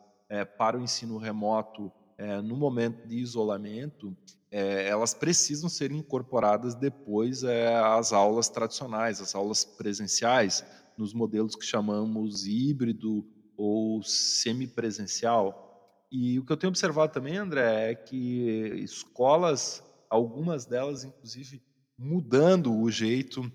para 0.58 0.78
o 0.78 0.82
ensino 0.82 1.18
remoto 1.18 1.92
é, 2.20 2.42
no 2.42 2.58
momento 2.58 3.08
de 3.08 3.16
isolamento, 3.16 4.14
é, 4.52 4.90
elas 4.90 5.14
precisam 5.14 5.70
ser 5.70 5.90
incorporadas 5.90 6.76
depois 6.76 7.44
é, 7.44 7.74
às 7.78 8.12
aulas 8.12 8.50
tradicionais, 8.50 9.22
às 9.22 9.34
aulas 9.34 9.64
presenciais, 9.64 10.66
nos 10.98 11.14
modelos 11.14 11.56
que 11.56 11.66
chamamos 11.66 12.46
híbrido 12.46 13.26
ou 13.56 14.04
semipresencial. 14.04 15.66
E 16.12 16.38
o 16.38 16.46
que 16.46 16.52
eu 16.52 16.58
tenho 16.58 16.72
observado 16.72 17.14
também, 17.14 17.38
André, 17.38 17.92
é 17.92 17.96
que 17.96 18.82
escolas, 18.84 19.82
algumas 20.10 20.66
delas, 20.66 21.06
inclusive, 21.06 21.62
mudando 21.98 22.76
o 22.76 22.92
jeito 22.92 23.50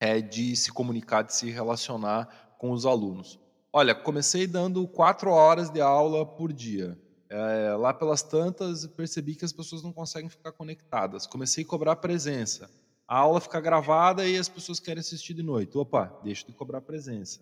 é, 0.00 0.20
de 0.20 0.56
se 0.56 0.72
comunicar, 0.72 1.22
de 1.22 1.32
se 1.32 1.48
relacionar 1.48 2.56
com 2.58 2.72
os 2.72 2.84
alunos. 2.84 3.38
Olha, 3.72 3.94
comecei 3.94 4.48
dando 4.48 4.88
quatro 4.88 5.30
horas 5.30 5.70
de 5.70 5.80
aula 5.80 6.26
por 6.26 6.52
dia. 6.52 6.98
É, 7.36 7.74
lá 7.74 7.92
pelas 7.92 8.22
tantas, 8.22 8.86
percebi 8.86 9.34
que 9.34 9.44
as 9.44 9.52
pessoas 9.52 9.82
não 9.82 9.92
conseguem 9.92 10.30
ficar 10.30 10.52
conectadas. 10.52 11.26
Comecei 11.26 11.64
a 11.64 11.66
cobrar 11.66 11.96
presença. 11.96 12.70
A 13.08 13.18
aula 13.18 13.40
fica 13.40 13.60
gravada 13.60 14.24
e 14.24 14.38
as 14.38 14.48
pessoas 14.48 14.78
querem 14.78 15.00
assistir 15.00 15.34
de 15.34 15.42
noite. 15.42 15.76
Opa, 15.76 16.16
deixa 16.22 16.46
de 16.46 16.52
cobrar 16.52 16.80
presença. 16.80 17.40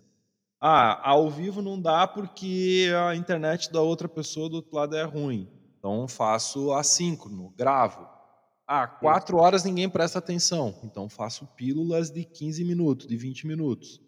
Ah, 0.59 1.07
ao 1.07 1.29
vivo 1.29 1.61
não 1.61 1.79
dá 1.79 2.07
porque 2.07 2.89
a 3.07 3.15
internet 3.15 3.71
da 3.71 3.81
outra 3.81 4.09
pessoa 4.09 4.49
do 4.49 4.55
outro 4.55 4.75
lado 4.75 4.95
é 4.95 5.03
ruim. 5.03 5.47
Então 5.77 6.07
faço 6.07 6.73
assíncrono, 6.73 7.53
gravo. 7.55 8.07
Ah, 8.65 8.87
quatro 8.87 9.37
horas 9.37 9.63
ninguém 9.63 9.87
presta 9.87 10.17
atenção. 10.17 10.73
Então 10.83 11.07
faço 11.07 11.45
pílulas 11.55 12.09
de 12.09 12.23
15 12.23 12.63
minutos, 12.63 13.05
de 13.05 13.15
20 13.15 13.45
minutos. 13.45 14.01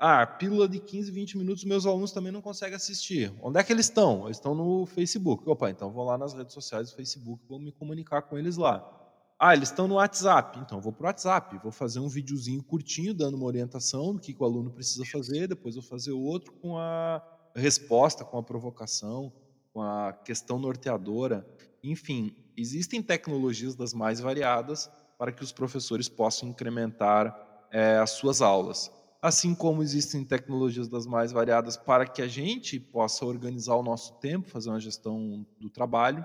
Ah, 0.00 0.24
pílula 0.24 0.68
de 0.68 0.78
15, 0.78 1.10
20 1.10 1.36
minutos, 1.36 1.64
meus 1.64 1.84
alunos 1.84 2.12
também 2.12 2.30
não 2.30 2.40
conseguem 2.40 2.76
assistir. 2.76 3.34
Onde 3.42 3.58
é 3.58 3.64
que 3.64 3.72
eles 3.72 3.86
estão? 3.86 4.26
Eles 4.26 4.36
estão 4.36 4.54
no 4.54 4.86
Facebook. 4.86 5.42
Opa, 5.50 5.70
então 5.70 5.90
vou 5.90 6.04
lá 6.04 6.16
nas 6.16 6.34
redes 6.34 6.54
sociais 6.54 6.88
do 6.88 6.94
Facebook, 6.94 7.42
vou 7.48 7.58
me 7.58 7.72
comunicar 7.72 8.22
com 8.22 8.38
eles 8.38 8.56
lá. 8.56 8.88
Ah, 9.36 9.56
eles 9.56 9.70
estão 9.70 9.88
no 9.88 9.96
WhatsApp. 9.96 10.60
Então 10.60 10.80
vou 10.80 10.92
para 10.92 11.02
o 11.02 11.06
WhatsApp, 11.06 11.58
vou 11.60 11.72
fazer 11.72 11.98
um 11.98 12.08
videozinho 12.08 12.62
curtinho, 12.62 13.12
dando 13.12 13.36
uma 13.36 13.46
orientação 13.46 14.14
do 14.14 14.20
que, 14.20 14.32
que 14.32 14.40
o 14.40 14.44
aluno 14.44 14.70
precisa 14.70 15.04
fazer, 15.04 15.48
depois 15.48 15.74
vou 15.74 15.82
fazer 15.82 16.12
outro 16.12 16.52
com 16.52 16.78
a 16.78 17.20
resposta, 17.56 18.24
com 18.24 18.38
a 18.38 18.42
provocação, 18.42 19.32
com 19.72 19.82
a 19.82 20.12
questão 20.12 20.60
norteadora. 20.60 21.44
Enfim, 21.82 22.36
existem 22.56 23.02
tecnologias 23.02 23.74
das 23.74 23.92
mais 23.92 24.20
variadas 24.20 24.88
para 25.18 25.32
que 25.32 25.42
os 25.42 25.50
professores 25.50 26.08
possam 26.08 26.48
incrementar 26.50 27.66
é, 27.72 27.98
as 27.98 28.10
suas 28.10 28.40
aulas 28.40 28.96
assim 29.20 29.54
como 29.54 29.82
existem 29.82 30.24
tecnologias 30.24 30.88
das 30.88 31.06
mais 31.06 31.32
variadas 31.32 31.76
para 31.76 32.06
que 32.06 32.22
a 32.22 32.28
gente 32.28 32.78
possa 32.78 33.24
organizar 33.24 33.74
o 33.74 33.82
nosso 33.82 34.14
tempo, 34.20 34.48
fazer 34.48 34.70
uma 34.70 34.80
gestão 34.80 35.46
do 35.60 35.68
trabalho. 35.68 36.24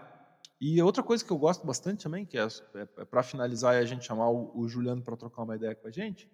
E 0.62 0.82
outra 0.82 1.04
coisa 1.04 1.26
que 1.26 1.32
eu 1.32 1.38
gosto 1.38 1.66
bastante 1.66 2.04
também, 2.04 2.26
que 2.26 2.38
é, 2.38 2.44
é, 2.44 2.88
é 3.00 3.06
para 3.06 3.24
finalizar 3.24 3.76
e 3.76 3.80
a 3.80 3.86
gente 3.86 4.06
chamar 4.06 4.30
o, 4.30 4.52
o 4.56 4.68
Juliano 4.70 5.02
para 5.02 5.18
trocar 5.18 5.44
uma 5.44 5.56
ideia 5.56 5.76
com 5.76 5.88
a 5.88 5.92
gente, 5.92 6.30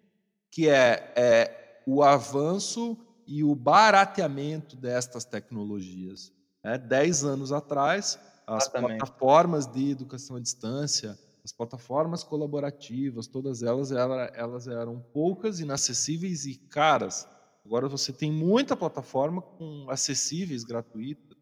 que 0.52 0.68
é, 0.68 1.14
é 1.16 1.82
o 1.88 2.04
avanço 2.04 2.98
e 3.26 3.44
o 3.44 3.56
barateamento 3.56 4.76
destas 4.76 5.24
tecnologias. 5.26 6.32
É, 6.64 6.78
dez 6.78 7.24
anos 7.24 7.52
atrás, 7.52 8.20
as 8.46 8.64
Exatamente. 8.64 8.98
plataformas 8.98 9.66
de 9.66 9.92
educação 9.92 10.36
à 10.36 10.40
distância, 10.40 11.18
as 11.44 11.52
plataformas 11.52 12.24
colaborativas, 12.24 13.28
todas 13.28 13.64
elas, 13.64 13.92
elas 13.92 14.68
eram 14.68 15.00
poucas, 15.14 15.60
inacessíveis 15.60 16.46
e 16.46 16.58
caras. 16.58 17.28
Agora 17.66 17.88
você 17.88 18.12
tem 18.12 18.32
muita 18.32 18.76
plataforma 18.76 19.42
com 19.42 19.90
acessíveis, 19.90 20.64
gratuitas. 20.64 21.38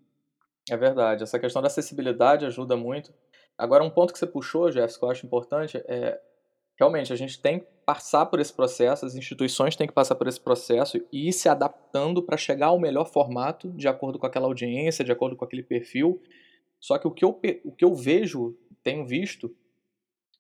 É 0.70 0.76
verdade. 0.76 1.24
Essa 1.24 1.40
questão 1.40 1.62
da 1.62 1.68
acessibilidade 1.68 2.46
ajuda 2.46 2.76
muito. 2.76 3.14
Agora, 3.58 3.84
um 3.84 3.90
ponto 3.90 4.14
que 4.14 4.20
você 4.20 4.28
puxou, 4.28 4.70
Jeff, 4.70 5.00
que 5.00 5.04
eu 5.04 5.10
acho 5.10 5.26
importante, 5.26 5.78
é 5.88 6.20
realmente 6.78 7.12
a 7.12 7.16
gente 7.16 7.42
tem 7.42 7.60
que 7.60 7.68
passar 7.86 8.26
por 8.28 8.40
esse 8.40 8.54
processo, 8.54 9.06
as 9.06 9.16
instituições 9.16 9.76
têm 9.76 9.88
que 9.88 9.94
passar 9.94 10.16
por 10.16 10.28
esse 10.28 10.40
processo 10.40 10.98
e 11.12 11.30
ir 11.30 11.34
se 11.34 11.50
adaptando 11.50 12.22
para 12.22 12.38
chegar 12.38 12.68
ao 12.68 12.80
melhor 12.80 13.06
formato, 13.06 13.72
de 13.72 13.88
acordo 13.88 14.20
com 14.20 14.28
aquela 14.28 14.46
audiência, 14.46 15.04
de 15.04 15.12
acordo 15.12 15.36
com 15.36 15.44
aquele 15.44 15.64
perfil. 15.64 16.22
Só 16.80 16.98
que 17.00 17.08
o 17.08 17.12
que 17.12 17.26
eu, 17.26 17.40
o 17.64 17.72
que 17.72 17.84
eu 17.84 17.96
vejo, 17.96 18.56
tenho 18.84 19.06
visto, 19.06 19.56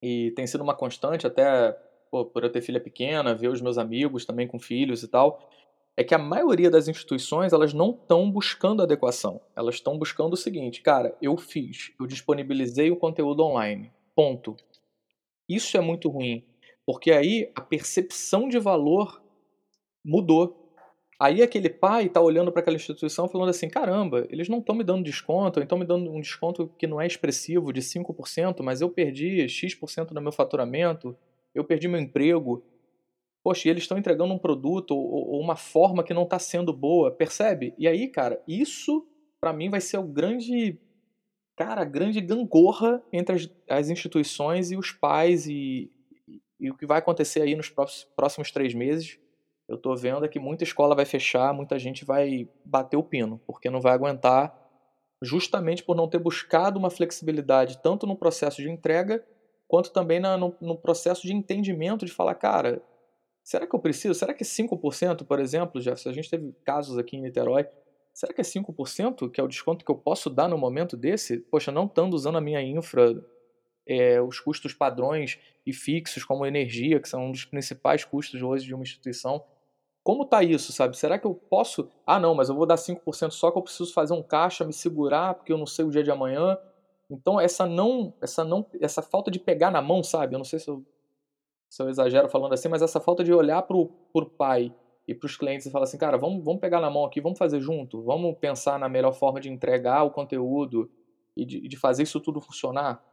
e 0.01 0.31
tem 0.31 0.45
sido 0.45 0.61
uma 0.61 0.75
constante 0.75 1.25
até 1.25 1.71
pô, 2.09 2.25
por 2.25 2.43
eu 2.43 2.51
ter 2.51 2.61
filha 2.61 2.79
pequena, 2.79 3.35
ver 3.35 3.49
os 3.49 3.61
meus 3.61 3.77
amigos 3.77 4.25
também 4.25 4.47
com 4.47 4.59
filhos 4.59 5.03
e 5.03 5.07
tal, 5.07 5.49
é 5.95 6.03
que 6.03 6.13
a 6.13 6.19
maioria 6.19 6.69
das 6.69 6.87
instituições 6.87 7.53
elas 7.53 7.73
não 7.73 7.89
estão 7.89 8.29
buscando 8.29 8.83
adequação. 8.83 9.41
Elas 9.55 9.75
estão 9.75 9.97
buscando 9.97 10.33
o 10.33 10.37
seguinte, 10.37 10.81
cara, 10.81 11.17
eu 11.21 11.35
fiz, 11.37 11.91
eu 11.99 12.05
disponibilizei 12.05 12.91
o 12.91 12.95
conteúdo 12.95 13.43
online, 13.43 13.91
ponto. 14.15 14.55
Isso 15.49 15.75
é 15.75 15.81
muito 15.81 16.07
ruim, 16.09 16.45
porque 16.85 17.11
aí 17.11 17.51
a 17.55 17.61
percepção 17.61 18.47
de 18.47 18.59
valor 18.59 19.21
mudou. 20.05 20.66
Aí 21.19 21.41
aquele 21.41 21.69
pai 21.69 22.05
está 22.05 22.21
olhando 22.21 22.51
para 22.51 22.61
aquela 22.61 22.75
instituição 22.75 23.27
falando 23.27 23.49
assim: 23.49 23.67
caramba, 23.67 24.27
eles 24.29 24.47
não 24.47 24.59
estão 24.59 24.75
me 24.75 24.83
dando 24.83 25.03
desconto, 25.03 25.59
estão 25.59 25.77
me 25.77 25.85
dando 25.85 26.11
um 26.11 26.21
desconto 26.21 26.71
que 26.77 26.85
não 26.85 27.01
é 27.01 27.07
expressivo, 27.07 27.73
de 27.73 27.81
5%, 27.81 28.61
mas 28.61 28.81
eu 28.81 28.89
perdi 28.89 29.49
X% 29.49 30.13
do 30.13 30.21
meu 30.21 30.31
faturamento, 30.31 31.17
eu 31.55 31.63
perdi 31.63 31.87
meu 31.87 31.99
emprego. 31.99 32.63
Poxa, 33.43 33.67
e 33.67 33.71
eles 33.71 33.83
estão 33.83 33.97
entregando 33.97 34.33
um 34.33 34.37
produto 34.37 34.91
ou, 34.91 35.29
ou 35.29 35.41
uma 35.41 35.55
forma 35.55 36.03
que 36.03 36.13
não 36.13 36.23
está 36.23 36.37
sendo 36.37 36.71
boa, 36.71 37.09
percebe? 37.09 37.73
E 37.77 37.87
aí, 37.87 38.07
cara, 38.09 38.41
isso 38.47 39.07
para 39.39 39.53
mim 39.53 39.69
vai 39.69 39.81
ser 39.81 39.97
o 39.97 40.03
grande. 40.03 40.77
Cara, 41.55 41.81
a 41.81 41.85
grande 41.85 42.21
gangorra 42.21 43.01
entre 43.11 43.35
as, 43.35 43.49
as 43.67 43.89
instituições 43.89 44.69
e 44.69 44.77
os 44.77 44.91
pais 44.91 45.47
e, 45.47 45.89
e, 46.27 46.41
e 46.59 46.69
o 46.69 46.75
que 46.77 46.85
vai 46.85 46.99
acontecer 46.99 47.41
aí 47.41 47.55
nos 47.55 47.69
próximos, 47.69 48.07
próximos 48.15 48.51
três 48.51 48.75
meses 48.75 49.17
eu 49.67 49.75
estou 49.75 49.95
vendo 49.97 50.25
é 50.25 50.27
que 50.27 50.39
muita 50.39 50.63
escola 50.63 50.95
vai 50.95 51.05
fechar, 51.05 51.53
muita 51.53 51.77
gente 51.77 52.05
vai 52.05 52.47
bater 52.63 52.95
o 52.95 53.03
pino, 53.03 53.41
porque 53.45 53.69
não 53.69 53.81
vai 53.81 53.93
aguentar, 53.93 54.55
justamente 55.21 55.83
por 55.83 55.95
não 55.95 56.07
ter 56.07 56.19
buscado 56.19 56.79
uma 56.79 56.89
flexibilidade 56.89 57.81
tanto 57.81 58.07
no 58.07 58.15
processo 58.15 58.61
de 58.61 58.69
entrega, 58.69 59.25
quanto 59.67 59.91
também 59.91 60.19
na, 60.19 60.37
no, 60.37 60.55
no, 60.61 60.77
processo 60.77 61.27
de 61.27 61.33
entendimento, 61.33 62.05
de 62.05 62.11
falar, 62.11 62.35
cara, 62.35 62.81
será 63.43 63.67
que 63.67 63.75
eu 63.75 63.79
preciso? 63.79 64.13
Será 64.13 64.33
que 64.33 64.45
5%, 64.45 65.25
por 65.25 65.39
exemplo, 65.39 65.81
já, 65.81 65.95
se 65.95 66.07
a 66.07 66.13
gente 66.13 66.29
teve 66.29 66.53
casos 66.63 66.97
aqui 66.97 67.17
em 67.17 67.21
Niterói, 67.21 67.67
será 68.13 68.33
que 68.33 68.39
é 68.39 68.43
5% 68.43 69.29
que 69.29 69.41
é 69.41 69.43
o 69.43 69.47
desconto 69.47 69.83
que 69.83 69.91
eu 69.91 69.97
posso 69.97 70.29
dar 70.29 70.47
no 70.47 70.57
momento 70.57 70.95
desse? 70.95 71.39
Poxa, 71.39 71.71
não 71.71 71.85
estando 71.85 72.13
usando 72.13 72.37
a 72.37 72.41
minha 72.41 72.61
infra, 72.61 73.21
é, 73.85 74.21
os 74.21 74.39
custos 74.39 74.73
padrões 74.73 75.37
e 75.65 75.73
fixos, 75.73 76.23
como 76.23 76.45
energia, 76.45 76.99
que 77.01 77.09
são 77.09 77.25
um 77.25 77.31
dos 77.31 77.43
principais 77.43 78.05
custos 78.05 78.41
hoje 78.41 78.65
de 78.65 78.73
uma 78.73 78.83
instituição, 78.83 79.43
como 80.07 80.23
tá 80.23 80.41
isso, 80.41 80.71
sabe? 80.71 80.97
Será 80.97 81.19
que 81.19 81.27
eu 81.27 81.35
posso? 81.35 81.89
Ah, 82.05 82.17
não, 82.17 82.33
mas 82.33 82.47
eu 82.47 82.55
vou 82.55 82.65
dar 82.65 82.77
5% 82.77 83.31
só 83.31 83.51
que 83.51 83.57
eu 83.57 83.61
preciso 83.61 83.91
fazer 83.91 84.13
um 84.13 84.23
caixa, 84.23 84.63
me 84.63 84.71
segurar, 84.71 85.33
porque 85.33 85.51
eu 85.51 85.57
não 85.57 85.65
sei 85.65 85.83
o 85.83 85.91
dia 85.91 86.01
de 86.01 86.09
amanhã. 86.09 86.57
Então, 87.09 87.37
essa 87.37 87.65
não, 87.65 88.13
essa 88.21 88.41
não, 88.41 88.65
essa 88.79 89.01
falta 89.01 89.29
de 89.29 89.37
pegar 89.37 89.69
na 89.69 89.81
mão, 89.81 90.01
sabe? 90.01 90.33
Eu 90.33 90.37
não 90.37 90.45
sei 90.45 90.59
se 90.59 90.69
eu, 90.69 90.81
se 91.67 91.83
eu 91.83 91.89
exagero 91.89 92.29
falando 92.29 92.53
assim, 92.53 92.69
mas 92.69 92.81
essa 92.81 93.01
falta 93.01 93.21
de 93.21 93.33
olhar 93.33 93.61
pro, 93.63 93.87
pro 94.13 94.25
pai 94.25 94.73
e 95.05 95.13
para 95.13 95.25
os 95.25 95.35
clientes 95.35 95.67
e 95.67 95.71
falar 95.71 95.83
assim, 95.83 95.97
cara, 95.97 96.17
vamos, 96.17 96.41
vamos 96.41 96.61
pegar 96.61 96.79
na 96.79 96.89
mão 96.89 97.03
aqui, 97.03 97.19
vamos 97.19 97.37
fazer 97.37 97.59
junto, 97.59 98.01
vamos 98.01 98.33
pensar 98.37 98.79
na 98.79 98.87
melhor 98.87 99.11
forma 99.11 99.41
de 99.41 99.49
entregar 99.49 100.03
o 100.03 100.11
conteúdo 100.11 100.89
e 101.35 101.43
de, 101.43 101.67
de 101.67 101.75
fazer 101.75 102.03
isso 102.03 102.21
tudo 102.21 102.39
funcionar. 102.39 103.03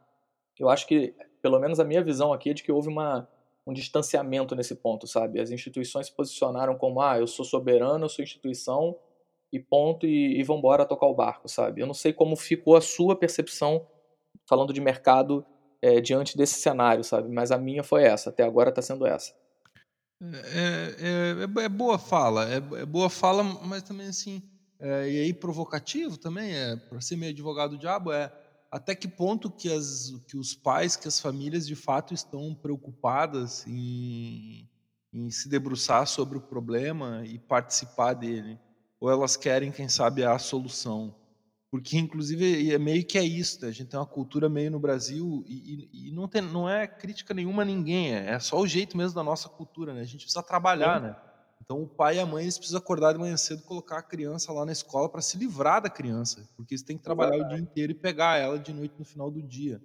Eu 0.57 0.69
acho 0.69 0.87
que, 0.87 1.13
pelo 1.41 1.59
menos 1.59 1.77
a 1.77 1.83
minha 1.83 2.01
visão 2.01 2.31
aqui 2.31 2.51
é 2.51 2.53
de 2.53 2.63
que 2.63 2.71
houve 2.71 2.87
uma, 2.87 3.27
um 3.67 3.73
distanciamento 3.73 4.55
nesse 4.55 4.75
ponto, 4.75 5.07
sabe? 5.07 5.39
As 5.39 5.49
instituições 5.49 6.07
se 6.07 6.15
posicionaram 6.15 6.77
como, 6.77 7.01
ah, 7.01 7.17
eu 7.17 7.27
sou 7.27 7.43
soberano, 7.43 8.05
eu 8.05 8.09
sou 8.09 8.23
instituição, 8.23 8.95
e 9.51 9.59
ponto, 9.59 10.05
e, 10.05 10.39
e 10.39 10.43
vambora 10.43 10.85
tocar 10.85 11.07
o 11.07 11.15
barco, 11.15 11.47
sabe? 11.47 11.81
Eu 11.81 11.87
não 11.87 11.93
sei 11.93 12.13
como 12.13 12.35
ficou 12.35 12.75
a 12.75 12.81
sua 12.81 13.15
percepção, 13.15 13.87
falando 14.47 14.73
de 14.73 14.81
mercado, 14.81 15.45
é, 15.81 16.01
diante 16.01 16.37
desse 16.37 16.59
cenário, 16.59 17.03
sabe? 17.03 17.29
Mas 17.29 17.51
a 17.51 17.57
minha 17.57 17.83
foi 17.83 18.03
essa, 18.03 18.29
até 18.29 18.43
agora 18.43 18.69
está 18.69 18.81
sendo 18.81 19.05
essa. 19.05 19.33
É, 20.21 20.95
é, 20.99 21.61
é, 21.61 21.65
é 21.65 21.69
boa 21.69 21.97
fala, 21.97 22.49
é, 22.51 22.57
é, 22.57 22.85
boa 22.85 23.09
fala, 23.09 23.43
mas 23.43 23.83
também 23.83 24.07
assim, 24.07 24.41
é, 24.79 25.09
e 25.09 25.21
aí 25.21 25.33
provocativo 25.33 26.17
também, 26.17 26.53
é, 26.53 26.75
para 26.75 27.01
ser 27.01 27.15
meio 27.15 27.31
advogado 27.31 27.71
do 27.71 27.77
diabo, 27.77 28.11
é 28.11 28.31
até 28.71 28.93
que 28.95 29.07
ponto 29.07 29.49
que, 29.49 29.71
as, 29.71 30.13
que 30.27 30.37
os 30.37 30.53
pais, 30.53 30.95
que 30.95 31.07
as 31.07 31.19
famílias 31.19 31.65
de 31.65 31.75
fato 31.75 32.13
estão 32.13 32.53
preocupadas 32.53 33.65
em, 33.67 34.69
em 35.13 35.29
se 35.29 35.47
debruçar 35.47 36.07
sobre 36.07 36.37
o 36.37 36.41
problema 36.41 37.23
e 37.25 37.39
participar 37.39 38.13
dele, 38.13 38.59
ou 38.99 39.09
elas 39.09 39.37
querem, 39.37 39.71
quem 39.71 39.87
sabe, 39.87 40.23
a 40.23 40.37
solução. 40.37 41.15
Porque, 41.71 41.97
inclusive, 41.97 42.71
é 42.71 42.77
meio 42.77 43.05
que 43.05 43.17
é 43.17 43.23
isso, 43.23 43.61
né? 43.61 43.67
a 43.67 43.71
gente 43.71 43.89
tem 43.89 43.99
uma 43.99 44.05
cultura 44.05 44.47
meio 44.47 44.71
no 44.71 44.79
Brasil, 44.79 45.43
e, 45.47 45.89
e, 45.93 46.09
e 46.09 46.11
não, 46.11 46.27
tem, 46.27 46.41
não 46.41 46.69
é 46.69 46.87
crítica 46.87 47.33
nenhuma 47.33 47.63
a 47.63 47.65
ninguém, 47.65 48.13
é, 48.13 48.31
é 48.31 48.39
só 48.39 48.59
o 48.59 48.67
jeito 48.67 48.95
mesmo 48.95 49.15
da 49.15 49.23
nossa 49.23 49.49
cultura, 49.49 49.93
né? 49.93 50.01
a 50.01 50.05
gente 50.05 50.23
precisa 50.23 50.43
trabalhar, 50.43 51.01
né? 51.01 51.15
Então, 51.65 51.81
o 51.81 51.87
pai 51.87 52.17
e 52.17 52.19
a 52.19 52.25
mãe 52.27 52.43
eles 52.43 52.57
precisam 52.59 52.77
acordar 52.77 53.13
de 53.13 53.19
manhã 53.19 53.35
cedo, 53.35 53.63
colocar 53.63 53.97
a 53.97 54.03
criança 54.03 54.53
lá 54.53 54.63
na 54.65 54.71
escola 54.71 55.09
para 55.09 55.21
se 55.21 55.35
livrar 55.35 55.81
da 55.81 55.89
criança, 55.89 56.47
porque 56.55 56.75
eles 56.75 56.83
têm 56.83 56.95
que 56.95 57.03
trabalhar 57.03 57.43
o 57.43 57.47
dia 57.49 57.57
inteiro 57.57 57.91
e 57.91 57.95
pegar 57.95 58.37
ela 58.37 58.59
de 58.59 58.71
noite 58.71 58.93
no 58.99 59.03
final 59.03 59.31
do 59.31 59.41
dia. 59.41 59.81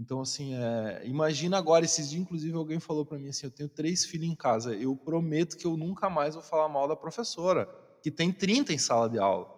Então, 0.00 0.20
assim, 0.20 0.54
é... 0.56 1.02
imagina 1.04 1.56
agora, 1.56 1.84
esses 1.84 2.10
dias, 2.10 2.20
inclusive, 2.20 2.56
alguém 2.56 2.80
falou 2.80 3.06
para 3.06 3.18
mim 3.18 3.28
assim: 3.28 3.46
eu 3.46 3.52
tenho 3.52 3.68
três 3.68 4.04
filhos 4.04 4.26
em 4.26 4.34
casa, 4.34 4.74
eu 4.74 4.96
prometo 4.96 5.56
que 5.56 5.64
eu 5.64 5.76
nunca 5.76 6.10
mais 6.10 6.34
vou 6.34 6.42
falar 6.42 6.68
mal 6.68 6.88
da 6.88 6.96
professora, 6.96 7.68
que 8.02 8.10
tem 8.10 8.32
30 8.32 8.72
em 8.72 8.78
sala 8.78 9.08
de 9.08 9.18
aula. 9.18 9.48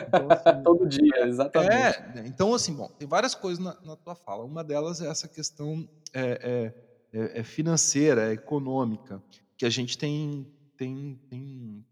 Então, 0.00 0.28
assim, 0.28 0.62
Todo 0.64 0.88
dia, 0.88 1.24
exatamente. 1.24 1.72
É, 2.18 2.26
então, 2.26 2.52
assim, 2.52 2.74
bom, 2.74 2.88
tem 2.98 3.06
várias 3.06 3.34
coisas 3.34 3.64
na, 3.64 3.76
na 3.82 3.94
tua 3.94 4.16
fala. 4.16 4.44
Uma 4.44 4.64
delas 4.64 5.00
é 5.00 5.08
essa 5.08 5.28
questão 5.28 5.88
é, 6.12 6.74
é, 7.12 7.18
é, 7.18 7.40
é 7.40 7.44
financeira, 7.44 8.30
é 8.30 8.32
econômica, 8.32 9.22
que 9.56 9.64
a 9.64 9.70
gente 9.70 9.96
tem 9.96 10.46
tem, 10.76 11.20
tem 11.28 11.84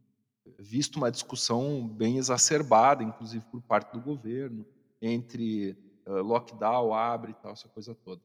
visto 0.58 0.96
uma 0.96 1.10
discussão 1.10 1.86
bem 1.86 2.18
exacerbada, 2.18 3.02
inclusive 3.02 3.44
por 3.50 3.62
parte 3.62 3.92
do 3.92 4.00
governo, 4.00 4.66
entre 5.00 5.76
uh, 6.06 6.22
lockdown, 6.22 6.92
abre 6.92 7.32
e 7.32 7.34
tal, 7.34 7.52
essa 7.52 7.68
coisa 7.68 7.94
toda. 7.94 8.22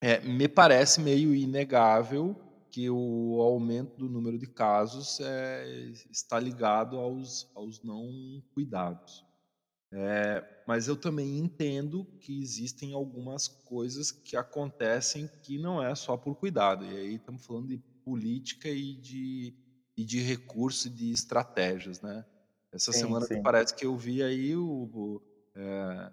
É, 0.00 0.20
me 0.20 0.48
parece 0.48 1.00
meio 1.00 1.34
inegável 1.34 2.36
que 2.70 2.90
o 2.90 3.40
aumento 3.40 3.96
do 3.96 4.08
número 4.08 4.38
de 4.38 4.46
casos 4.46 5.18
é, 5.20 5.92
está 6.10 6.38
ligado 6.38 6.98
aos, 6.98 7.50
aos 7.54 7.82
não 7.82 8.42
cuidados. 8.52 9.24
É, 9.92 10.44
mas 10.66 10.88
eu 10.88 10.96
também 10.96 11.38
entendo 11.38 12.04
que 12.20 12.42
existem 12.42 12.92
algumas 12.92 13.48
coisas 13.48 14.10
que 14.10 14.36
acontecem 14.36 15.30
que 15.42 15.56
não 15.56 15.82
é 15.82 15.94
só 15.94 16.16
por 16.16 16.34
cuidado. 16.34 16.84
E 16.84 16.96
aí 16.96 17.14
estamos 17.14 17.46
falando 17.46 17.68
de 17.68 17.82
política 18.06 18.68
e 18.68 18.94
de, 18.94 19.52
e 19.96 20.04
de 20.04 20.20
recurso 20.20 20.86
e 20.86 20.90
de 20.90 21.10
estratégias, 21.10 22.00
né? 22.00 22.24
Essa 22.72 22.92
sim, 22.92 23.00
semana 23.00 23.26
sim. 23.26 23.42
parece 23.42 23.74
que 23.74 23.84
eu 23.84 23.96
vi 23.96 24.22
aí 24.22 24.54
o, 24.54 24.64
o 24.64 25.22
é, 25.56 26.12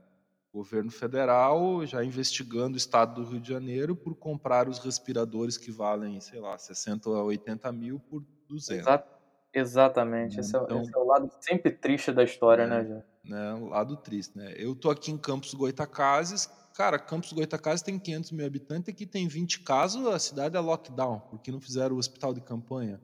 governo 0.52 0.90
federal 0.90 1.86
já 1.86 2.04
investigando 2.04 2.74
o 2.74 2.78
estado 2.78 3.22
do 3.22 3.30
Rio 3.30 3.40
de 3.40 3.50
Janeiro 3.50 3.96
por 3.96 4.16
comprar 4.16 4.68
os 4.68 4.80
respiradores 4.80 5.56
que 5.56 5.72
valem, 5.72 6.20
sei 6.20 6.40
lá, 6.40 6.58
60 6.58 7.10
a 7.10 7.24
80 7.24 7.72
mil 7.72 8.00
por 8.00 8.26
200. 8.50 8.82
Exato. 8.82 9.14
Exatamente, 9.56 10.40
esse, 10.40 10.58
então, 10.58 10.80
é, 10.80 10.82
esse, 10.82 10.96
é, 10.96 10.98
o 10.98 11.06
lado 11.06 11.30
sempre 11.40 11.70
triste 11.72 12.12
da 12.12 12.24
história, 12.24 12.64
é, 12.64 12.68
né, 12.68 12.86
Jô? 12.86 13.04
Né, 13.24 13.54
o 13.54 13.68
lado 13.68 13.96
triste, 13.98 14.36
né? 14.36 14.52
Eu 14.58 14.76
tô 14.76 14.90
aqui 14.90 15.12
em 15.12 15.18
Campos 15.18 15.54
Goitacazes, 15.54 16.50
Cara, 16.74 16.98
Campos 16.98 17.32
Goitacazes 17.32 17.84
tem 17.84 18.00
500 18.00 18.32
mil 18.32 18.46
habitantes, 18.46 18.90
aqui 18.90 19.06
tem 19.06 19.28
20 19.28 19.60
casos, 19.60 20.06
a 20.08 20.18
cidade 20.18 20.58
é 20.58 20.60
lockdown, 20.60 21.20
porque 21.30 21.52
não 21.52 21.62
fizeram 21.62 21.96
o 21.96 22.00
hospital 22.00 22.34
de 22.34 22.42
campanha. 22.42 23.00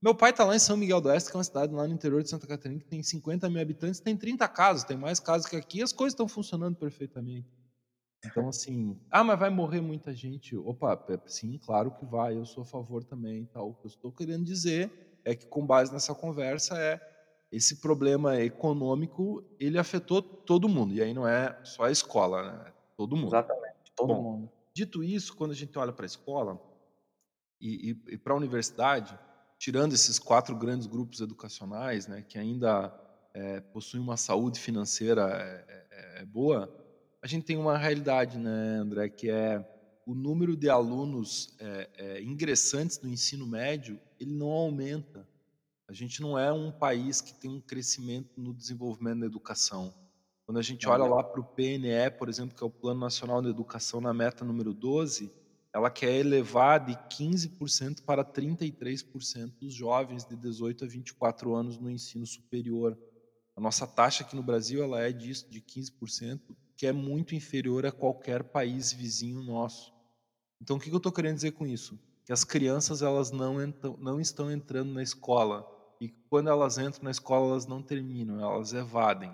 Meu 0.00 0.14
pai 0.14 0.30
está 0.30 0.44
lá 0.44 0.54
em 0.54 0.60
São 0.60 0.76
Miguel 0.76 1.00
do 1.00 1.08
Oeste, 1.08 1.28
que 1.28 1.36
é 1.36 1.38
uma 1.38 1.44
cidade 1.44 1.74
lá 1.74 1.88
no 1.88 1.92
interior 1.92 2.22
de 2.22 2.30
Santa 2.30 2.46
Catarina, 2.46 2.80
que 2.80 2.86
tem 2.86 3.02
50 3.02 3.50
mil 3.50 3.60
habitantes, 3.60 3.98
tem 3.98 4.16
30 4.16 4.46
casos, 4.46 4.84
tem 4.84 4.96
mais 4.96 5.18
casos 5.18 5.48
que 5.48 5.56
aqui, 5.56 5.82
as 5.82 5.92
coisas 5.92 6.12
estão 6.12 6.28
funcionando 6.28 6.76
perfeitamente. 6.76 7.48
Então, 8.24 8.48
assim, 8.48 8.96
ah, 9.10 9.24
mas 9.24 9.38
vai 9.38 9.50
morrer 9.50 9.80
muita 9.80 10.14
gente. 10.14 10.56
Opa, 10.56 11.00
sim, 11.26 11.58
claro 11.58 11.90
que 11.90 12.04
vai, 12.04 12.36
eu 12.36 12.44
sou 12.44 12.62
a 12.62 12.66
favor 12.66 13.04
também. 13.04 13.46
Tal. 13.46 13.70
O 13.70 13.74
que 13.74 13.86
eu 13.86 13.88
estou 13.88 14.12
querendo 14.12 14.44
dizer 14.44 15.20
é 15.24 15.34
que, 15.34 15.46
com 15.46 15.66
base 15.66 15.92
nessa 15.92 16.14
conversa, 16.14 16.76
é 16.78 17.00
esse 17.50 17.80
problema 17.80 18.40
econômico, 18.40 19.42
ele 19.58 19.78
afetou 19.78 20.20
todo 20.20 20.68
mundo. 20.68 20.94
E 20.94 21.02
aí 21.02 21.14
não 21.14 21.26
é 21.26 21.58
só 21.64 21.84
a 21.84 21.90
escola, 21.90 22.52
né? 22.52 22.72
Todo 22.98 23.14
mundo. 23.14 23.28
Exatamente, 23.28 23.92
todo 23.94 24.08
Bom, 24.08 24.22
mundo. 24.22 24.52
Dito 24.74 25.04
isso, 25.04 25.36
quando 25.36 25.52
a 25.52 25.54
gente 25.54 25.78
olha 25.78 25.92
para 25.92 26.04
a 26.04 26.06
escola 26.06 26.60
e, 27.60 27.92
e, 27.92 28.14
e 28.14 28.18
para 28.18 28.32
a 28.34 28.36
universidade, 28.36 29.16
tirando 29.56 29.92
esses 29.92 30.18
quatro 30.18 30.56
grandes 30.56 30.88
grupos 30.88 31.20
educacionais, 31.20 32.08
né, 32.08 32.24
que 32.28 32.36
ainda 32.36 32.92
é, 33.32 33.60
possuem 33.60 34.02
uma 34.02 34.16
saúde 34.16 34.58
financeira 34.58 35.22
é, 35.30 35.86
é, 35.90 36.22
é, 36.22 36.24
boa, 36.24 36.68
a 37.22 37.26
gente 37.28 37.44
tem 37.44 37.56
uma 37.56 37.78
realidade, 37.78 38.36
né, 38.36 38.78
André, 38.80 39.08
que 39.08 39.30
é 39.30 39.64
o 40.04 40.12
número 40.12 40.56
de 40.56 40.68
alunos 40.68 41.54
é, 41.60 41.90
é, 41.98 42.22
ingressantes 42.22 43.00
no 43.00 43.08
ensino 43.08 43.46
médio, 43.46 44.00
ele 44.18 44.32
não 44.32 44.48
aumenta. 44.48 45.24
A 45.86 45.92
gente 45.92 46.20
não 46.20 46.36
é 46.36 46.52
um 46.52 46.72
país 46.72 47.20
que 47.20 47.32
tem 47.32 47.48
um 47.48 47.60
crescimento 47.60 48.40
no 48.40 48.52
desenvolvimento 48.52 49.20
da 49.20 49.26
educação. 49.26 49.94
Quando 50.48 50.60
a 50.60 50.62
gente 50.62 50.88
olha 50.88 51.04
lá 51.04 51.22
para 51.22 51.42
o 51.42 51.44
PNE, 51.44 52.10
por 52.18 52.26
exemplo, 52.26 52.56
que 52.56 52.64
é 52.64 52.66
o 52.66 52.70
Plano 52.70 53.00
Nacional 53.00 53.42
de 53.42 53.50
Educação, 53.50 54.00
na 54.00 54.14
meta 54.14 54.46
número 54.46 54.72
12, 54.72 55.30
ela 55.74 55.90
quer 55.90 56.14
elevar 56.14 56.82
de 56.82 56.94
15% 56.94 58.02
para 58.02 58.24
33% 58.24 59.52
dos 59.60 59.74
jovens 59.74 60.24
de 60.24 60.34
18 60.34 60.86
a 60.86 60.88
24 60.88 61.54
anos 61.54 61.76
no 61.76 61.90
ensino 61.90 62.24
superior. 62.24 62.98
A 63.54 63.60
nossa 63.60 63.86
taxa 63.86 64.24
aqui 64.24 64.34
no 64.34 64.42
Brasil 64.42 64.82
ela 64.82 65.02
é 65.02 65.12
disso, 65.12 65.46
de 65.50 65.60
15%, 65.60 66.40
que 66.74 66.86
é 66.86 66.92
muito 66.92 67.34
inferior 67.34 67.84
a 67.84 67.92
qualquer 67.92 68.42
país 68.42 68.90
vizinho 68.90 69.42
nosso. 69.42 69.92
Então, 70.62 70.78
o 70.78 70.80
que 70.80 70.90
eu 70.90 70.96
estou 70.96 71.12
querendo 71.12 71.34
dizer 71.34 71.52
com 71.52 71.66
isso? 71.66 72.00
Que 72.24 72.32
as 72.32 72.42
crianças 72.42 73.02
elas 73.02 73.30
não, 73.30 73.62
entram, 73.62 73.98
não 74.00 74.18
estão 74.18 74.50
entrando 74.50 74.94
na 74.94 75.02
escola. 75.02 75.70
E 76.00 76.08
quando 76.08 76.48
elas 76.48 76.78
entram 76.78 77.04
na 77.04 77.10
escola, 77.10 77.50
elas 77.50 77.66
não 77.66 77.82
terminam, 77.82 78.40
elas 78.40 78.72
evadem. 78.72 79.30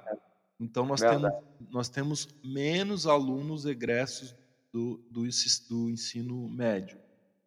Então, 0.58 0.86
nós 0.86 1.00
temos, 1.00 1.32
nós 1.70 1.88
temos 1.88 2.28
menos 2.42 3.06
alunos 3.06 3.64
egressos 3.64 4.34
do, 4.72 5.00
do, 5.10 5.22
do 5.68 5.90
ensino 5.90 6.48
médio. 6.48 6.98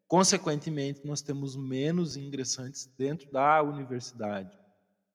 Consequentemente, 0.07 1.05
nós 1.05 1.21
temos 1.21 1.55
menos 1.55 2.15
ingressantes 2.15 2.89
dentro 2.97 3.29
da 3.31 3.61
universidade. 3.61 4.57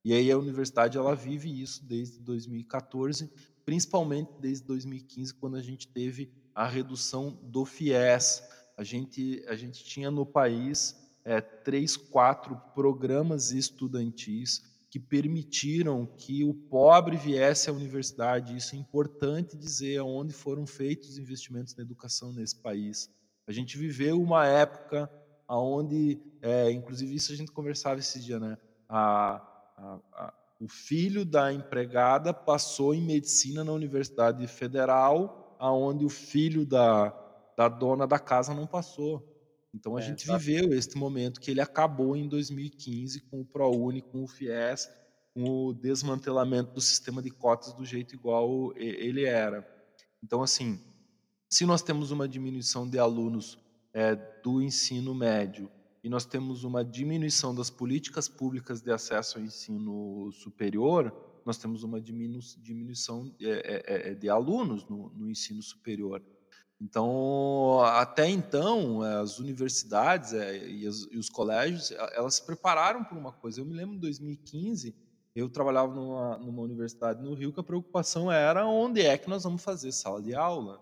E 0.05 0.13
aí 0.13 0.31
a 0.31 0.39
universidade 0.39 0.99
ela 0.99 1.15
vive 1.15 1.63
isso 1.63 1.85
desde 1.85 2.19
2014, 2.21 3.31
principalmente 3.65 4.31
desde 4.41 4.67
2015, 4.67 5.35
quando 5.35 5.57
a 5.57 5.63
gente 5.63 5.89
teve 5.89 6.31
a 6.55 6.67
redução 6.67 7.39
do 7.43 7.65
FIES. 7.65 8.43
A 8.77 8.83
gente, 8.83 9.43
a 9.47 9.55
gente 9.55 9.85
tinha 9.85 10.11
no 10.11 10.27
país 10.27 10.97
é, 11.25 11.41
três, 11.41 11.97
quatro 11.97 12.57
programas 12.75 13.53
estudantis 13.53 14.72
que 14.93 15.01
permitiram 15.01 16.05
que 16.05 16.45
o 16.45 16.53
pobre 16.53 17.17
viesse 17.17 17.71
à 17.71 17.73
universidade. 17.73 18.55
Isso 18.55 18.77
é 18.77 18.79
importante 18.79 19.57
dizer 19.57 19.97
aonde 19.97 20.35
foram 20.35 20.67
feitos 20.67 21.09
os 21.09 21.19
investimentos 21.19 21.75
na 21.75 21.83
educação 21.83 22.31
nesse 22.31 22.57
país. 22.57 23.09
A 23.47 23.53
gente 23.53 23.79
viveu 23.79 24.21
uma 24.21 24.47
época 24.47 25.11
onde, 25.49 26.21
é, 26.43 26.71
inclusive 26.71 27.15
isso 27.15 27.33
a 27.33 27.35
gente 27.35 27.51
conversava 27.51 28.01
esse 28.01 28.21
dia, 28.21 28.39
né? 28.39 28.59
A, 28.87 29.37
a, 29.79 29.99
a, 30.13 30.35
o 30.61 30.69
filho 30.69 31.25
da 31.25 31.51
empregada 31.51 32.35
passou 32.35 32.95
em 32.95 33.01
medicina 33.01 33.65
na 33.65 33.73
Universidade 33.73 34.47
Federal, 34.47 35.57
aonde 35.59 36.05
o 36.05 36.11
filho 36.11 36.67
da, 36.67 37.09
da 37.57 37.67
dona 37.67 38.07
da 38.07 38.19
casa 38.19 38.53
não 38.53 38.67
passou. 38.67 39.27
Então 39.75 39.97
a 39.97 40.01
é, 40.01 40.03
gente 40.03 40.27
viveu 40.27 40.73
este 40.73 40.97
momento 40.97 41.41
que 41.41 41.51
ele 41.51 41.61
acabou 41.61 42.17
em 42.17 42.29
2015 42.29 43.21
com 43.23 43.41
o 43.41 43.45
ProUni, 43.45 44.03
com 44.03 44.23
o 44.23 44.29
FIES, 44.29 44.89
com 45.35 45.67
o 45.67 45.73
desmantelamento 45.73 46.75
do 46.75 46.81
sistema 46.81 47.23
de 47.23 47.31
cotas 47.31 47.73
do 47.73 47.85
jeito 47.85 48.15
igual 48.15 48.73
ele 48.77 49.25
era. 49.25 49.67
Então, 50.23 50.43
assim, 50.43 50.79
se 51.49 51.67
nós 51.67 51.83
temos 51.83 52.11
uma 52.11 52.29
diminuição 52.29 52.89
de 52.89 52.99
alunos 52.99 53.59
é, 53.93 54.15
do 54.15 54.63
ensino 54.63 55.15
médio 55.15 55.71
e 56.05 56.09
nós 56.09 56.25
temos 56.25 56.65
uma 56.65 56.85
diminuição 56.85 57.55
das 57.55 57.71
políticas 57.71 58.29
públicas 58.29 58.83
de 58.83 58.91
acesso 58.91 59.39
ao 59.39 59.45
ensino 59.45 60.31
superior, 60.33 61.15
nós 61.45 61.59
temos 61.59 61.83
uma 61.83 62.01
diminu 62.01 62.39
diminuição 62.59 63.25
de, 63.39 63.51
é, 63.51 64.11
é, 64.11 64.15
de 64.15 64.29
alunos 64.29 64.85
no, 64.85 65.11
no 65.11 65.31
ensino 65.31 65.63
superior. 65.63 66.23
Então, 66.83 67.81
até 67.85 68.29
então, 68.29 69.03
as 69.03 69.39
universidades 69.39 70.33
é, 70.33 70.67
e, 70.67 70.89
os 70.89 71.29
colégios, 71.29 71.93
elas 71.93 72.35
se 72.35 72.45
prepararam 72.45 73.05
por 73.05 73.17
uma 73.17 73.31
coisa. 73.31 73.61
Eu 73.61 73.65
me 73.65 73.73
lembro 73.73 73.95
em 73.95 74.01
2015, 74.01 74.93
eu 75.33 75.49
trabalhava 75.49 75.95
numa, 75.95 76.39
numa 76.39 76.61
universidade 76.61 77.23
no 77.23 77.35
Rio 77.35 77.53
que 77.53 77.61
a 77.61 77.63
preocupação 77.63 78.33
era 78.33 78.67
onde 78.67 79.01
é 79.01 79.17
que 79.17 79.31
nós 79.31 79.45
vamos 79.45 79.63
fazer 79.63 79.93
sala 79.93 80.21
de 80.21 80.35
aula. 80.35 80.81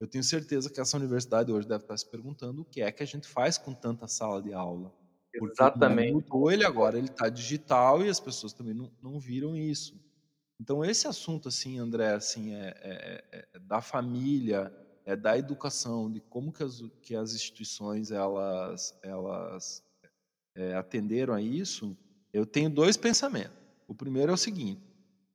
Eu 0.00 0.08
tenho 0.08 0.24
certeza 0.24 0.70
que 0.70 0.80
essa 0.80 0.96
universidade 0.96 1.52
hoje 1.52 1.68
deve 1.68 1.84
estar 1.84 1.96
se 1.98 2.10
perguntando 2.10 2.62
o 2.62 2.64
que 2.64 2.80
é 2.80 2.90
que 2.90 3.02
a 3.02 3.06
gente 3.06 3.28
faz 3.28 3.58
com 3.58 3.74
tanta 3.74 4.08
sala 4.08 4.40
de 4.40 4.54
aula. 4.54 4.90
Porque 5.38 5.52
Exatamente. 5.52 6.14
Mudou 6.14 6.50
ele 6.50 6.64
agora, 6.64 6.96
ele 6.96 7.08
está 7.08 7.28
digital 7.28 8.02
e 8.02 8.08
as 8.08 8.18
pessoas 8.18 8.54
também 8.54 8.72
não, 8.72 8.90
não 9.02 9.20
viram 9.20 9.54
isso. 9.54 9.94
Então 10.58 10.82
esse 10.82 11.06
assunto 11.06 11.48
assim, 11.48 11.78
André, 11.78 12.14
assim 12.14 12.54
é, 12.54 12.74
é, 12.80 13.24
é, 13.30 13.48
é 13.52 13.58
da 13.58 13.82
família, 13.82 14.72
é 15.04 15.14
da 15.14 15.36
educação, 15.36 16.10
de 16.10 16.20
como 16.20 16.52
que 16.52 16.62
as, 16.62 16.82
que 17.02 17.14
as 17.14 17.34
instituições 17.34 18.10
elas, 18.10 18.98
elas 19.02 19.82
é, 20.54 20.74
atenderam 20.74 21.34
a 21.34 21.40
isso, 21.40 21.96
eu 22.32 22.46
tenho 22.46 22.70
dois 22.70 22.96
pensamentos. 22.96 23.56
O 23.86 23.94
primeiro 23.94 24.32
é 24.32 24.34
o 24.34 24.38
seguinte: 24.38 24.82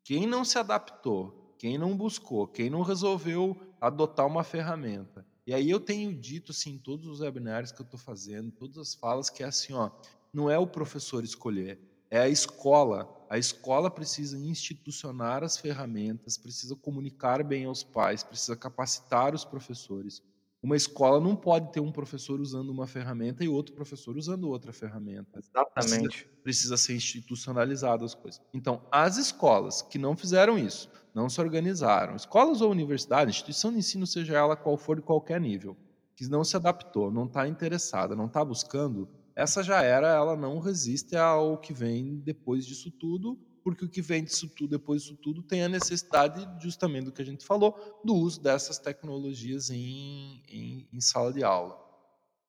quem 0.04 0.26
não 0.26 0.44
se 0.44 0.58
adaptou, 0.58 1.56
quem 1.58 1.78
não 1.78 1.96
buscou, 1.96 2.48
quem 2.48 2.70
não 2.70 2.82
resolveu 2.82 3.56
adotar 3.80 4.26
uma 4.26 4.44
ferramenta. 4.44 5.26
E 5.46 5.54
aí 5.54 5.70
eu 5.70 5.80
tenho 5.80 6.14
dito 6.14 6.52
assim, 6.52 6.74
em 6.74 6.78
todos 6.78 7.08
os 7.08 7.22
webinários 7.22 7.72
que 7.72 7.82
eu 7.82 7.86
estou 7.86 8.00
fazendo, 8.00 8.52
todas 8.52 8.78
as 8.78 8.94
falas, 8.94 9.30
que 9.30 9.44
é 9.44 9.48
assim, 9.48 9.74
ó, 9.74 9.90
não 10.32 10.50
é 10.50 10.60
o 10.60 10.68
professor 10.68 11.24
escolher, 11.24 11.80
é 12.10 12.20
a 12.20 12.30
escola. 12.30 13.08
A 13.30 13.38
escola 13.38 13.92
precisa 13.92 14.38
institucionar 14.38 15.44
as 15.44 15.58
ferramentas, 15.58 16.38
precisa 16.38 16.76
comunicar 16.76 17.44
bem 17.44 17.66
aos 17.66 17.84
pais, 17.84 18.24
precisa 18.24 18.56
capacitar 18.56 19.36
os 19.36 19.46
professores. 19.46 20.22
Uma 20.62 20.76
escola 20.76 21.22
não 21.22 21.36
pode 21.36 21.72
ter 21.72 21.80
um 21.80 21.92
professor 21.92 22.42
usando 22.42 22.70
uma 22.70 22.86
ferramenta 22.86 23.46
e 23.46 23.48
outro 23.48 23.74
professor 23.74 24.18
usando 24.18 24.50
outra 24.50 24.74
ferramenta. 24.74 25.40
Exatamente. 25.40 26.26
Precisa, 26.26 26.42
precisa 26.44 26.78
ser 26.78 26.96
institucionalizado 26.96 28.04
as 28.04 28.14
coisas. 28.14 28.42
Então, 28.54 28.82
as 28.92 29.16
escolas 29.18 29.82
que 29.82 29.98
não 29.98 30.18
fizeram 30.18 30.58
isso, 30.58 30.90
não 31.14 31.30
se 31.30 31.40
organizaram, 31.40 32.16
escolas 32.16 32.60
ou 32.60 32.72
universidades, 32.72 33.36
instituição 33.36 33.72
de 33.72 33.78
ensino, 33.78 34.06
seja 34.06 34.38
ela 34.38 34.58
qual 34.58 34.76
for 34.76 34.98
de 34.98 35.02
qualquer 35.02 35.40
nível, 35.40 35.78
que 36.14 36.28
não 36.28 36.44
se 36.44 36.58
adaptou, 36.58 37.10
não 37.10 37.26
está 37.26 37.48
interessada, 37.48 38.14
não 38.14 38.26
está 38.26 38.44
buscando, 38.44 39.08
essa 39.40 39.64
já 39.64 39.82
era, 39.82 40.10
ela 40.10 40.36
não 40.36 40.60
resiste 40.60 41.16
ao 41.16 41.58
que 41.58 41.74
vem 41.74 42.18
depois 42.18 42.66
disso 42.66 42.92
tudo, 42.92 43.40
porque 43.64 43.86
o 43.86 43.90
que 43.90 44.02
vem 44.02 44.24
disso 44.24 44.50
tudo, 44.50 44.72
depois 44.72 45.02
disso 45.02 45.16
tudo, 45.16 45.42
tem 45.42 45.64
a 45.64 45.70
necessidade, 45.70 46.46
justamente 46.62 47.06
do 47.06 47.12
que 47.12 47.22
a 47.22 47.26
gente 47.26 47.46
falou, 47.46 48.02
do 48.04 48.14
uso 48.16 48.42
dessas 48.42 48.78
tecnologias 48.78 49.70
em, 49.70 50.44
em, 50.50 50.90
em 50.92 51.00
sala 51.00 51.32
de 51.32 51.42
aula. 51.42 51.80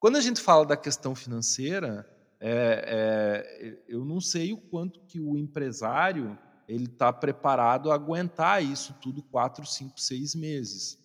Quando 0.01 0.17
a 0.17 0.21
gente 0.21 0.41
fala 0.41 0.67
da 0.67 0.77
questão 0.77 1.15
financeira, 1.15 2.09
é, 2.41 2.85
é, 2.87 3.85
eu 3.87 4.05
não 4.05 4.21
sei 4.21 4.53
o 4.53 4.59
quanto 4.59 5.01
que 5.07 5.21
o 5.21 5.37
empresário 5.37 6.37
ele 6.67 6.87
está 6.87 7.13
preparado 7.13 7.93
a 7.93 7.95
aguentar 7.95 8.65
isso 8.65 8.97
tudo 9.01 9.23
quatro, 9.23 9.65
cinco, 9.65 10.01
seis 10.01 10.35
meses. 10.35 10.99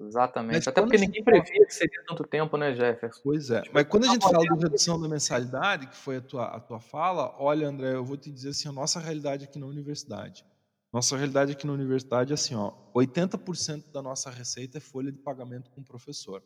Exatamente. 0.00 0.56
Mas 0.56 0.68
Até 0.68 0.80
porque 0.80 0.96
ninguém 0.96 1.24
fala... 1.24 1.42
previa 1.42 1.66
que 1.66 1.74
seria 1.74 2.04
tanto 2.06 2.22
tempo, 2.24 2.56
né, 2.56 2.74
Jefferson? 2.74 3.20
Pois 3.22 3.50
é. 3.50 3.62
Tipo, 3.62 3.74
Mas 3.74 3.86
quando 3.88 4.04
a 4.04 4.08
gente 4.08 4.22
fala 4.22 4.38
de 4.38 4.62
redução 4.62 5.00
da 5.00 5.08
mensalidade, 5.08 5.88
que 5.88 5.96
foi 5.96 6.18
a 6.18 6.20
tua, 6.20 6.44
a 6.46 6.60
tua 6.60 6.78
fala, 6.78 7.34
olha, 7.38 7.66
André, 7.66 7.94
eu 7.94 8.04
vou 8.04 8.16
te 8.16 8.30
dizer 8.30 8.50
assim, 8.50 8.68
a 8.68 8.72
nossa 8.72 9.00
realidade 9.00 9.44
aqui 9.44 9.58
na 9.58 9.66
universidade. 9.66 10.44
Nossa 10.92 11.16
realidade 11.16 11.52
aqui 11.52 11.66
na 11.66 11.72
universidade 11.72 12.32
é 12.32 12.34
assim, 12.34 12.54
ó, 12.54 12.72
80% 12.94 13.90
da 13.92 14.00
nossa 14.00 14.30
receita 14.30 14.78
é 14.78 14.80
folha 14.80 15.10
de 15.10 15.18
pagamento 15.18 15.70
com 15.70 15.80
o 15.80 15.84
professor. 15.84 16.42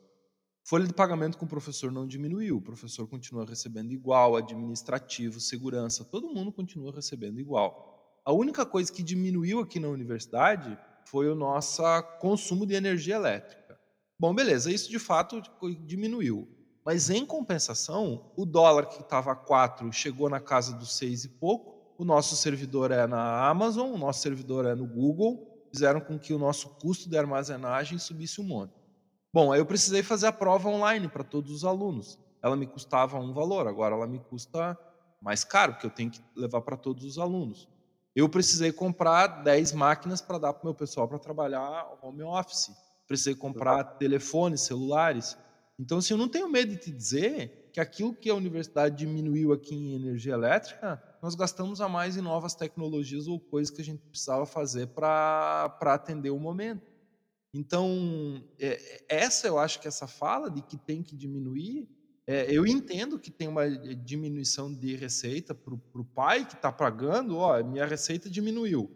Folha 0.64 0.86
de 0.86 0.94
pagamento 0.94 1.36
com 1.36 1.44
o 1.44 1.48
professor 1.48 1.92
não 1.92 2.07
diminuiu, 2.07 2.57
o 2.57 2.62
professor 2.62 3.07
continua 3.07 3.44
recebendo 3.44 3.92
igual, 3.92 4.36
administrativo, 4.36 5.40
segurança, 5.40 6.05
todo 6.05 6.32
mundo 6.32 6.53
continua 6.53 6.92
recebendo 6.92 7.38
igual. 7.38 8.20
A 8.24 8.32
única 8.32 8.64
coisa 8.64 8.92
que 8.92 9.03
diminuiu 9.03 9.61
aqui 9.61 9.80
na 9.80 9.88
universidade 9.88 10.78
foi 11.05 11.28
o 11.28 11.34
nosso 11.34 11.82
consumo 12.20 12.66
de 12.66 12.74
energia 12.74 13.16
elétrica. 13.16 13.78
Bom, 14.18 14.34
beleza, 14.34 14.70
isso 14.70 14.90
de 14.90 14.98
fato 14.98 15.42
diminuiu. 15.84 16.48
Mas 16.84 17.11
em 17.11 17.24
compensação, 17.24 18.32
o 18.36 18.44
dólar 18.44 18.86
que 18.86 19.00
estava 19.00 19.32
a 19.32 19.36
4 19.36 19.92
chegou 19.92 20.28
na 20.28 20.40
casa 20.40 20.74
dos 20.74 20.96
6 20.96 21.24
e 21.24 21.28
pouco. 21.28 21.80
O 21.96 22.05
nosso 22.05 22.34
servidor 22.36 22.90
é 22.90 23.07
na 23.07 23.48
Amazon, 23.48 23.92
o 23.92 23.98
nosso 23.98 24.20
servidor 24.20 24.66
é 24.66 24.74
no 24.74 24.86
Google, 24.86 25.66
fizeram 25.70 26.00
com 26.00 26.18
que 26.18 26.32
o 26.34 26.38
nosso 26.38 26.70
custo 26.80 27.09
de 27.09 27.16
armazenagem 27.16 27.98
subisse 27.98 28.40
um 28.40 28.44
monte. 28.44 28.74
Bom, 29.32 29.53
aí 29.53 29.61
eu 29.61 29.66
precisei 29.66 30.03
fazer 30.03 30.26
a 30.26 30.32
prova 30.32 30.68
online 30.68 31.09
para 31.09 31.22
todos 31.22 31.53
os 31.53 31.64
alunos. 31.64 32.18
Ela 32.42 32.57
me 32.57 32.66
custava 32.66 33.18
um 33.18 33.32
valor, 33.32 33.68
agora 33.68 33.94
ela 33.94 34.07
me 34.07 34.18
custa 34.18 34.76
mais 35.20 35.44
caro, 35.44 35.72
porque 35.74 35.86
eu 35.86 35.90
tenho 35.90 36.11
que 36.11 36.20
levar 36.36 36.61
para 36.62 36.76
todos 36.76 37.05
os 37.05 37.18
alunos. 37.18 37.68
Eu 38.14 38.28
precisei 38.28 38.70
comprar 38.72 39.42
10 39.42 39.72
máquinas 39.72 40.20
para 40.20 40.38
dar 40.38 40.52
para 40.52 40.62
o 40.62 40.66
meu 40.66 40.74
pessoal 40.74 41.08
para 41.08 41.18
trabalhar 41.18 41.98
home 42.02 42.22
office. 42.22 42.70
Precisei 43.06 43.34
comprar 43.34 43.84
telefones, 43.84 44.62
celulares. 44.62 45.36
Então, 45.78 45.98
assim, 45.98 46.14
eu 46.14 46.18
não 46.18 46.28
tenho 46.28 46.48
medo 46.48 46.70
de 46.70 46.76
te 46.76 46.90
dizer 46.90 47.70
que 47.72 47.80
aquilo 47.80 48.14
que 48.14 48.28
a 48.28 48.34
universidade 48.34 48.96
diminuiu 48.96 49.52
aqui 49.52 49.74
em 49.74 49.94
energia 49.94 50.34
elétrica, 50.34 51.02
nós 51.22 51.34
gastamos 51.34 51.80
a 51.80 51.88
mais 51.88 52.16
em 52.16 52.20
novas 52.20 52.54
tecnologias 52.54 53.26
ou 53.26 53.40
coisas 53.40 53.74
que 53.74 53.80
a 53.80 53.84
gente 53.84 54.02
precisava 54.02 54.44
fazer 54.44 54.88
para 54.88 55.74
atender 55.80 56.30
o 56.30 56.38
momento. 56.38 56.92
Então, 57.54 58.44
é, 58.58 59.04
essa 59.08 59.46
eu 59.46 59.58
acho 59.58 59.80
que 59.80 59.88
essa 59.88 60.06
fala 60.06 60.50
de 60.50 60.62
que 60.62 60.76
tem 60.76 61.02
que 61.02 61.16
diminuir 61.16 61.88
é, 62.26 62.46
eu 62.50 62.66
entendo 62.66 63.18
que 63.18 63.30
tem 63.30 63.48
uma 63.48 63.68
diminuição 63.68 64.72
de 64.72 64.94
receita 64.94 65.54
para 65.54 65.74
o 65.74 66.04
pai 66.04 66.44
que 66.46 66.54
está 66.54 66.70
pagando, 66.70 67.36
ó, 67.38 67.62
minha 67.62 67.84
receita 67.84 68.30
diminuiu. 68.30 68.90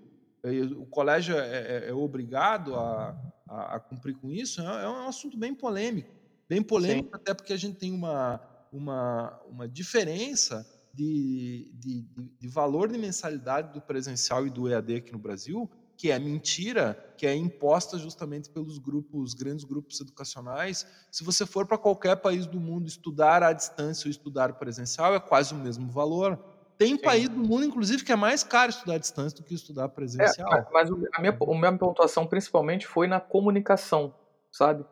O 0.79 0.87
colégio 0.87 1.37
é, 1.37 1.87
é, 1.87 1.89
é 1.89 1.93
obrigado 1.93 2.77
a, 2.77 3.19
a, 3.49 3.77
a, 3.77 3.81
cumprir 3.81 4.15
com 4.15 4.31
isso, 4.31 4.61
é, 4.61 4.85
é 4.85 4.89
um 4.89 5.09
assunto 5.09 5.37
bem 5.37 5.53
polêmico. 5.53 6.15
Bem 6.49 6.63
polêmico, 6.63 7.09
Sim. 7.09 7.15
até 7.15 7.35
porque 7.35 7.53
a 7.53 7.57
gente 7.57 7.77
tem 7.77 7.93
uma, 7.93 8.41
uma, 8.71 9.41
uma 9.51 9.69
diferença 9.69 10.65
de, 10.95 11.73
de, 11.75 12.03
de 12.39 12.49
valor 12.49 12.89
de 12.89 12.97
mensalidade 12.97 13.73
do 13.73 13.81
presencial 13.81 14.47
e 14.47 14.51
do 14.51 14.69
EAD 14.69 14.95
aqui 14.95 15.13
no 15.13 15.19
Brasil, 15.19 15.69
que 15.97 16.11
é 16.11 16.19
mentira, 16.19 17.15
que 17.17 17.27
é 17.27 17.35
imposta 17.35 17.99
justamente 17.99 18.51
pelos 18.51 18.79
grupos, 18.79 19.35
grandes 19.35 19.65
grupos 19.65 20.01
educacionais. 20.01 20.87
Se 21.11 21.25
você 21.25 21.47
for 21.47 21.67
para 21.67 21.79
qualquer 21.79 22.17
país 22.17 22.47
do 22.47 22.61
mundo 22.61 22.87
estudar 22.87 23.43
à 23.43 23.53
distância 23.53 24.07
ou 24.07 24.11
estudar 24.11 24.53
presencial, 24.55 25.15
é 25.15 25.21
quase 25.21 25.55
o 25.55 25.57
mesmo 25.57 25.91
valor. 25.91 26.39
Tem 26.79 26.97
Sim. 26.97 26.99
país 26.99 27.29
do 27.29 27.39
mundo, 27.39 27.65
inclusive, 27.65 28.05
que 28.05 28.13
é 28.13 28.17
mais 28.17 28.43
caro 28.43 28.71
estudar 28.71 28.95
à 28.95 28.99
distância 28.99 29.39
do 29.39 29.45
que 29.45 29.55
estudar 29.55 29.89
presencial. 29.89 30.53
É, 30.53 30.67
mas 30.71 30.91
a 30.91 30.95
minha, 30.95 31.09
a 31.15 31.55
minha 31.55 31.79
pontuação 31.79 32.27
principalmente 32.27 32.87
foi 32.87 33.07
na 33.07 33.19
comunicação, 33.19 34.15
sabe? 34.53 34.85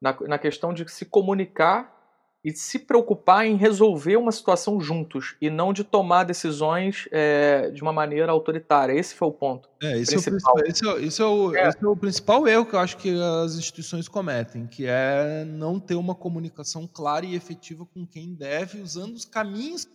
Na, 0.00 0.16
na 0.26 0.38
questão 0.38 0.72
de 0.74 0.88
se 0.90 1.04
comunicar 1.04 1.97
e 2.44 2.52
se 2.52 2.78
preocupar 2.78 3.46
em 3.46 3.56
resolver 3.56 4.16
uma 4.16 4.30
situação 4.30 4.80
juntos 4.80 5.36
e 5.40 5.50
não 5.50 5.72
de 5.72 5.82
tomar 5.82 6.24
decisões 6.24 7.08
é, 7.10 7.70
de 7.70 7.82
uma 7.82 7.92
maneira 7.92 8.30
autoritária. 8.30 8.92
Esse 8.92 9.14
foi 9.14 9.28
o 9.28 9.32
ponto. 9.32 9.68
É, 9.82 9.98
esse, 9.98 10.14
principal. 10.14 10.58
É, 10.58 10.62
o, 10.62 10.66
esse, 10.66 10.88
é, 10.88 11.04
esse, 11.04 11.22
é 11.22 11.24
o, 11.24 11.54
é. 11.54 11.68
esse 11.68 11.84
é 11.84 11.88
o 11.88 11.96
principal 11.96 12.46
erro 12.46 12.66
que 12.66 12.74
eu 12.74 12.78
acho 12.78 12.96
que 12.96 13.10
as 13.44 13.56
instituições 13.56 14.08
cometem, 14.08 14.66
que 14.66 14.86
é 14.86 15.44
não 15.44 15.80
ter 15.80 15.96
uma 15.96 16.14
comunicação 16.14 16.86
clara 16.86 17.26
e 17.26 17.34
efetiva 17.34 17.84
com 17.86 18.06
quem 18.06 18.34
deve, 18.34 18.80
usando 18.80 19.14
os 19.14 19.24
caminhos. 19.24 19.88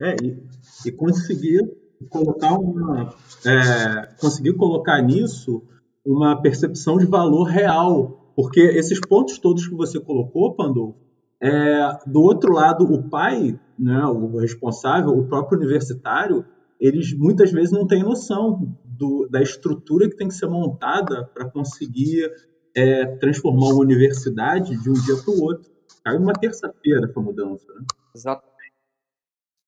É, 0.00 0.16
e, 0.22 0.42
e 0.86 0.92
conseguir 0.92 1.60
colocar 2.08 2.54
uma, 2.54 3.14
é, 3.44 4.14
conseguir 4.18 4.54
colocar 4.54 5.02
nisso 5.02 5.62
uma 6.04 6.40
percepção 6.40 6.96
de 6.96 7.04
valor 7.04 7.44
real 7.44 8.19
porque 8.40 8.60
esses 8.60 8.98
pontos 8.98 9.38
todos 9.38 9.68
que 9.68 9.74
você 9.74 10.00
colocou, 10.00 10.54
Pandolfo, 10.54 10.98
é, 11.42 11.98
do 12.06 12.22
outro 12.22 12.54
lado, 12.54 12.84
o 12.84 13.06
pai, 13.08 13.58
né, 13.78 14.04
o 14.06 14.38
responsável, 14.38 15.10
o 15.10 15.28
próprio 15.28 15.58
universitário, 15.58 16.44
eles 16.80 17.12
muitas 17.12 17.52
vezes 17.52 17.70
não 17.70 17.86
têm 17.86 18.02
noção 18.02 18.74
do, 18.82 19.28
da 19.30 19.42
estrutura 19.42 20.08
que 20.08 20.16
tem 20.16 20.28
que 20.28 20.34
ser 20.34 20.46
montada 20.46 21.26
para 21.34 21.50
conseguir 21.50 22.32
é, 22.74 23.04
transformar 23.16 23.74
uma 23.74 23.80
universidade 23.80 24.74
de 24.82 24.88
um 24.88 24.94
dia 24.94 25.16
para 25.22 25.34
o 25.34 25.42
outro. 25.42 25.70
Caiu 26.02 26.20
numa 26.20 26.32
terça-feira 26.32 27.06
essa 27.06 27.20
mudança. 27.20 27.66
Né? 27.74 27.84
Exato. 28.14 28.48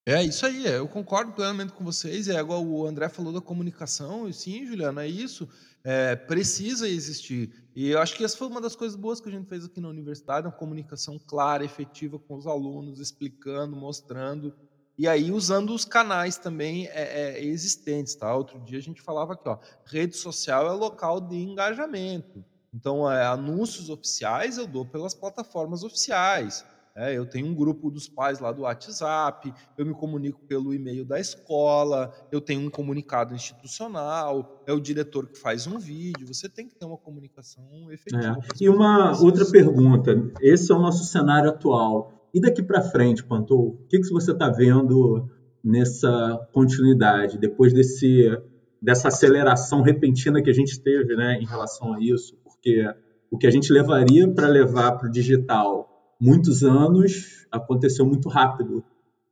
É 0.06 0.22
isso 0.24 0.46
aí, 0.46 0.66
é, 0.66 0.78
eu 0.78 0.88
concordo 0.88 1.32
plenamente 1.32 1.74
com 1.74 1.84
vocês. 1.84 2.26
É 2.26 2.40
igual 2.40 2.64
o 2.64 2.86
André 2.86 3.10
falou 3.10 3.34
da 3.34 3.40
comunicação, 3.40 4.26
e 4.26 4.32
sim, 4.32 4.64
Juliana, 4.66 5.04
é 5.04 5.08
isso. 5.08 5.46
É, 5.84 6.14
precisa 6.14 6.88
existir. 6.88 7.52
E 7.74 7.90
eu 7.90 8.00
acho 8.00 8.16
que 8.16 8.24
essa 8.24 8.36
foi 8.36 8.48
uma 8.48 8.60
das 8.60 8.76
coisas 8.76 8.96
boas 8.96 9.20
que 9.20 9.28
a 9.28 9.32
gente 9.32 9.48
fez 9.48 9.64
aqui 9.64 9.80
na 9.80 9.88
universidade, 9.88 10.46
uma 10.46 10.52
comunicação 10.52 11.18
clara, 11.18 11.64
efetiva 11.64 12.18
com 12.18 12.36
os 12.36 12.46
alunos, 12.46 13.00
explicando, 13.00 13.74
mostrando, 13.74 14.54
e 14.98 15.08
aí 15.08 15.32
usando 15.32 15.74
os 15.74 15.84
canais 15.84 16.36
também 16.36 16.86
é, 16.88 17.38
é, 17.38 17.44
existentes. 17.44 18.14
Tá? 18.14 18.34
Outro 18.34 18.60
dia 18.60 18.78
a 18.78 18.82
gente 18.82 19.00
falava 19.00 19.32
aqui, 19.32 19.48
ó, 19.48 19.58
rede 19.84 20.16
social 20.16 20.68
é 20.68 20.72
local 20.72 21.20
de 21.20 21.36
engajamento. 21.36 22.44
Então, 22.74 23.10
é, 23.10 23.26
anúncios 23.26 23.90
oficiais 23.90 24.58
eu 24.58 24.66
dou 24.66 24.84
pelas 24.84 25.14
plataformas 25.14 25.82
oficiais. 25.82 26.64
É, 26.94 27.16
eu 27.16 27.24
tenho 27.24 27.46
um 27.46 27.54
grupo 27.54 27.90
dos 27.90 28.06
pais 28.06 28.38
lá 28.38 28.52
do 28.52 28.62
WhatsApp, 28.62 29.52
eu 29.78 29.86
me 29.86 29.94
comunico 29.94 30.40
pelo 30.46 30.74
e-mail 30.74 31.06
da 31.06 31.18
escola, 31.18 32.12
eu 32.30 32.40
tenho 32.40 32.60
um 32.60 32.70
comunicado 32.70 33.34
institucional, 33.34 34.62
é 34.66 34.72
o 34.72 34.80
diretor 34.80 35.26
que 35.26 35.38
faz 35.38 35.66
um 35.66 35.78
vídeo. 35.78 36.26
Você 36.26 36.50
tem 36.50 36.68
que 36.68 36.74
ter 36.74 36.84
uma 36.84 36.98
comunicação 36.98 37.64
efetiva. 37.90 38.38
É. 38.38 38.62
E 38.64 38.68
uma 38.68 39.18
outra 39.22 39.44
pergunta: 39.50 40.12
esse 40.42 40.70
é 40.70 40.74
o 40.74 40.78
nosso 40.78 41.04
cenário 41.04 41.50
atual. 41.50 42.12
E 42.34 42.40
daqui 42.40 42.62
para 42.62 42.82
frente, 42.82 43.24
Pantou, 43.24 43.68
o 43.68 43.86
que, 43.88 43.98
que 43.98 44.10
você 44.10 44.32
está 44.32 44.48
vendo 44.48 45.28
nessa 45.64 46.48
continuidade, 46.52 47.38
depois 47.38 47.72
desse, 47.72 48.26
dessa 48.80 49.08
aceleração 49.08 49.82
repentina 49.82 50.42
que 50.42 50.50
a 50.50 50.54
gente 50.54 50.80
teve 50.80 51.14
né, 51.14 51.38
em 51.40 51.46
relação 51.46 51.94
a 51.94 52.00
isso? 52.00 52.36
Porque 52.42 52.84
o 53.30 53.38
que 53.38 53.46
a 53.46 53.50
gente 53.50 53.72
levaria 53.72 54.28
para 54.28 54.48
levar 54.48 54.92
para 54.92 55.08
o 55.08 55.10
digital 55.10 55.91
muitos 56.22 56.62
anos, 56.62 57.44
aconteceu 57.50 58.06
muito 58.06 58.28
rápido. 58.28 58.84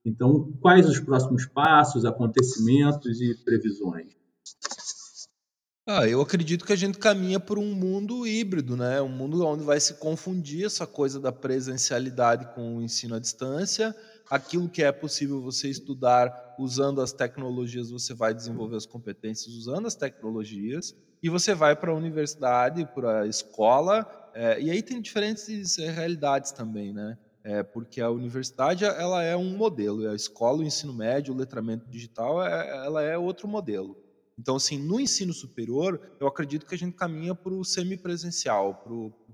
Então, 0.04 0.52
quais 0.60 0.88
os 0.88 0.98
próximos 0.98 1.46
passos, 1.46 2.04
acontecimentos 2.04 3.20
e 3.20 3.32
previsões? 3.44 4.08
Ah, 5.86 6.06
eu 6.06 6.20
acredito 6.20 6.64
que 6.64 6.72
a 6.72 6.76
gente 6.76 6.98
caminha 6.98 7.38
por 7.38 7.58
um 7.58 7.74
mundo 7.74 8.26
híbrido, 8.26 8.76
né? 8.76 9.00
Um 9.00 9.08
mundo 9.08 9.44
onde 9.46 9.62
vai 9.62 9.78
se 9.78 9.94
confundir 9.94 10.66
essa 10.66 10.86
coisa 10.86 11.20
da 11.20 11.30
presencialidade 11.30 12.54
com 12.54 12.76
o 12.76 12.82
ensino 12.82 13.14
à 13.14 13.20
distância. 13.20 13.94
Aquilo 14.28 14.68
que 14.68 14.82
é 14.82 14.90
possível 14.90 15.40
você 15.40 15.68
estudar 15.68 16.56
usando 16.58 17.00
as 17.00 17.12
tecnologias, 17.12 17.90
você 17.90 18.14
vai 18.14 18.34
desenvolver 18.34 18.76
as 18.76 18.86
competências 18.86 19.54
usando 19.54 19.86
as 19.86 19.94
tecnologias. 19.94 20.94
E 21.22 21.28
você 21.28 21.54
vai 21.54 21.76
para 21.76 21.92
a 21.92 21.94
universidade, 21.94 22.88
para 22.94 23.22
a 23.22 23.26
escola, 23.26 24.19
é, 24.34 24.60
e 24.60 24.70
aí 24.70 24.82
tem 24.82 25.00
diferentes 25.00 25.78
é, 25.78 25.90
realidades 25.90 26.52
também, 26.52 26.92
né? 26.92 27.18
É, 27.42 27.62
porque 27.62 28.00
a 28.00 28.10
universidade 28.10 28.84
ela 28.84 29.22
é 29.22 29.34
um 29.34 29.56
modelo, 29.56 30.08
a 30.10 30.14
escola, 30.14 30.58
o 30.58 30.62
ensino 30.62 30.92
médio, 30.92 31.32
o 31.32 31.36
letramento 31.36 31.88
digital, 31.88 32.44
é, 32.44 32.84
ela 32.84 33.02
é 33.02 33.16
outro 33.16 33.48
modelo. 33.48 33.96
Então, 34.38 34.56
assim, 34.56 34.78
no 34.78 35.00
ensino 35.00 35.32
superior, 35.32 36.00
eu 36.18 36.26
acredito 36.26 36.66
que 36.66 36.74
a 36.74 36.78
gente 36.78 36.96
caminha 36.96 37.34
para 37.34 37.52
o 37.52 37.64
semipresencial, 37.64 38.74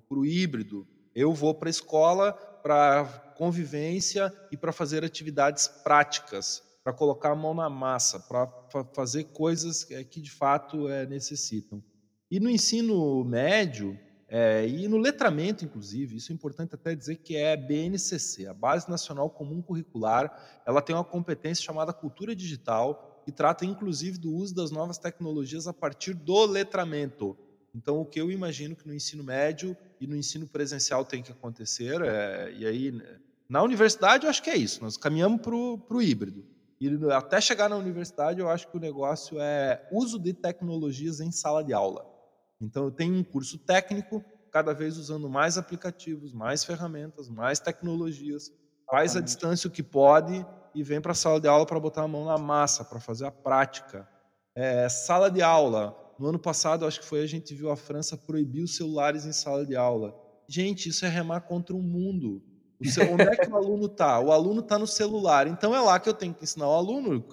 para 0.08 0.18
o 0.18 0.26
híbrido. 0.26 0.86
Eu 1.14 1.32
vou 1.32 1.54
para 1.54 1.68
a 1.68 1.70
escola 1.70 2.32
para 2.32 3.04
convivência 3.36 4.32
e 4.50 4.56
para 4.56 4.72
fazer 4.72 5.04
atividades 5.04 5.68
práticas, 5.68 6.62
para 6.82 6.92
colocar 6.92 7.30
a 7.30 7.36
mão 7.36 7.54
na 7.54 7.70
massa, 7.70 8.18
para 8.18 8.48
fazer 8.92 9.24
coisas 9.24 9.88
é, 9.90 10.02
que 10.02 10.20
de 10.20 10.30
fato 10.30 10.88
é, 10.88 11.06
necessitam. 11.06 11.82
E 12.28 12.40
no 12.40 12.50
ensino 12.50 13.22
médio, 13.24 13.96
é, 14.28 14.66
e 14.66 14.88
no 14.88 14.96
letramento, 14.96 15.64
inclusive, 15.64 16.16
isso 16.16 16.32
é 16.32 16.34
importante 16.34 16.74
até 16.74 16.94
dizer 16.94 17.16
que 17.16 17.36
é 17.36 17.56
BNCC, 17.56 18.46
a 18.46 18.54
Base 18.54 18.90
Nacional 18.90 19.30
Comum 19.30 19.62
Curricular, 19.62 20.60
ela 20.66 20.82
tem 20.82 20.96
uma 20.96 21.04
competência 21.04 21.64
chamada 21.64 21.92
cultura 21.92 22.34
digital, 22.34 23.22
que 23.24 23.30
trata 23.30 23.64
inclusive 23.64 24.18
do 24.18 24.32
uso 24.32 24.54
das 24.54 24.70
novas 24.70 24.98
tecnologias 24.98 25.66
a 25.68 25.72
partir 25.72 26.14
do 26.14 26.44
letramento. 26.44 27.36
Então, 27.74 28.00
o 28.00 28.04
que 28.04 28.20
eu 28.20 28.30
imagino 28.30 28.74
que 28.74 28.86
no 28.86 28.94
ensino 28.94 29.22
médio 29.22 29.76
e 30.00 30.06
no 30.06 30.16
ensino 30.16 30.46
presencial 30.46 31.04
tem 31.04 31.22
que 31.22 31.30
acontecer, 31.30 32.00
é, 32.00 32.52
e 32.56 32.66
aí 32.66 33.02
na 33.48 33.62
universidade 33.62 34.24
eu 34.24 34.30
acho 34.30 34.42
que 34.42 34.50
é 34.50 34.56
isso, 34.56 34.82
nós 34.82 34.96
caminhamos 34.96 35.40
para 35.40 35.54
o 35.54 36.02
híbrido. 36.02 36.44
E 36.80 36.90
até 37.12 37.40
chegar 37.40 37.68
na 37.68 37.76
universidade 37.76 38.40
eu 38.40 38.50
acho 38.50 38.68
que 38.68 38.76
o 38.76 38.80
negócio 38.80 39.40
é 39.40 39.86
uso 39.92 40.18
de 40.18 40.32
tecnologias 40.32 41.20
em 41.20 41.30
sala 41.30 41.62
de 41.62 41.72
aula. 41.72 42.15
Então, 42.60 42.84
eu 42.84 42.90
tenho 42.90 43.14
um 43.14 43.24
curso 43.24 43.58
técnico, 43.58 44.24
cada 44.50 44.72
vez 44.72 44.96
usando 44.96 45.28
mais 45.28 45.58
aplicativos, 45.58 46.32
mais 46.32 46.64
ferramentas, 46.64 47.28
mais 47.28 47.60
tecnologias, 47.60 48.50
faz 48.90 49.16
a 49.16 49.20
distância 49.20 49.68
o 49.68 49.70
que 49.70 49.82
pode 49.82 50.46
e 50.74 50.82
vem 50.82 51.00
para 51.00 51.12
a 51.12 51.14
sala 51.14 51.40
de 51.40 51.48
aula 51.48 51.66
para 51.66 51.80
botar 51.80 52.02
a 52.02 52.08
mão 52.08 52.24
na 52.24 52.38
massa, 52.38 52.84
para 52.84 53.00
fazer 53.00 53.26
a 53.26 53.30
prática. 53.30 54.08
É, 54.54 54.88
sala 54.88 55.30
de 55.30 55.42
aula. 55.42 55.94
No 56.18 56.28
ano 56.28 56.38
passado, 56.38 56.86
acho 56.86 57.00
que 57.00 57.06
foi 57.06 57.22
a 57.22 57.26
gente 57.26 57.54
viu 57.54 57.70
a 57.70 57.76
França 57.76 58.16
proibir 58.16 58.62
os 58.62 58.76
celulares 58.76 59.26
em 59.26 59.32
sala 59.32 59.66
de 59.66 59.76
aula. 59.76 60.14
Gente, 60.48 60.88
isso 60.88 61.04
é 61.04 61.08
remar 61.08 61.42
contra 61.42 61.76
o 61.76 61.82
mundo. 61.82 62.42
O 62.80 62.86
seu, 62.86 63.04
onde 63.12 63.22
é 63.22 63.36
que 63.36 63.50
o 63.50 63.56
aluno 63.56 63.86
está? 63.86 64.20
O 64.20 64.32
aluno 64.32 64.60
está 64.60 64.78
no 64.78 64.86
celular. 64.86 65.46
Então 65.46 65.74
é 65.74 65.80
lá 65.80 65.98
que 65.98 66.08
eu 66.08 66.14
tenho 66.14 66.32
que 66.32 66.44
ensinar 66.44 66.68
o 66.68 66.74
aluno. 66.74 67.24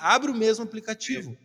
Abre 0.00 0.30
o 0.30 0.34
mesmo 0.34 0.64
aplicativo. 0.64 1.36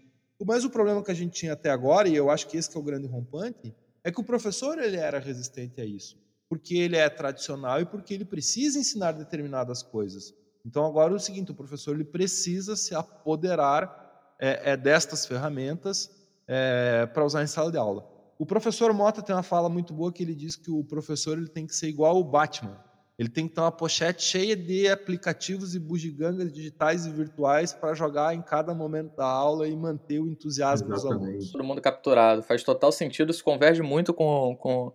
Mas 0.46 0.64
o 0.64 0.70
problema 0.70 1.04
que 1.04 1.12
a 1.12 1.16
gente 1.16 1.34
tinha 1.34 1.54
até 1.54 1.70
agora, 1.70 2.08
e 2.08 2.16
eu 2.16 2.30
acho 2.30 2.48
que 2.48 2.58
esse 2.58 2.70
que 2.70 2.78
é 2.78 2.80
o 2.80 2.84
grande 2.84 3.08
rompante, 3.08 3.76
é 4.04 4.12
que 4.12 4.22
o 4.22 4.24
professor 4.24 4.78
ele 4.78 4.98
era 4.98 5.20
resistente 5.20 5.82
a 5.82 5.86
isso, 5.86 6.18
porque 6.48 6.76
ele 6.76 6.96
é 6.96 7.10
tradicional 7.10 7.82
e 7.82 7.86
porque 7.86 8.14
ele 8.14 8.26
precisa 8.26 8.80
ensinar 8.80 9.14
determinadas 9.14 9.82
coisas. 9.82 10.34
Então 10.66 10.86
agora 10.86 11.14
é 11.14 11.16
o 11.16 11.20
seguinte, 11.20 11.52
o 11.52 11.56
professor 11.56 11.96
ele 11.96 12.06
precisa 12.06 12.76
se 12.76 12.94
apoderar 12.94 14.36
é, 14.40 14.72
é 14.72 14.78
destas 14.78 15.26
ferramentas 15.26 16.10
é, 16.48 17.06
para 17.08 17.26
usar 17.26 17.44
em 17.44 17.48
sala 17.48 17.72
de 17.72 17.78
aula. 17.78 18.08
O 18.40 18.46
professor 18.46 18.94
Mota 18.94 19.22
tem 19.22 19.36
uma 19.36 19.44
fala 19.44 19.68
muito 19.68 19.94
boa 19.94 20.14
que 20.14 20.22
ele 20.22 20.36
diz 20.36 20.56
que 20.56 20.70
o 20.70 20.84
professor 20.84 21.38
ele 21.38 21.50
tem 21.50 21.66
que 21.66 21.76
ser 21.76 21.88
igual 21.88 22.18
o 22.18 22.24
Batman. 22.24 22.80
Ele 23.18 23.30
tem 23.30 23.48
que 23.48 23.56
ter 23.56 23.62
uma 23.62 23.72
pochete 23.72 24.22
cheia 24.22 24.56
de 24.56 24.88
aplicativos 24.88 25.74
e 25.74 25.80
bugigangas 25.80 26.54
digitais 26.54 27.08
e 27.08 27.12
virtuais 27.12 27.74
para 27.74 27.96
jogar 27.96 28.36
em 28.36 28.44
cada 28.44 28.76
momento 28.76 29.16
da 29.16 29.26
aula 29.26 29.68
e 29.68 29.76
manter 29.76 30.20
o 30.20 30.28
entusiasmo 30.28 30.94
Exatamente. 30.94 31.20
dos 31.20 31.26
alunos. 31.26 31.52
Todo 31.52 31.64
mundo 31.64 31.82
capturado. 31.82 32.44
Faz 32.44 32.62
total 32.62 32.92
sentido, 32.92 33.32
isso 33.32 33.44
converge 33.44 33.82
muito 33.82 34.14
com, 34.14 34.56
com, 34.58 34.92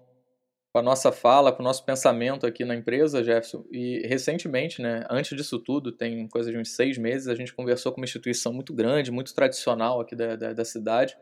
com, 0.72 0.78
a 0.78 0.82
nossa 0.82 1.10
fala, 1.10 1.50
com 1.50 1.62
o 1.62 1.64
nosso 1.64 1.84
pensamento 1.84 2.46
aqui 2.46 2.64
na 2.64 2.76
empresa, 2.76 3.24
Jefferson. 3.24 3.64
E 3.72 4.06
recentemente, 4.06 4.80
né, 4.80 5.04
antes 5.10 5.36
disso 5.36 5.58
tudo, 5.58 5.90
tem 5.90 6.28
coisa 6.28 6.52
de 6.52 6.58
uns 6.58 6.76
seis 6.76 6.96
meses, 6.96 7.26
a 7.26 7.34
gente 7.34 7.52
conversou 7.52 7.90
com 7.90 8.00
uma 8.00 8.04
instituição 8.04 8.52
muito 8.52 8.72
grande, 8.72 9.10
muito 9.10 9.34
tradicional 9.34 10.00
aqui 10.00 10.14
da, 10.14 10.36
da, 10.36 10.52
da 10.52 10.64
cidade. 10.64 11.18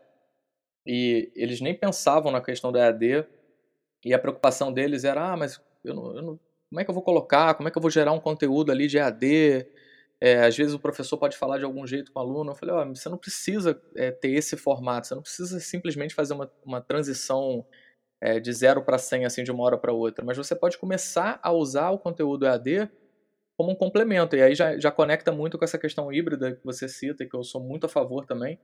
E 0.87 1.33
eles 1.35 1.63
nem 1.63 1.75
pensavam 1.75 2.31
na 2.31 2.43
questão 2.43 2.71
da 2.71 2.81
EAD. 2.81 3.27
E 4.05 4.13
a 4.13 4.19
preocupação 4.19 4.71
deles 4.71 5.05
era, 5.05 5.33
ah, 5.33 5.37
mas 5.37 5.59
eu 5.83 5.95
não, 5.95 6.17
eu 6.17 6.23
não 6.23 6.41
como 6.71 6.81
é 6.81 6.85
que 6.85 6.91
eu 6.91 6.95
vou 6.95 7.03
colocar, 7.03 7.55
como 7.55 7.68
é 7.68 7.71
que 7.73 7.77
eu 7.77 7.83
vou 7.83 7.91
gerar 7.91 8.12
um 8.12 8.21
conteúdo 8.21 8.71
ali 8.71 8.87
de 8.87 8.97
EAD, 8.97 9.66
é, 10.21 10.45
às 10.45 10.57
vezes 10.57 10.73
o 10.73 10.79
professor 10.79 11.18
pode 11.18 11.37
falar 11.37 11.59
de 11.59 11.64
algum 11.64 11.85
jeito 11.87 12.12
com 12.12 12.21
o 12.21 12.23
aluno. 12.23 12.53
Eu 12.53 12.55
falei, 12.55 12.75
oh, 12.75 12.95
você 12.95 13.09
não 13.09 13.18
precisa 13.18 13.81
é, 13.97 14.11
ter 14.12 14.31
esse 14.31 14.57
formato, 14.57 15.07
você 15.09 15.14
não 15.14 15.23
precisa 15.23 15.59
simplesmente 15.59 16.14
fazer 16.14 16.35
uma, 16.35 16.51
uma 16.64 16.81
transição 16.81 17.66
é, 18.21 18.39
de 18.39 18.53
zero 18.53 18.83
para 18.85 18.99
100, 18.99 19.25
assim, 19.25 19.43
de 19.43 19.51
uma 19.51 19.64
hora 19.64 19.79
para 19.79 19.93
outra, 19.93 20.25
mas 20.25 20.37
você 20.37 20.55
pode 20.55 20.79
começar 20.79 21.41
a 21.43 21.51
usar 21.53 21.91
o 21.91 21.99
conteúdo 21.99 22.47
EAD 22.47 22.89
como 23.57 23.73
um 23.73 23.75
complemento, 23.75 24.37
e 24.37 24.43
aí 24.43 24.55
já, 24.55 24.79
já 24.79 24.91
conecta 24.91 25.33
muito 25.33 25.59
com 25.59 25.64
essa 25.64 25.79
questão 25.79 26.12
híbrida 26.12 26.55
que 26.55 26.64
você 26.64 26.89
cita, 26.89 27.27
que 27.27 27.35
eu 27.35 27.43
sou 27.43 27.61
muito 27.61 27.85
a 27.85 27.89
favor 27.89 28.25
também, 28.25 28.59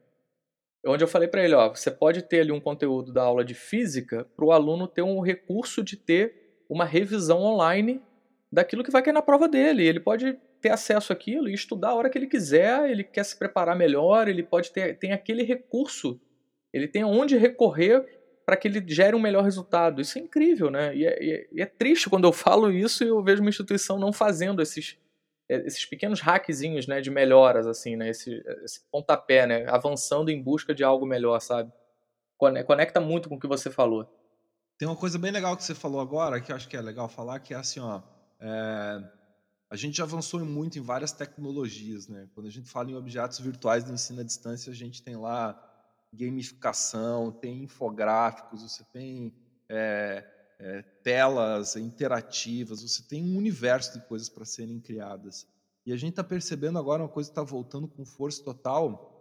onde 0.87 1.03
eu 1.05 1.09
falei 1.09 1.29
para 1.29 1.43
ele, 1.45 1.55
ó, 1.55 1.69
você 1.69 1.91
pode 1.91 2.23
ter 2.23 2.41
ali 2.41 2.53
um 2.53 2.61
conteúdo 2.61 3.13
da 3.13 3.23
aula 3.23 3.45
de 3.45 3.55
física 3.55 4.27
para 4.37 4.45
o 4.45 4.53
aluno 4.53 4.87
ter 4.87 5.03
um 5.03 5.21
recurso 5.21 5.83
de 5.83 5.97
ter 5.97 6.46
uma 6.69 6.85
revisão 6.85 7.41
online 7.41 8.03
daquilo 8.51 8.85
que 8.85 8.91
vai 8.91 9.03
cair 9.03 9.13
na 9.13 9.23
prova 9.23 9.49
dele. 9.49 9.85
Ele 9.85 10.01
pode 10.01 10.39
ter 10.61 10.71
acesso 10.71 11.13
àquilo 11.13 11.49
e 11.49 11.55
estudar 11.55 11.91
a 11.91 11.95
hora 11.95 12.11
que 12.11 12.19
ele 12.19 12.27
quiser, 12.27 12.91
ele 12.91 13.05
quer 13.05 13.25
se 13.25 13.39
preparar 13.39 13.77
melhor, 13.77 14.29
ele 14.29 14.43
pode 14.43 14.73
ter 14.73 14.99
tem 14.99 15.13
aquele 15.13 15.43
recurso, 15.43 16.21
ele 16.73 16.89
tem 16.89 17.05
onde 17.05 17.37
recorrer 17.37 18.05
para 18.45 18.57
que 18.57 18.69
ele 18.69 18.83
gere 18.87 19.17
um 19.17 19.21
melhor 19.21 19.43
resultado. 19.43 20.01
Isso 20.01 20.19
é 20.19 20.23
incrível, 20.23 20.71
né? 20.71 20.97
E 20.97 21.05
é, 21.05 21.23
e 21.23 21.33
é, 21.33 21.49
e 21.53 21.63
é 21.63 21.67
triste 21.67 22.09
quando 22.09 22.29
eu 22.29 22.33
falo 22.33 22.71
isso 22.71 23.03
e 23.03 23.09
eu 23.09 23.23
vejo 23.23 23.43
uma 23.43 23.51
instituição 23.51 23.99
não 23.99 24.13
fazendo 24.13 24.63
esses, 24.63 24.97
é, 25.49 25.57
esses 25.67 25.85
pequenos 25.85 26.21
hackzinhos 26.21 26.87
né, 26.87 27.01
de 27.01 27.11
melhoras, 27.11 27.67
assim, 27.67 27.97
né? 27.97 28.09
Esse, 28.09 28.41
esse 28.63 28.81
pontapé, 28.91 29.47
né? 29.47 29.67
Avançando 29.69 30.31
em 30.31 30.41
busca 30.41 30.73
de 30.73 30.85
algo 30.85 31.05
melhor, 31.05 31.41
sabe? 31.41 31.73
Conecta 32.39 33.01
muito 33.01 33.29
com 33.29 33.35
o 33.35 33.41
que 33.41 33.49
você 33.49 33.69
falou. 33.71 34.07
Tem 34.79 34.87
uma 34.87 34.97
coisa 34.97 35.19
bem 35.19 35.31
legal 35.31 35.57
que 35.57 35.65
você 35.65 35.75
falou 35.75 36.01
agora, 36.01 36.41
que 36.41 36.53
eu 36.53 36.57
acho 36.57 36.69
que 36.69 36.77
é 36.77 36.81
legal 36.81 37.09
falar, 37.09 37.41
que 37.41 37.55
é 37.55 37.57
assim, 37.57 37.81
ó, 37.81 38.03
é, 38.39 39.11
a 39.71 39.77
gente 39.77 40.03
avançou 40.03 40.45
muito 40.45 40.79
em 40.79 40.83
várias 40.83 41.13
tecnologias, 41.13 42.09
né? 42.09 42.29
Quando 42.35 42.47
a 42.47 42.51
gente 42.51 42.69
fala 42.69 42.91
em 42.91 42.95
objetos 42.95 43.39
virtuais 43.41 43.85
de 43.85 43.93
ensino 43.93 44.21
à 44.21 44.25
distância, 44.25 44.71
a 44.71 44.75
gente 44.75 45.03
tem 45.03 45.17
lá 45.17 45.59
gamificação, 46.13 47.33
tem 47.33 47.65
infográficos, 47.65 48.63
você 48.63 48.85
tem 48.85 49.35
é, 49.69 50.25
é, 50.59 50.83
telas 51.03 51.77
interativas, 51.77 52.83
você 52.83 53.03
tem 53.03 53.25
um 53.25 53.37
universo 53.37 53.99
de 53.99 54.07
coisas 54.07 54.29
para 54.29 54.45
serem 54.45 54.79
criadas. 54.79 55.47
E 55.87 55.93
a 55.93 55.97
gente 55.97 56.11
está 56.11 56.25
percebendo 56.25 56.79
agora 56.79 57.03
uma 57.03 57.09
coisa 57.09 57.31
que 57.31 57.33
está 57.33 57.43
voltando 57.43 57.89
com 57.89 58.05
força 58.05 58.43
total, 58.45 59.13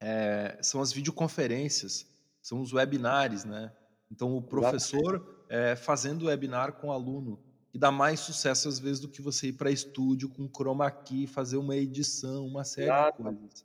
é, 0.00 0.58
são 0.62 0.80
as 0.80 0.92
videoconferências, 0.92 2.06
são 2.42 2.60
os 2.60 2.72
webinars, 2.72 3.44
né? 3.44 3.72
Então 4.10 4.36
o 4.36 4.42
professor 4.42 5.44
é, 5.48 5.76
fazendo 5.76 6.26
webinar 6.26 6.74
com 6.74 6.88
o 6.88 6.92
aluno, 6.92 7.38
que 7.70 7.78
dá 7.78 7.90
mais 7.90 8.20
sucesso 8.20 8.68
às 8.68 8.78
vezes 8.78 9.00
do 9.00 9.08
que 9.08 9.20
você 9.20 9.48
ir 9.48 9.52
para 9.52 9.70
estúdio 9.70 10.28
com 10.28 10.48
chroma 10.48 10.90
key, 10.90 11.26
fazer 11.26 11.56
uma 11.56 11.76
edição, 11.76 12.46
uma 12.46 12.64
série 12.64 12.88
Exato. 12.88 13.22
de 13.22 13.22
coisas. 13.22 13.62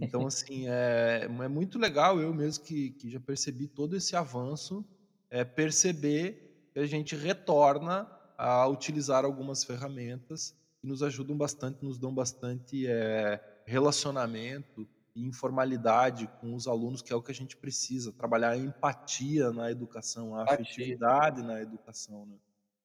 Então, 0.00 0.26
assim, 0.26 0.68
é, 0.68 1.24
é 1.24 1.48
muito 1.48 1.76
legal, 1.78 2.20
eu 2.20 2.32
mesmo 2.32 2.62
que, 2.64 2.90
que 2.90 3.10
já 3.10 3.18
percebi 3.18 3.66
todo 3.66 3.96
esse 3.96 4.14
avanço, 4.14 4.84
é 5.28 5.44
perceber 5.44 6.70
que 6.72 6.78
a 6.78 6.86
gente 6.86 7.16
retorna 7.16 8.08
a 8.36 8.66
utilizar 8.68 9.24
algumas 9.24 9.64
ferramentas 9.64 10.54
que 10.80 10.86
nos 10.86 11.02
ajudam 11.02 11.36
bastante, 11.36 11.84
nos 11.84 11.98
dão 11.98 12.14
bastante 12.14 12.86
é, 12.86 13.42
relacionamento 13.66 14.88
e 15.18 15.26
informalidade 15.26 16.28
com 16.40 16.54
os 16.54 16.68
alunos, 16.68 17.02
que 17.02 17.12
é 17.12 17.16
o 17.16 17.22
que 17.22 17.32
a 17.32 17.34
gente 17.34 17.56
precisa, 17.56 18.12
trabalhar 18.12 18.50
a 18.50 18.56
empatia 18.56 19.50
na 19.50 19.70
educação, 19.70 20.34
a 20.34 20.44
afetividade 20.44 21.42
na 21.42 21.60
educação. 21.60 22.24
Né? 22.26 22.36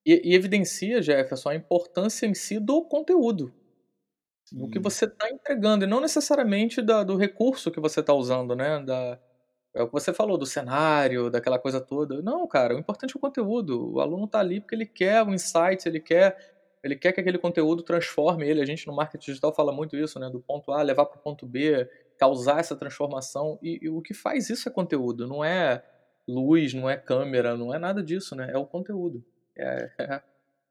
E, 0.06 0.32
e, 0.32 0.36
evidencia, 0.36 1.02
Jefferson, 1.02 1.50
a 1.50 1.56
importância 1.56 2.26
em 2.26 2.34
si 2.34 2.60
do 2.60 2.84
conteúdo. 2.84 3.54
Sim. 4.46 4.58
Do 4.58 4.70
que 4.70 4.80
você 4.80 5.06
está 5.06 5.30
entregando, 5.30 5.86
e 5.86 5.88
não 5.88 6.02
necessariamente 6.02 6.82
da, 6.82 7.04
do 7.04 7.16
recurso 7.16 7.72
que 7.72 7.80
você 7.80 8.00
está 8.00 8.14
usando, 8.14 8.56
né? 8.56 8.84
Da, 8.84 9.20
é 9.76 9.82
o 9.82 9.88
que 9.88 9.94
você 9.94 10.14
falou, 10.14 10.38
do 10.38 10.46
cenário, 10.46 11.30
daquela 11.30 11.58
coisa 11.58 11.80
toda. 11.80 12.22
Não, 12.22 12.48
cara, 12.48 12.76
o 12.76 12.80
importante 12.80 13.16
é 13.16 13.18
o 13.18 13.22
conteúdo. 13.22 13.94
O 13.94 14.00
aluno 14.00 14.26
está 14.26 14.40
ali 14.40 14.60
porque 14.60 14.76
ele 14.76 14.86
quer 14.86 15.24
um 15.24 15.34
insight, 15.34 15.88
ele 15.88 16.00
quer, 16.00 16.53
ele 16.84 16.98
quer 16.98 17.14
que 17.14 17.22
aquele 17.22 17.38
conteúdo 17.38 17.82
transforme 17.82 18.48
ele. 18.48 18.62
A 18.62 18.66
gente 18.66 18.86
no 18.86 18.94
marketing 18.94 19.26
digital 19.28 19.54
fala 19.56 19.72
muito 19.72 19.96
isso, 19.96 20.20
né? 20.20 20.30
Do 20.30 20.42
ponto 20.42 20.72
A 20.74 20.82
levar 20.82 21.06
para 21.06 21.18
o 21.18 21.22
ponto 21.22 21.46
B, 21.46 21.90
causar 22.18 22.60
essa 22.60 22.76
transformação. 22.76 23.58
E, 23.62 23.80
e, 23.82 23.90
o 23.90 24.02
que 24.02 24.14
faz 24.14 24.50
isso 24.50 24.68
é 24.68 24.72
conteúdo, 24.72 25.26
não 25.26 25.44
é 25.44 25.82
luz, 26.28 26.74
não 26.74 26.90
é 26.90 26.98
câmera, 26.98 27.56
não 27.56 27.74
é 27.74 27.80
nada 27.80 28.04
disso, 28.04 28.36
né? 28.36 28.52
É 28.52 28.58
o 28.58 28.66
conteúdo. 28.66 29.24
É, 29.58 29.92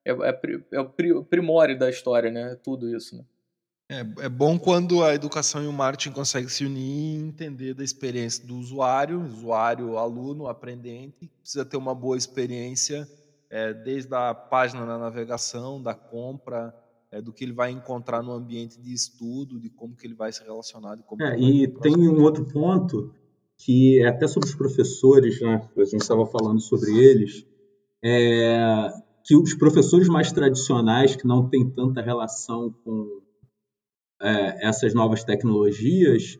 é, 0.04 0.10
é, 0.10 0.40
é, 0.72 0.80
o 0.80 1.24
primórdio 1.24 1.78
da 1.78 1.88
história, 1.88 2.30
né? 2.30 2.58
Tudo 2.62 2.94
isso, 2.94 3.16
né? 3.16 3.24
É, 3.90 4.24
é 4.24 4.28
bom 4.28 4.58
quando 4.58 5.02
a 5.02 5.14
educação 5.14 5.62
e 5.64 5.66
o 5.66 5.72
marketing 5.72 6.12
conseguem 6.12 6.48
se 6.48 6.64
unir 6.64 7.20
e 7.20 7.22
entender 7.22 7.74
da 7.74 7.84
experiência 7.84 8.46
do 8.46 8.56
usuário, 8.56 9.20
usuário, 9.22 9.96
aluno, 9.98 10.46
aprendente, 10.46 11.30
precisa 11.40 11.64
ter 11.64 11.76
uma 11.76 11.94
boa 11.94 12.16
experiência 12.16 13.08
é, 13.52 13.74
desde 13.74 14.14
a 14.14 14.34
página 14.34 14.86
na 14.86 14.96
navegação, 14.96 15.80
da 15.80 15.94
compra, 15.94 16.74
é, 17.10 17.20
do 17.20 17.34
que 17.34 17.44
ele 17.44 17.52
vai 17.52 17.70
encontrar 17.70 18.22
no 18.22 18.32
ambiente 18.32 18.80
de 18.80 18.94
estudo, 18.94 19.60
de 19.60 19.68
como 19.68 19.94
que 19.94 20.06
ele 20.06 20.14
vai 20.14 20.32
se 20.32 20.42
relacionar. 20.42 20.98
É, 21.20 21.38
e 21.38 21.68
tem 21.68 21.94
um 22.08 22.22
outro 22.22 22.46
ponto 22.46 23.12
que 23.58 24.02
é 24.02 24.08
até 24.08 24.26
sobre 24.26 24.48
os 24.48 24.54
professores, 24.54 25.38
né? 25.42 25.68
A 25.76 25.84
gente 25.84 26.00
estava 26.00 26.24
falando 26.24 26.60
sobre 26.60 26.96
eles, 26.98 27.46
é, 28.02 28.88
que 29.22 29.36
os 29.36 29.52
professores 29.52 30.08
mais 30.08 30.32
tradicionais 30.32 31.14
que 31.14 31.26
não 31.26 31.46
têm 31.46 31.68
tanta 31.68 32.00
relação 32.00 32.74
com 32.82 33.20
é, 34.22 34.66
essas 34.66 34.94
novas 34.94 35.22
tecnologias, 35.24 36.38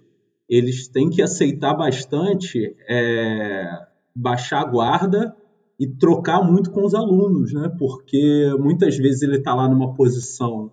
eles 0.49 0.89
têm 0.89 1.11
que 1.11 1.21
aceitar 1.21 1.75
bastante, 1.75 2.75
é, 2.89 3.87
baixar 4.17 4.63
a 4.63 4.65
guarda 4.65 5.37
e 5.79 5.87
trocar 5.87 6.43
muito 6.43 6.71
com 6.71 6.85
os 6.85 6.95
alunos, 6.95 7.53
né? 7.53 7.71
Porque 7.79 8.51
muitas 8.59 8.97
vezes 8.97 9.23
ele 9.23 9.39
está 9.39 9.55
lá 9.55 9.69
numa 9.69 9.95
posição 9.95 10.71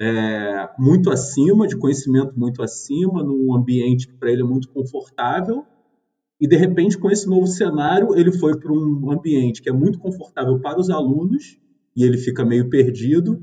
é, 0.00 0.68
muito 0.78 1.10
acima, 1.10 1.66
de 1.66 1.76
conhecimento 1.76 2.38
muito 2.38 2.62
acima, 2.62 3.22
num 3.22 3.54
ambiente 3.54 4.08
que 4.08 4.14
para 4.14 4.30
ele 4.30 4.42
é 4.42 4.44
muito 4.44 4.68
confortável, 4.68 5.64
e 6.40 6.48
de 6.48 6.56
repente 6.56 6.98
com 6.98 7.10
esse 7.10 7.28
novo 7.28 7.46
cenário 7.46 8.16
ele 8.16 8.32
foi 8.32 8.58
para 8.58 8.72
um 8.72 9.12
ambiente 9.12 9.62
que 9.62 9.68
é 9.68 9.72
muito 9.72 9.98
confortável 10.00 10.58
para 10.58 10.80
os 10.80 10.90
alunos 10.90 11.56
e 11.94 12.02
ele 12.04 12.18
fica 12.18 12.44
meio 12.44 12.68
perdido 12.68 13.40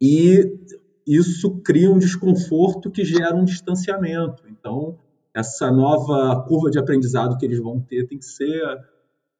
e 0.00 0.58
isso 1.06 1.60
cria 1.62 1.90
um 1.90 1.98
desconforto 1.98 2.90
que 2.90 3.04
gera 3.04 3.34
um 3.34 3.44
distanciamento. 3.44 4.44
Então, 4.48 4.98
essa 5.34 5.70
nova 5.70 6.42
curva 6.46 6.70
de 6.70 6.78
aprendizado 6.78 7.36
que 7.36 7.44
eles 7.44 7.58
vão 7.58 7.80
ter 7.80 8.06
tem 8.06 8.18
que 8.18 8.24
ser 8.24 8.62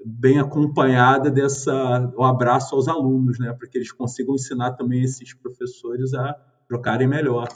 bem 0.04 0.38
acompanhada 0.38 1.30
dessa 1.30 2.12
o 2.16 2.24
abraço 2.24 2.74
aos 2.74 2.88
alunos, 2.88 3.38
né, 3.38 3.52
para 3.52 3.68
que 3.68 3.78
eles 3.78 3.92
consigam 3.92 4.34
ensinar 4.34 4.72
também 4.72 5.02
esses 5.02 5.34
professores 5.34 6.14
a 6.14 6.34
trocarem 6.68 7.08
melhor. 7.08 7.48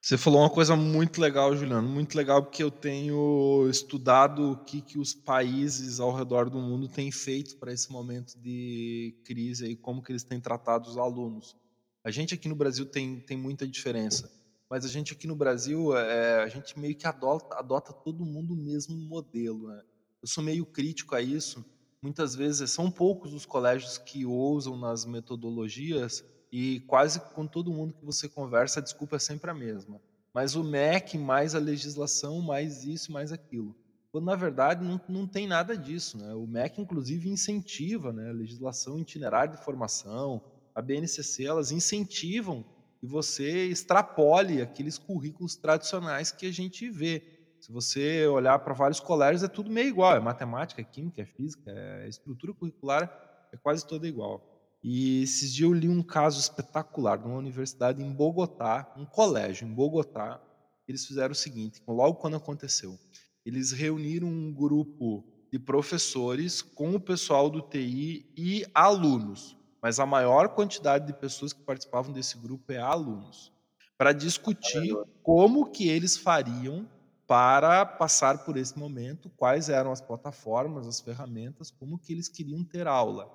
Você 0.00 0.16
falou 0.16 0.40
uma 0.40 0.48
coisa 0.48 0.74
muito 0.74 1.20
legal, 1.20 1.54
Juliano, 1.54 1.86
muito 1.86 2.16
legal 2.16 2.42
porque 2.42 2.62
eu 2.62 2.70
tenho 2.70 3.68
estudado 3.68 4.52
o 4.52 4.56
que, 4.64 4.80
que 4.80 4.98
os 4.98 5.12
países 5.12 6.00
ao 6.00 6.14
redor 6.14 6.48
do 6.48 6.58
mundo 6.58 6.88
têm 6.88 7.10
feito 7.10 7.56
para 7.56 7.72
esse 7.72 7.92
momento 7.92 8.38
de 8.38 9.20
crise 9.24 9.66
e 9.66 9.76
como 9.76 10.02
que 10.02 10.12
eles 10.12 10.22
têm 10.22 10.40
tratado 10.40 10.88
os 10.88 10.96
alunos. 10.96 11.56
A 12.02 12.10
gente 12.10 12.32
aqui 12.32 12.48
no 12.48 12.54
Brasil 12.54 12.86
tem, 12.86 13.20
tem 13.20 13.36
muita 13.36 13.66
diferença, 13.66 14.30
mas 14.70 14.84
a 14.84 14.88
gente 14.88 15.12
aqui 15.12 15.26
no 15.26 15.36
Brasil, 15.36 15.94
é, 15.94 16.42
a 16.42 16.48
gente 16.48 16.78
meio 16.78 16.96
que 16.96 17.06
adota, 17.06 17.56
adota 17.58 17.92
todo 17.92 18.24
mundo 18.24 18.54
o 18.54 18.56
mesmo 18.56 18.96
modelo. 18.96 19.68
Né? 19.68 19.82
Eu 20.20 20.28
sou 20.28 20.42
meio 20.42 20.66
crítico 20.66 21.14
a 21.14 21.22
isso. 21.22 21.64
Muitas 22.02 22.34
vezes 22.34 22.70
são 22.70 22.90
poucos 22.90 23.32
os 23.32 23.46
colégios 23.46 23.98
que 23.98 24.24
ousam 24.24 24.76
nas 24.76 25.04
metodologias 25.04 26.24
e 26.50 26.80
quase 26.80 27.20
com 27.20 27.46
todo 27.46 27.72
mundo 27.72 27.94
que 27.94 28.04
você 28.04 28.28
conversa, 28.28 28.80
a 28.80 28.82
desculpa 28.82 29.16
é 29.16 29.18
sempre 29.18 29.50
a 29.50 29.54
mesma. 29.54 30.00
Mas 30.32 30.54
o 30.54 30.62
MEC, 30.62 31.18
mais 31.18 31.54
a 31.54 31.58
legislação, 31.58 32.40
mais 32.40 32.84
isso, 32.84 33.12
mais 33.12 33.32
aquilo. 33.32 33.74
Quando, 34.10 34.24
na 34.24 34.36
verdade, 34.36 34.84
não, 34.84 35.00
não 35.08 35.26
tem 35.26 35.46
nada 35.46 35.76
disso. 35.76 36.16
Né? 36.16 36.34
O 36.34 36.46
MEC, 36.46 36.80
inclusive, 36.80 37.28
incentiva 37.28 38.12
né? 38.12 38.30
a 38.30 38.32
legislação 38.32 38.98
itinerária 38.98 39.56
de 39.56 39.64
formação, 39.64 40.42
a 40.74 40.80
BNCC, 40.80 41.44
elas 41.44 41.70
incentivam 41.70 42.64
que 43.00 43.06
você 43.06 43.66
extrapole 43.66 44.62
aqueles 44.62 44.98
currículos 44.98 45.56
tradicionais 45.56 46.30
que 46.32 46.46
a 46.46 46.52
gente 46.52 46.88
vê. 46.88 47.37
Se 47.60 47.72
você 47.72 48.26
olhar 48.26 48.58
para 48.60 48.74
vários 48.74 49.00
colégios, 49.00 49.42
é 49.42 49.48
tudo 49.48 49.70
meio 49.70 49.88
igual. 49.88 50.16
É 50.16 50.20
matemática, 50.20 50.80
é 50.80 50.84
química, 50.84 51.22
é 51.22 51.26
física, 51.26 51.70
é 51.70 52.08
estrutura 52.08 52.54
curricular 52.54 53.26
é 53.52 53.56
quase 53.56 53.86
toda 53.86 54.06
igual. 54.06 54.44
E 54.82 55.22
esses 55.22 55.52
dias 55.52 55.68
eu 55.68 55.74
li 55.74 55.88
um 55.88 56.02
caso 56.02 56.38
espetacular 56.38 57.18
de 57.18 57.26
uma 57.26 57.38
universidade 57.38 58.02
em 58.02 58.12
Bogotá, 58.12 58.92
um 58.96 59.04
colégio 59.04 59.66
em 59.66 59.72
Bogotá. 59.72 60.40
Eles 60.86 61.06
fizeram 61.06 61.32
o 61.32 61.34
seguinte, 61.34 61.82
logo 61.88 62.18
quando 62.18 62.36
aconteceu, 62.36 62.98
eles 63.44 63.72
reuniram 63.72 64.28
um 64.28 64.52
grupo 64.52 65.24
de 65.50 65.58
professores 65.58 66.62
com 66.62 66.94
o 66.94 67.00
pessoal 67.00 67.48
do 67.48 67.62
TI 67.62 68.30
e 68.36 68.66
alunos 68.74 69.58
mas 69.82 70.00
a 70.00 70.06
maior 70.06 70.48
quantidade 70.50 71.06
de 71.06 71.12
pessoas 71.12 71.52
que 71.52 71.62
participavam 71.62 72.12
desse 72.12 72.36
grupo 72.36 72.72
é 72.72 72.78
alunos, 72.78 73.52
para 73.96 74.12
discutir 74.12 74.94
como 75.22 75.70
que 75.70 75.88
eles 75.88 76.16
fariam 76.16 76.88
para 77.28 77.84
passar 77.84 78.38
por 78.38 78.56
esse 78.56 78.76
momento, 78.78 79.30
quais 79.36 79.68
eram 79.68 79.92
as 79.92 80.00
plataformas, 80.00 80.86
as 80.86 80.98
ferramentas, 80.98 81.70
como 81.70 81.98
que 81.98 82.10
eles 82.10 82.26
queriam 82.26 82.64
ter 82.64 82.88
aula. 82.88 83.30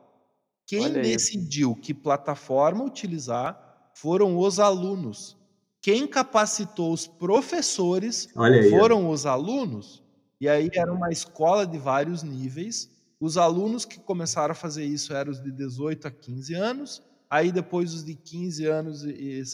Quem 0.66 0.92
decidiu 0.92 1.76
que 1.76 1.94
plataforma 1.94 2.84
utilizar 2.84 3.92
foram 3.94 4.36
os 4.38 4.60
alunos. 4.60 5.38
Quem 5.80 6.08
capacitou 6.08 6.92
os 6.92 7.06
professores 7.06 8.28
foram 8.72 9.10
os 9.10 9.28
alunos. 9.28 10.02
E 10.42 10.50
aí 10.50 10.70
era 10.74 10.92
uma 10.92 11.12
escola 11.12 11.68
de 11.68 11.78
vários 11.78 12.24
níveis, 12.24 12.90
os 13.20 13.38
alunos 13.38 13.86
que 13.86 14.00
começaram 14.00 14.54
a 14.54 14.56
fazer 14.56 14.86
isso 14.86 15.14
eram 15.14 15.32
os 15.32 15.40
de 15.42 15.52
18 15.52 16.08
a 16.08 16.12
15 16.12 16.54
anos, 16.56 17.04
aí 17.30 17.52
depois 17.52 17.94
os 17.94 18.04
de 18.04 18.16
15 18.16 18.66
anos, 18.66 19.06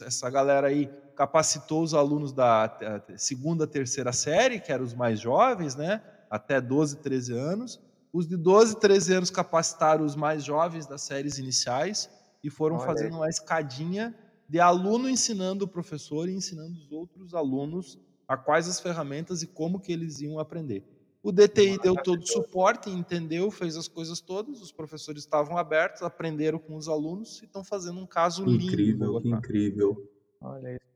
essa 0.02 0.30
galera 0.30 0.68
aí 0.68 0.90
capacitou 1.20 1.84
os 1.84 1.94
alunos 1.94 2.32
da 2.32 3.04
segunda, 3.18 3.68
terceira 3.68 4.14
série, 4.14 4.58
que 4.58 4.72
eram 4.72 4.86
os 4.86 4.94
mais 4.94 5.20
jovens, 5.20 5.76
né, 5.76 6.02
até 6.30 6.62
12, 6.62 6.96
13 7.00 7.34
anos. 7.34 7.82
Os 8.14 8.26
de 8.26 8.38
12, 8.38 8.80
13 8.80 9.16
anos 9.16 9.30
capacitaram 9.30 10.06
os 10.06 10.16
mais 10.16 10.46
jovens 10.46 10.88
das 10.88 11.02
séries 11.02 11.38
iniciais 11.38 12.10
e 12.42 12.50
foram 12.50 12.78
Olha 12.78 12.86
fazendo 12.86 13.18
uma 13.18 13.28
escadinha 13.28 14.16
de 14.48 14.62
aluno 14.62 15.10
ensinando 15.10 15.66
o 15.66 15.68
professor 15.68 16.30
e 16.30 16.34
ensinando 16.34 16.78
os 16.78 16.90
outros 16.90 17.34
alunos 17.34 18.00
a 18.26 18.38
quais 18.38 18.70
as 18.70 18.80
ferramentas 18.80 19.44
e 19.44 19.48
como 19.48 19.78
que 19.78 19.92
eles 19.92 20.22
iam 20.22 20.40
aprender. 20.40 20.86
O 21.22 21.34
DTI 21.34 21.80
deu 21.80 21.96
todo 21.96 22.22
o 22.22 22.28
suporte, 22.28 22.90
entendeu, 22.90 23.52
fez 23.52 23.76
as 23.76 23.90
coisas 23.90 24.22
todas, 24.22 24.62
os 24.62 24.72
professores 24.72 25.24
estavam 25.24 25.58
abertos, 25.58 26.02
aprenderam 26.02 26.58
com 26.58 26.78
os 26.78 26.88
alunos 26.88 27.42
e 27.42 27.46
estão 27.46 27.62
fazendo 27.62 28.00
um 28.00 28.08
caso 28.08 28.44
incrível, 28.44 29.18
lindo. 29.20 29.28
Incrível, 29.28 29.38
incrível. 29.38 30.10
Olha 30.40 30.76
isso. 30.76 30.90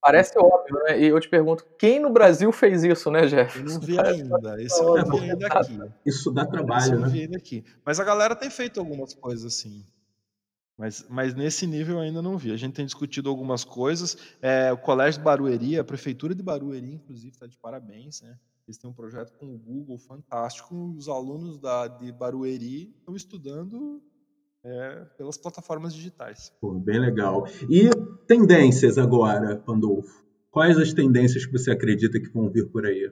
Parece 0.00 0.38
óbvio, 0.38 0.76
né? 0.84 1.00
E 1.00 1.06
eu 1.06 1.20
te 1.20 1.28
pergunto, 1.28 1.66
quem 1.78 1.98
no 1.98 2.10
Brasil 2.10 2.52
fez 2.52 2.84
isso, 2.84 3.10
né, 3.10 3.26
Jeff? 3.26 3.58
Eu 3.58 3.64
não 3.64 3.80
vi 3.80 3.98
ainda. 3.98 4.62
Esse 4.62 4.80
eu 4.80 4.94
não 4.96 5.18
vi 5.18 5.30
ainda 5.30 5.46
aqui. 5.46 5.78
Isso 6.06 6.30
dá 6.30 6.46
trabalho, 6.46 6.94
eu 6.94 6.98
né? 6.98 7.04
não 7.04 7.10
vi 7.10 7.20
ainda 7.22 7.36
aqui. 7.36 7.64
Mas 7.84 7.98
a 7.98 8.04
galera 8.04 8.36
tem 8.36 8.48
feito 8.48 8.78
algumas 8.78 9.12
coisas 9.12 9.44
assim. 9.44 9.84
Mas, 10.78 11.04
mas 11.08 11.34
nesse 11.34 11.66
nível 11.66 11.96
eu 11.96 12.00
ainda 12.02 12.22
não 12.22 12.38
vi. 12.38 12.52
A 12.52 12.56
gente 12.56 12.74
tem 12.74 12.86
discutido 12.86 13.28
algumas 13.28 13.64
coisas. 13.64 14.16
É, 14.40 14.72
o 14.72 14.78
Colégio 14.78 15.18
de 15.18 15.24
Barueri, 15.24 15.76
a 15.76 15.82
Prefeitura 15.82 16.32
de 16.32 16.42
Barueri, 16.42 16.94
inclusive, 16.94 17.32
está 17.32 17.48
de 17.48 17.56
parabéns. 17.56 18.22
Né? 18.22 18.38
Eles 18.66 18.78
têm 18.78 18.88
um 18.88 18.94
projeto 18.94 19.32
com 19.32 19.46
o 19.46 19.58
Google 19.58 19.98
fantástico. 19.98 20.94
Os 20.96 21.08
alunos 21.08 21.58
da, 21.58 21.88
de 21.88 22.12
Barueri 22.12 22.94
estão 22.96 23.16
estudando 23.16 24.00
é, 24.62 25.04
pelas 25.16 25.36
plataformas 25.36 25.94
digitais. 25.94 26.52
Pô, 26.60 26.74
bem 26.74 27.00
legal. 27.00 27.46
E 27.68 27.90
tendências 28.28 28.98
agora, 28.98 29.56
Pandolfo? 29.56 30.22
Quais 30.50 30.76
as 30.76 30.92
tendências 30.92 31.46
que 31.46 31.52
você 31.52 31.70
acredita 31.70 32.20
que 32.20 32.28
vão 32.28 32.50
vir 32.50 32.70
por 32.70 32.84
aí? 32.84 33.10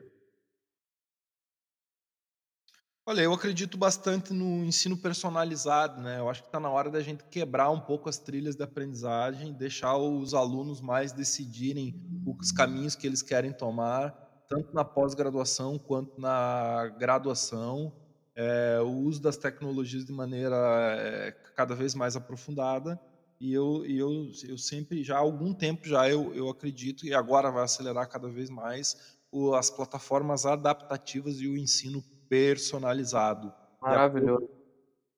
Olha, 3.03 3.21
eu 3.21 3.33
acredito 3.33 3.77
bastante 3.77 4.31
no 4.33 4.63
ensino 4.63 4.95
personalizado, 4.95 6.01
né? 6.01 6.19
Eu 6.19 6.29
acho 6.29 6.41
que 6.43 6.49
está 6.49 6.59
na 6.59 6.69
hora 6.69 6.91
da 6.91 7.01
gente 7.01 7.23
quebrar 7.23 7.71
um 7.71 7.79
pouco 7.79 8.09
as 8.09 8.19
trilhas 8.19 8.55
de 8.55 8.63
aprendizagem, 8.63 9.53
deixar 9.53 9.97
os 9.97 10.33
alunos 10.33 10.81
mais 10.81 11.13
decidirem 11.13 11.95
os 12.39 12.51
caminhos 12.51 12.95
que 12.95 13.07
eles 13.07 13.21
querem 13.21 13.51
tomar, 13.51 14.11
tanto 14.47 14.75
na 14.75 14.83
pós-graduação 14.83 15.79
quanto 15.79 16.19
na 16.19 16.93
graduação, 16.99 17.93
é, 18.35 18.79
o 18.81 18.91
uso 18.91 19.21
das 19.21 19.37
tecnologias 19.37 20.05
de 20.05 20.11
maneira 20.11 20.57
é, 20.99 21.31
cada 21.55 21.73
vez 21.73 21.95
mais 21.95 22.15
aprofundada. 22.15 22.99
E 23.39 23.53
eu, 23.53 23.85
e 23.85 23.97
eu, 23.97 24.31
eu 24.47 24.57
sempre, 24.57 25.03
já 25.03 25.17
há 25.17 25.19
algum 25.19 25.53
tempo 25.53 25.87
já, 25.87 26.09
eu, 26.09 26.33
eu 26.33 26.49
acredito, 26.49 27.05
e 27.05 27.13
agora 27.13 27.51
vai 27.51 27.63
acelerar 27.63 28.07
cada 28.09 28.27
vez 28.27 28.49
mais, 28.49 28.95
o, 29.31 29.53
as 29.53 29.69
plataformas 29.69 30.45
adaptativas 30.45 31.39
e 31.39 31.47
o 31.47 31.55
ensino 31.55 32.03
personalizado. 32.27 33.53
Maravilhoso. 33.81 34.47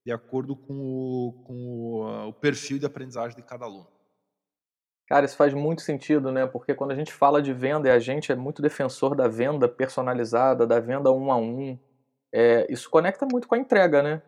De 0.06 0.12
acordo, 0.12 0.56
de 0.56 0.56
acordo 0.56 0.56
com, 0.56 0.74
o, 0.74 1.34
com 1.44 1.54
o, 1.54 2.28
o 2.30 2.34
perfil 2.34 2.78
de 2.78 2.86
aprendizagem 2.86 3.36
de 3.36 3.44
cada 3.44 3.66
aluno. 3.66 3.88
Cara, 5.08 5.26
isso 5.26 5.36
faz 5.36 5.54
muito 5.54 5.82
sentido, 5.82 6.32
né? 6.32 6.46
Porque 6.46 6.76
quando 6.76 6.92
a 6.92 6.96
gente 6.96 7.12
fala 7.12 7.42
de 7.42 7.52
venda, 7.52 7.88
e 7.88 7.92
a 7.92 8.00
gente 8.00 8.32
é 8.32 8.36
muito 8.36 8.62
defensor 8.62 9.16
da 9.16 9.28
venda 9.28 9.68
personalizada, 9.68 10.68
da 10.68 10.80
venda 10.80 11.12
um 11.12 11.32
a 11.32 11.38
um, 11.38 11.80
é, 12.32 12.72
isso 12.72 12.90
conecta 12.90 13.26
muito 13.26 13.48
com 13.48 13.56
a 13.56 13.58
entrega, 13.58 14.04
né? 14.04 14.22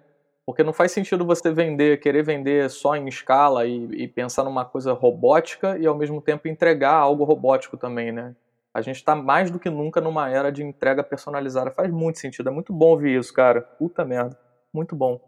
Porque 0.51 0.63
não 0.63 0.73
faz 0.73 0.91
sentido 0.91 1.25
você 1.25 1.49
vender, 1.49 2.01
querer 2.01 2.23
vender 2.23 2.69
só 2.69 2.93
em 2.97 3.07
escala 3.07 3.65
e, 3.65 3.85
e 4.03 4.05
pensar 4.05 4.43
numa 4.43 4.65
coisa 4.65 4.91
robótica 4.91 5.77
e 5.77 5.87
ao 5.87 5.97
mesmo 5.97 6.21
tempo 6.21 6.45
entregar 6.45 6.93
algo 6.93 7.23
robótico 7.23 7.77
também, 7.77 8.11
né? 8.11 8.35
A 8.73 8.81
gente 8.81 8.97
está 8.97 9.15
mais 9.15 9.49
do 9.49 9.57
que 9.57 9.69
nunca 9.69 10.01
numa 10.01 10.29
era 10.29 10.51
de 10.51 10.61
entrega 10.61 11.05
personalizada. 11.05 11.71
Faz 11.71 11.89
muito 11.89 12.19
sentido. 12.19 12.49
É 12.49 12.51
muito 12.51 12.73
bom 12.73 12.87
ouvir 12.87 13.17
isso, 13.17 13.33
cara. 13.33 13.61
Puta 13.61 14.03
merda. 14.03 14.37
Muito 14.73 14.93
bom. 14.93 15.21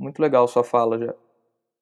Muito 0.00 0.18
legal 0.22 0.48
sua 0.48 0.64
fala, 0.64 0.98
já. 0.98 1.14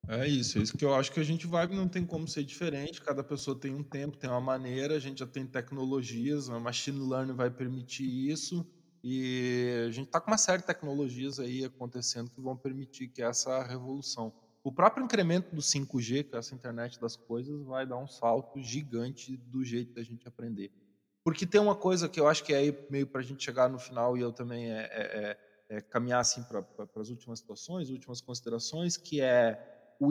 É 0.09 0.27
isso, 0.27 0.59
é 0.59 0.62
isso 0.62 0.77
que 0.77 0.85
eu 0.85 0.93
acho 0.93 1.12
que 1.12 1.21
a 1.21 1.25
gente 1.25 1.47
vai, 1.47 1.69
não 1.69 1.87
tem 1.87 2.05
como 2.05 2.27
ser 2.27 2.43
diferente, 2.43 3.01
cada 3.01 3.23
pessoa 3.23 3.59
tem 3.59 3.75
um 3.75 3.83
tempo, 3.83 4.17
tem 4.17 4.29
uma 4.31 4.41
maneira, 4.41 4.95
a 4.95 5.01
gente 5.01 5.19
já 5.21 5.27
tem 5.27 5.45
tecnologias, 5.45 6.49
a 6.49 6.61
machine 6.61 6.99
learning 6.99 7.35
vai 7.35 7.51
permitir 7.51 8.31
isso, 8.31 8.64
e 9.09 9.85
a 9.87 9.91
gente 9.93 10.07
está 10.07 10.21
com 10.21 10.33
uma 10.33 10.37
série 10.37 10.63
de 10.63 10.67
tecnologias 10.67 11.39
aí 11.39 11.65
acontecendo 11.65 12.29
que 12.29 12.41
vão 12.41 12.57
permitir 12.57 13.07
que 13.07 13.23
essa 13.23 13.63
revolução. 13.63 14.33
O 14.65 14.73
próprio 14.73 15.05
incremento 15.05 15.55
do 15.55 15.63
5G, 15.63 16.25
que 16.25 16.35
é 16.35 16.39
essa 16.41 16.57
internet 16.57 17.01
das 17.01 17.15
coisas, 17.15 17.63
vai 17.63 17.87
dar 17.87 17.99
um 17.99 18.09
salto 18.09 18.61
gigante 18.61 19.37
do 19.37 19.65
jeito 19.65 19.95
da 19.95 20.03
gente 20.03 20.27
aprender. 20.27 20.73
Porque 21.23 21.47
tem 21.47 21.61
uma 21.61 21.77
coisa 21.77 22.09
que 22.09 22.19
eu 22.19 22.27
acho 22.27 22.43
que 22.43 22.53
é 22.53 22.57
aí 22.57 22.87
meio 22.91 23.07
para 23.07 23.21
a 23.21 23.25
gente 23.25 23.45
chegar 23.45 23.69
no 23.69 23.79
final 23.79 24.19
e 24.19 24.23
eu 24.23 24.33
também 24.33 24.73
é, 24.73 24.81
é, 24.81 25.39
é, 25.71 25.77
é 25.77 25.81
caminhar 25.81 26.19
assim 26.19 26.43
para 26.43 26.65
as 27.01 27.09
últimas 27.09 27.39
situações, 27.39 27.91
últimas 27.91 28.21
considerações, 28.21 28.97
que 28.97 29.21
é 29.21 29.95
o, 30.01 30.11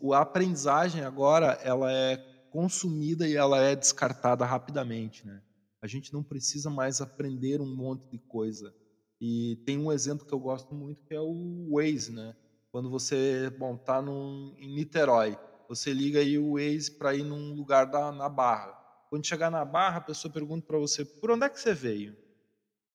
o, 0.00 0.14
a 0.14 0.22
aprendizagem 0.22 1.04
agora 1.04 1.58
ela 1.62 1.92
é 1.92 2.16
consumida 2.50 3.28
e 3.28 3.36
ela 3.36 3.60
é 3.60 3.76
descartada 3.76 4.46
rapidamente, 4.46 5.26
né? 5.26 5.42
A 5.82 5.86
gente 5.86 6.12
não 6.12 6.22
precisa 6.22 6.68
mais 6.70 7.00
aprender 7.00 7.60
um 7.60 7.74
monte 7.74 8.08
de 8.10 8.18
coisa. 8.18 8.74
E 9.20 9.56
tem 9.66 9.78
um 9.78 9.92
exemplo 9.92 10.26
que 10.26 10.32
eu 10.32 10.38
gosto 10.38 10.74
muito 10.74 11.04
que 11.04 11.14
é 11.14 11.20
o 11.20 11.68
Waze, 11.72 12.12
né? 12.12 12.34
Quando 12.70 12.88
você, 12.88 13.50
bom, 13.50 13.76
tá 13.76 14.00
num, 14.00 14.54
em 14.58 14.74
Niterói, 14.74 15.36
você 15.68 15.92
liga 15.92 16.20
aí 16.20 16.38
o 16.38 16.54
Waze 16.54 16.90
para 16.90 17.14
ir 17.14 17.24
num 17.24 17.54
lugar 17.54 17.84
da, 17.84 18.12
na 18.12 18.28
Barra. 18.28 18.72
Quando 19.08 19.26
chegar 19.26 19.50
na 19.50 19.64
Barra, 19.64 19.98
a 19.98 20.02
pessoa 20.02 20.32
pergunta 20.32 20.66
para 20.66 20.78
você, 20.78 21.04
por 21.04 21.30
onde 21.30 21.44
é 21.44 21.48
que 21.48 21.60
você 21.60 21.74
veio? 21.74 22.16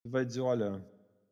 Você 0.02 0.10
vai 0.10 0.26
dizer, 0.26 0.42
olha, 0.42 0.86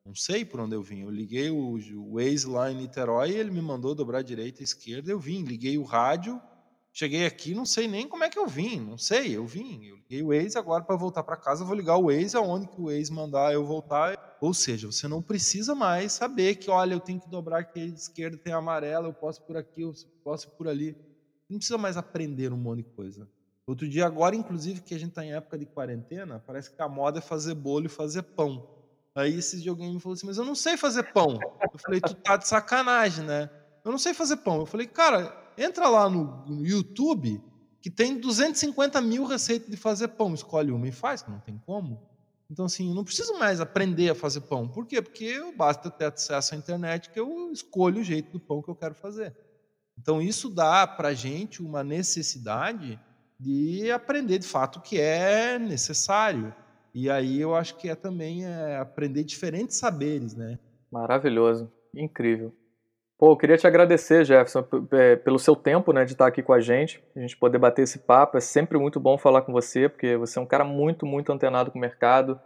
não 0.06 0.14
sei 0.14 0.44
por 0.44 0.60
onde 0.60 0.76
eu 0.76 0.84
vim. 0.84 1.02
Eu 1.02 1.10
liguei 1.10 1.50
o, 1.50 1.78
o 1.78 2.16
Waze 2.16 2.46
lá 2.48 2.70
em 2.70 2.76
Niterói 2.76 3.32
e 3.32 3.36
ele 3.36 3.52
me 3.52 3.62
mandou 3.62 3.96
dobrar 3.96 4.22
direita 4.22 4.62
e 4.62 4.64
esquerda, 4.64 5.10
eu 5.10 5.20
vim. 5.20 5.44
Liguei 5.44 5.78
o 5.78 5.84
rádio, 5.84 6.42
cheguei 6.94 7.26
aqui, 7.26 7.54
não 7.54 7.66
sei 7.66 7.88
nem 7.88 8.08
como 8.08 8.24
é 8.24 8.30
que 8.30 8.40
eu 8.40 8.48
vim, 8.48 8.80
não 8.80 8.98
sei, 8.98 9.36
eu 9.36 9.46
vim. 9.46 9.84
Eu 9.86 9.98
liguei 9.98 10.24
o 10.24 10.28
Waze, 10.28 10.58
agora 10.58 10.84
para 10.84 10.96
voltar 10.96 11.24
para 11.24 11.36
casa 11.36 11.66
vou 11.66 11.76
ligar 11.76 11.98
o 11.98 12.06
Waze 12.06 12.38
aonde 12.38 12.68
que 12.68 12.80
o 12.80 12.86
Waze 12.86 13.12
mandar 13.12 13.52
eu 13.54 13.66
voltar 13.66 14.34
ou 14.44 14.54
seja, 14.54 14.88
você 14.88 15.08
não 15.08 15.22
precisa 15.22 15.74
mais 15.74 16.12
saber 16.12 16.56
que, 16.56 16.70
olha, 16.70 16.94
eu 16.94 17.00
tenho 17.00 17.18
que 17.18 17.30
dobrar 17.30 17.60
aqui 17.60 17.80
à 17.80 17.86
esquerda, 17.86 18.38
tem 18.38 18.52
amarelo, 18.52 19.08
eu 19.08 19.14
posso 19.14 19.42
por 19.42 19.56
aqui, 19.56 19.84
eu 19.84 19.94
posso 20.22 20.52
por 20.52 20.68
ali. 20.68 20.98
Não 21.50 21.58
precisa 21.58 21.78
mais 21.78 21.96
aprender 21.96 22.52
um 22.52 22.58
monte 22.58 22.80
de 22.80 22.90
coisa. 22.90 23.26
Outro 23.66 23.88
dia, 23.88 24.06
agora, 24.06 24.36
inclusive, 24.36 24.82
que 24.82 24.94
a 24.94 25.00
gente 25.00 25.12
está 25.12 25.24
em 25.24 25.32
época 25.32 25.58
de 25.58 25.66
quarentena, 25.66 26.44
parece 26.46 26.70
que 26.70 26.82
a 26.82 26.90
moda 26.90 27.20
é 27.20 27.22
fazer 27.22 27.54
bolo 27.54 27.86
e 27.86 27.90
fazer 27.90 28.22
pão. 28.22 28.68
Aí 29.16 29.34
esses 29.34 29.64
de 29.64 29.70
alguém 29.70 29.94
me 29.94 30.02
falou 30.02 30.14
assim, 30.14 30.28
mas 30.28 30.38
eu 30.38 30.44
não 30.44 30.56
sei 30.56 30.76
fazer 30.76 31.04
pão. 31.14 31.40
Eu 31.72 31.80
falei, 31.80 32.02
tu 32.02 32.14
tá 32.14 32.36
de 32.36 32.46
sacanagem, 32.46 33.24
né? 33.24 33.50
Eu 33.86 33.92
não 33.92 33.98
sei 33.98 34.14
fazer 34.14 34.36
pão. 34.36 34.58
Eu 34.58 34.66
falei, 34.66 34.88
cara, 34.88 35.34
entra 35.58 35.88
lá 35.88 36.10
no, 36.10 36.66
YouTube, 36.66 37.42
que 37.82 37.90
tem 37.90 38.20
250 38.20 39.00
mil 39.02 39.26
receitas 39.26 39.70
de 39.70 39.78
fazer 39.78 40.10
pão. 40.10 40.34
Escolhe 40.34 40.72
uma 40.72 40.88
e 40.88 40.92
faz, 40.92 41.26
não 41.28 41.40
tem 41.40 41.58
como. 41.66 42.02
Então, 42.50 42.66
assim, 42.66 42.90
eu 42.90 42.96
não 42.96 43.04
preciso 43.04 43.38
mais 43.40 43.60
aprender 43.60 44.10
a 44.10 44.16
fazer 44.16 44.42
pão. 44.42 44.68
Por 44.68 44.86
quê? 44.86 45.02
Porque 45.02 45.40
basta 45.56 45.90
ter 45.90 46.06
acesso 46.06 46.54
à 46.54 46.58
internet 46.58 47.10
que 47.10 47.20
eu 47.20 47.52
escolho 47.52 48.02
o 48.02 48.04
jeito 48.04 48.32
do 48.32 48.40
pão 48.40 48.62
que 48.62 48.70
eu 48.70 48.76
quero 48.76 48.94
fazer. 48.94 49.36
Então, 49.98 50.22
isso 50.22 50.50
dá 50.50 50.86
para 50.86 51.10
a 51.10 51.14
gente 51.14 51.62
uma 51.62 51.84
necessidade 51.84 53.00
de 53.40 53.92
aprender 53.92 54.40
de 54.40 54.48
fato 54.48 54.78
o 54.78 54.82
que 54.82 55.00
é 55.00 55.60
necessário. 55.60 56.54
E 56.94 57.10
aí 57.10 57.42
eu 57.42 57.56
acho 57.56 57.76
que 57.78 57.90
é 57.90 57.96
também 57.96 58.46
é, 58.46 58.78
aprender 58.78 59.24
diferentes 59.24 59.78
saberes, 59.78 60.36
né? 60.36 60.60
Maravilhoso, 60.92 61.72
incrível. 61.94 62.54
Pô, 63.18 63.32
eu 63.32 63.38
queria 63.38 63.58
te 63.58 63.68
agradecer, 63.68 64.26
Jefferson, 64.26 64.66
é, 64.92 65.16
pelo 65.16 65.38
seu 65.38 65.56
tempo, 65.56 65.94
né, 65.94 66.04
de 66.04 66.14
estar 66.14 66.28
aqui 66.28 66.42
com 66.42 66.52
a 66.52 66.60
gente, 66.60 67.02
a 67.16 67.20
gente 67.20 67.38
poder 67.38 67.58
bater 67.58 67.84
esse 67.84 68.00
papo. 68.00 68.38
É 68.38 68.42
sempre 68.42 68.78
muito 68.78 69.00
bom 69.00 69.18
falar 69.18 69.44
com 69.44 69.54
você, 69.54 69.88
porque 69.88 70.18
você 70.18 70.40
é 70.40 70.42
um 70.42 70.46
cara 70.46 70.64
muito, 70.64 71.06
muito 71.06 71.32
antenado 71.32 71.72
com 71.72 71.78
o 71.78 71.82
mercado. 71.82 72.40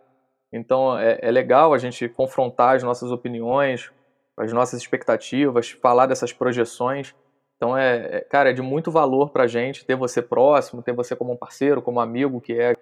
Então 0.51 0.97
é, 0.97 1.19
é 1.21 1.31
legal 1.31 1.73
a 1.73 1.77
gente 1.77 2.07
confrontar 2.09 2.75
as 2.75 2.83
nossas 2.83 3.11
opiniões, 3.11 3.91
as 4.37 4.53
nossas 4.53 4.81
expectativas, 4.81 5.71
falar 5.71 6.05
dessas 6.05 6.31
projeções. 6.31 7.15
Então 7.55 7.75
é, 7.75 8.17
é 8.17 8.21
cara, 8.21 8.51
é 8.51 8.53
de 8.53 8.61
muito 8.61 8.91
valor 8.91 9.31
para 9.31 9.43
a 9.43 9.47
gente 9.47 9.85
ter 9.85 9.95
você 9.95 10.21
próximo, 10.21 10.83
ter 10.83 10.93
você 10.93 11.15
como 11.15 11.33
um 11.33 11.37
parceiro, 11.37 11.81
como 11.81 11.99
amigo 11.99 12.41
que 12.41 12.53
é. 12.53 12.73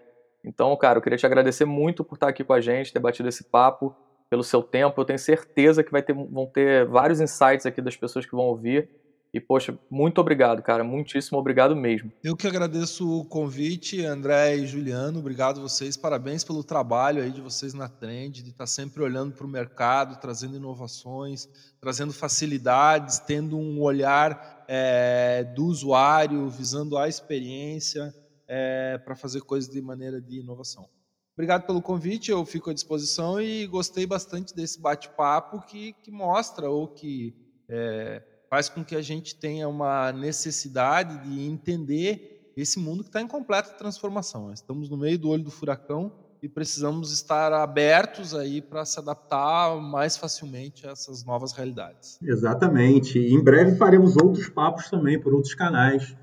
Então, 0.44 0.76
cara, 0.76 0.98
eu 0.98 1.02
queria 1.02 1.18
te 1.18 1.26
agradecer 1.26 1.66
muito 1.66 2.04
por 2.04 2.16
estar 2.16 2.28
aqui 2.28 2.44
com 2.44 2.54
a 2.54 2.62
gente, 2.62 2.92
ter 2.92 3.00
batido 3.00 3.30
esse 3.30 3.44
papo 3.46 3.96
pelo 4.30 4.44
seu 4.44 4.62
tempo. 4.62 5.00
Eu 5.00 5.06
tenho 5.06 5.20
certeza 5.20 5.84
que 5.84 5.92
vai 5.92 6.02
ter, 6.02 6.14
vão 6.14 6.46
ter 6.46 6.86
vários 6.86 7.22
insights 7.22 7.66
aqui 7.66 7.82
das 7.82 7.96
pessoas 7.96 8.26
que 8.26 8.32
vão 8.32 8.46
ouvir. 8.46 8.90
E, 9.36 9.40
poxa, 9.42 9.78
muito 9.92 10.22
obrigado, 10.22 10.64
cara. 10.64 10.82
Muitíssimo 10.82 11.38
obrigado 11.38 11.76
mesmo. 11.76 12.10
Eu 12.24 12.38
que 12.38 12.48
agradeço 12.48 13.20
o 13.20 13.26
convite, 13.26 14.02
André 14.06 14.56
e 14.56 14.66
Juliano. 14.66 15.20
Obrigado 15.20 15.60
vocês. 15.60 15.98
Parabéns 15.98 16.42
pelo 16.42 16.64
trabalho 16.64 17.22
aí 17.22 17.30
de 17.30 17.42
vocês 17.42 17.74
na 17.74 17.90
Trend, 17.90 18.42
de 18.42 18.52
estar 18.52 18.66
sempre 18.66 19.04
olhando 19.04 19.34
para 19.34 19.46
o 19.46 19.50
mercado, 19.50 20.18
trazendo 20.22 20.56
inovações, 20.56 21.50
trazendo 21.82 22.14
facilidades, 22.14 23.20
tendo 23.20 23.58
um 23.58 23.82
olhar 23.82 24.64
é, 24.70 25.44
do 25.54 25.66
usuário, 25.66 26.50
visando 26.50 26.98
a 26.98 27.10
experiência 27.10 28.16
é, 28.48 28.98
para 29.00 29.18
fazer 29.18 29.42
coisas 29.42 29.70
de 29.70 29.82
maneira 29.82 30.22
de 30.22 30.40
inovação. 30.40 30.88
Obrigado 31.36 31.66
pelo 31.66 31.82
convite, 31.82 32.32
eu 32.32 32.46
fico 32.46 32.70
à 32.70 32.74
disposição 32.74 33.42
e 33.42 33.68
gostei 33.68 34.06
bastante 34.06 34.56
desse 34.56 34.80
bate-papo 34.80 35.62
que, 35.66 35.92
que 36.02 36.10
mostra 36.10 36.70
ou 36.70 36.88
que 36.88 37.36
é, 37.68 38.24
faz 38.50 38.70
com 38.70 38.86
que 38.86 38.96
a 38.96 39.02
gente 39.02 39.36
tenha 39.36 39.68
uma 39.68 40.14
necessidade 40.14 41.28
de 41.28 41.46
entender 41.46 42.54
esse 42.56 42.80
mundo 42.80 43.04
que 43.04 43.10
está 43.10 43.22
em 43.22 43.28
completa 43.28 43.72
transformação. 43.72 44.54
Estamos 44.54 44.90
no 44.90 44.96
meio 44.96 45.20
do 45.20 45.30
olho 45.30 45.44
do 45.44 45.52
furacão 45.52 46.10
e 46.42 46.48
precisamos 46.48 47.12
estar 47.12 47.52
abertos 47.52 48.34
aí 48.34 48.62
para 48.62 48.86
se 48.86 48.98
adaptar 48.98 49.76
mais 49.82 50.16
facilmente 50.16 50.88
a 50.88 50.92
essas 50.92 51.26
novas 51.26 51.52
realidades. 51.52 52.18
Exatamente. 52.22 53.20
E 53.20 53.34
em 53.34 53.44
breve 53.44 53.76
faremos 53.78 54.16
outros 54.16 54.48
papos 54.48 54.90
também 54.90 55.20
por 55.20 55.34
outros 55.34 55.54
canais. 55.54 56.16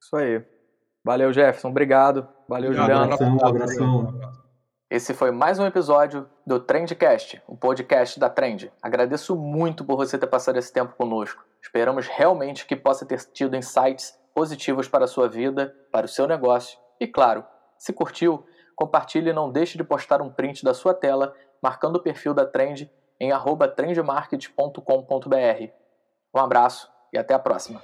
Isso 0.00 0.16
aí. 0.16 0.42
Valeu, 1.04 1.32
Jefferson. 1.32 1.68
Obrigado. 1.68 2.26
Valeu, 2.48 2.72
Juliano. 2.72 3.04
Abração, 3.04 3.38
abração. 3.40 4.37
Esse 4.90 5.12
foi 5.12 5.30
mais 5.30 5.58
um 5.58 5.66
episódio 5.66 6.26
do 6.46 6.58
Trendcast, 6.58 7.42
o 7.46 7.54
podcast 7.54 8.18
da 8.18 8.30
Trend. 8.30 8.72
Agradeço 8.82 9.36
muito 9.36 9.84
por 9.84 9.98
você 9.98 10.16
ter 10.16 10.26
passado 10.26 10.56
esse 10.56 10.72
tempo 10.72 10.94
conosco. 10.96 11.44
Esperamos 11.62 12.06
realmente 12.06 12.64
que 12.64 12.74
possa 12.74 13.04
ter 13.04 13.20
tido 13.26 13.54
insights 13.54 14.18
positivos 14.34 14.88
para 14.88 15.04
a 15.04 15.08
sua 15.08 15.28
vida, 15.28 15.76
para 15.92 16.06
o 16.06 16.08
seu 16.08 16.26
negócio. 16.26 16.78
E 16.98 17.06
claro, 17.06 17.44
se 17.76 17.92
curtiu, 17.92 18.46
compartilhe 18.74 19.28
e 19.28 19.34
não 19.34 19.52
deixe 19.52 19.76
de 19.76 19.84
postar 19.84 20.22
um 20.22 20.32
print 20.32 20.64
da 20.64 20.72
sua 20.72 20.94
tela 20.94 21.34
marcando 21.62 21.96
o 21.96 22.02
perfil 22.02 22.32
da 22.32 22.46
Trend 22.46 22.90
em 23.20 23.30
trendmarket.com.br. 23.76 25.70
Um 26.34 26.40
abraço 26.40 26.90
e 27.12 27.18
até 27.18 27.34
a 27.34 27.38
próxima. 27.38 27.82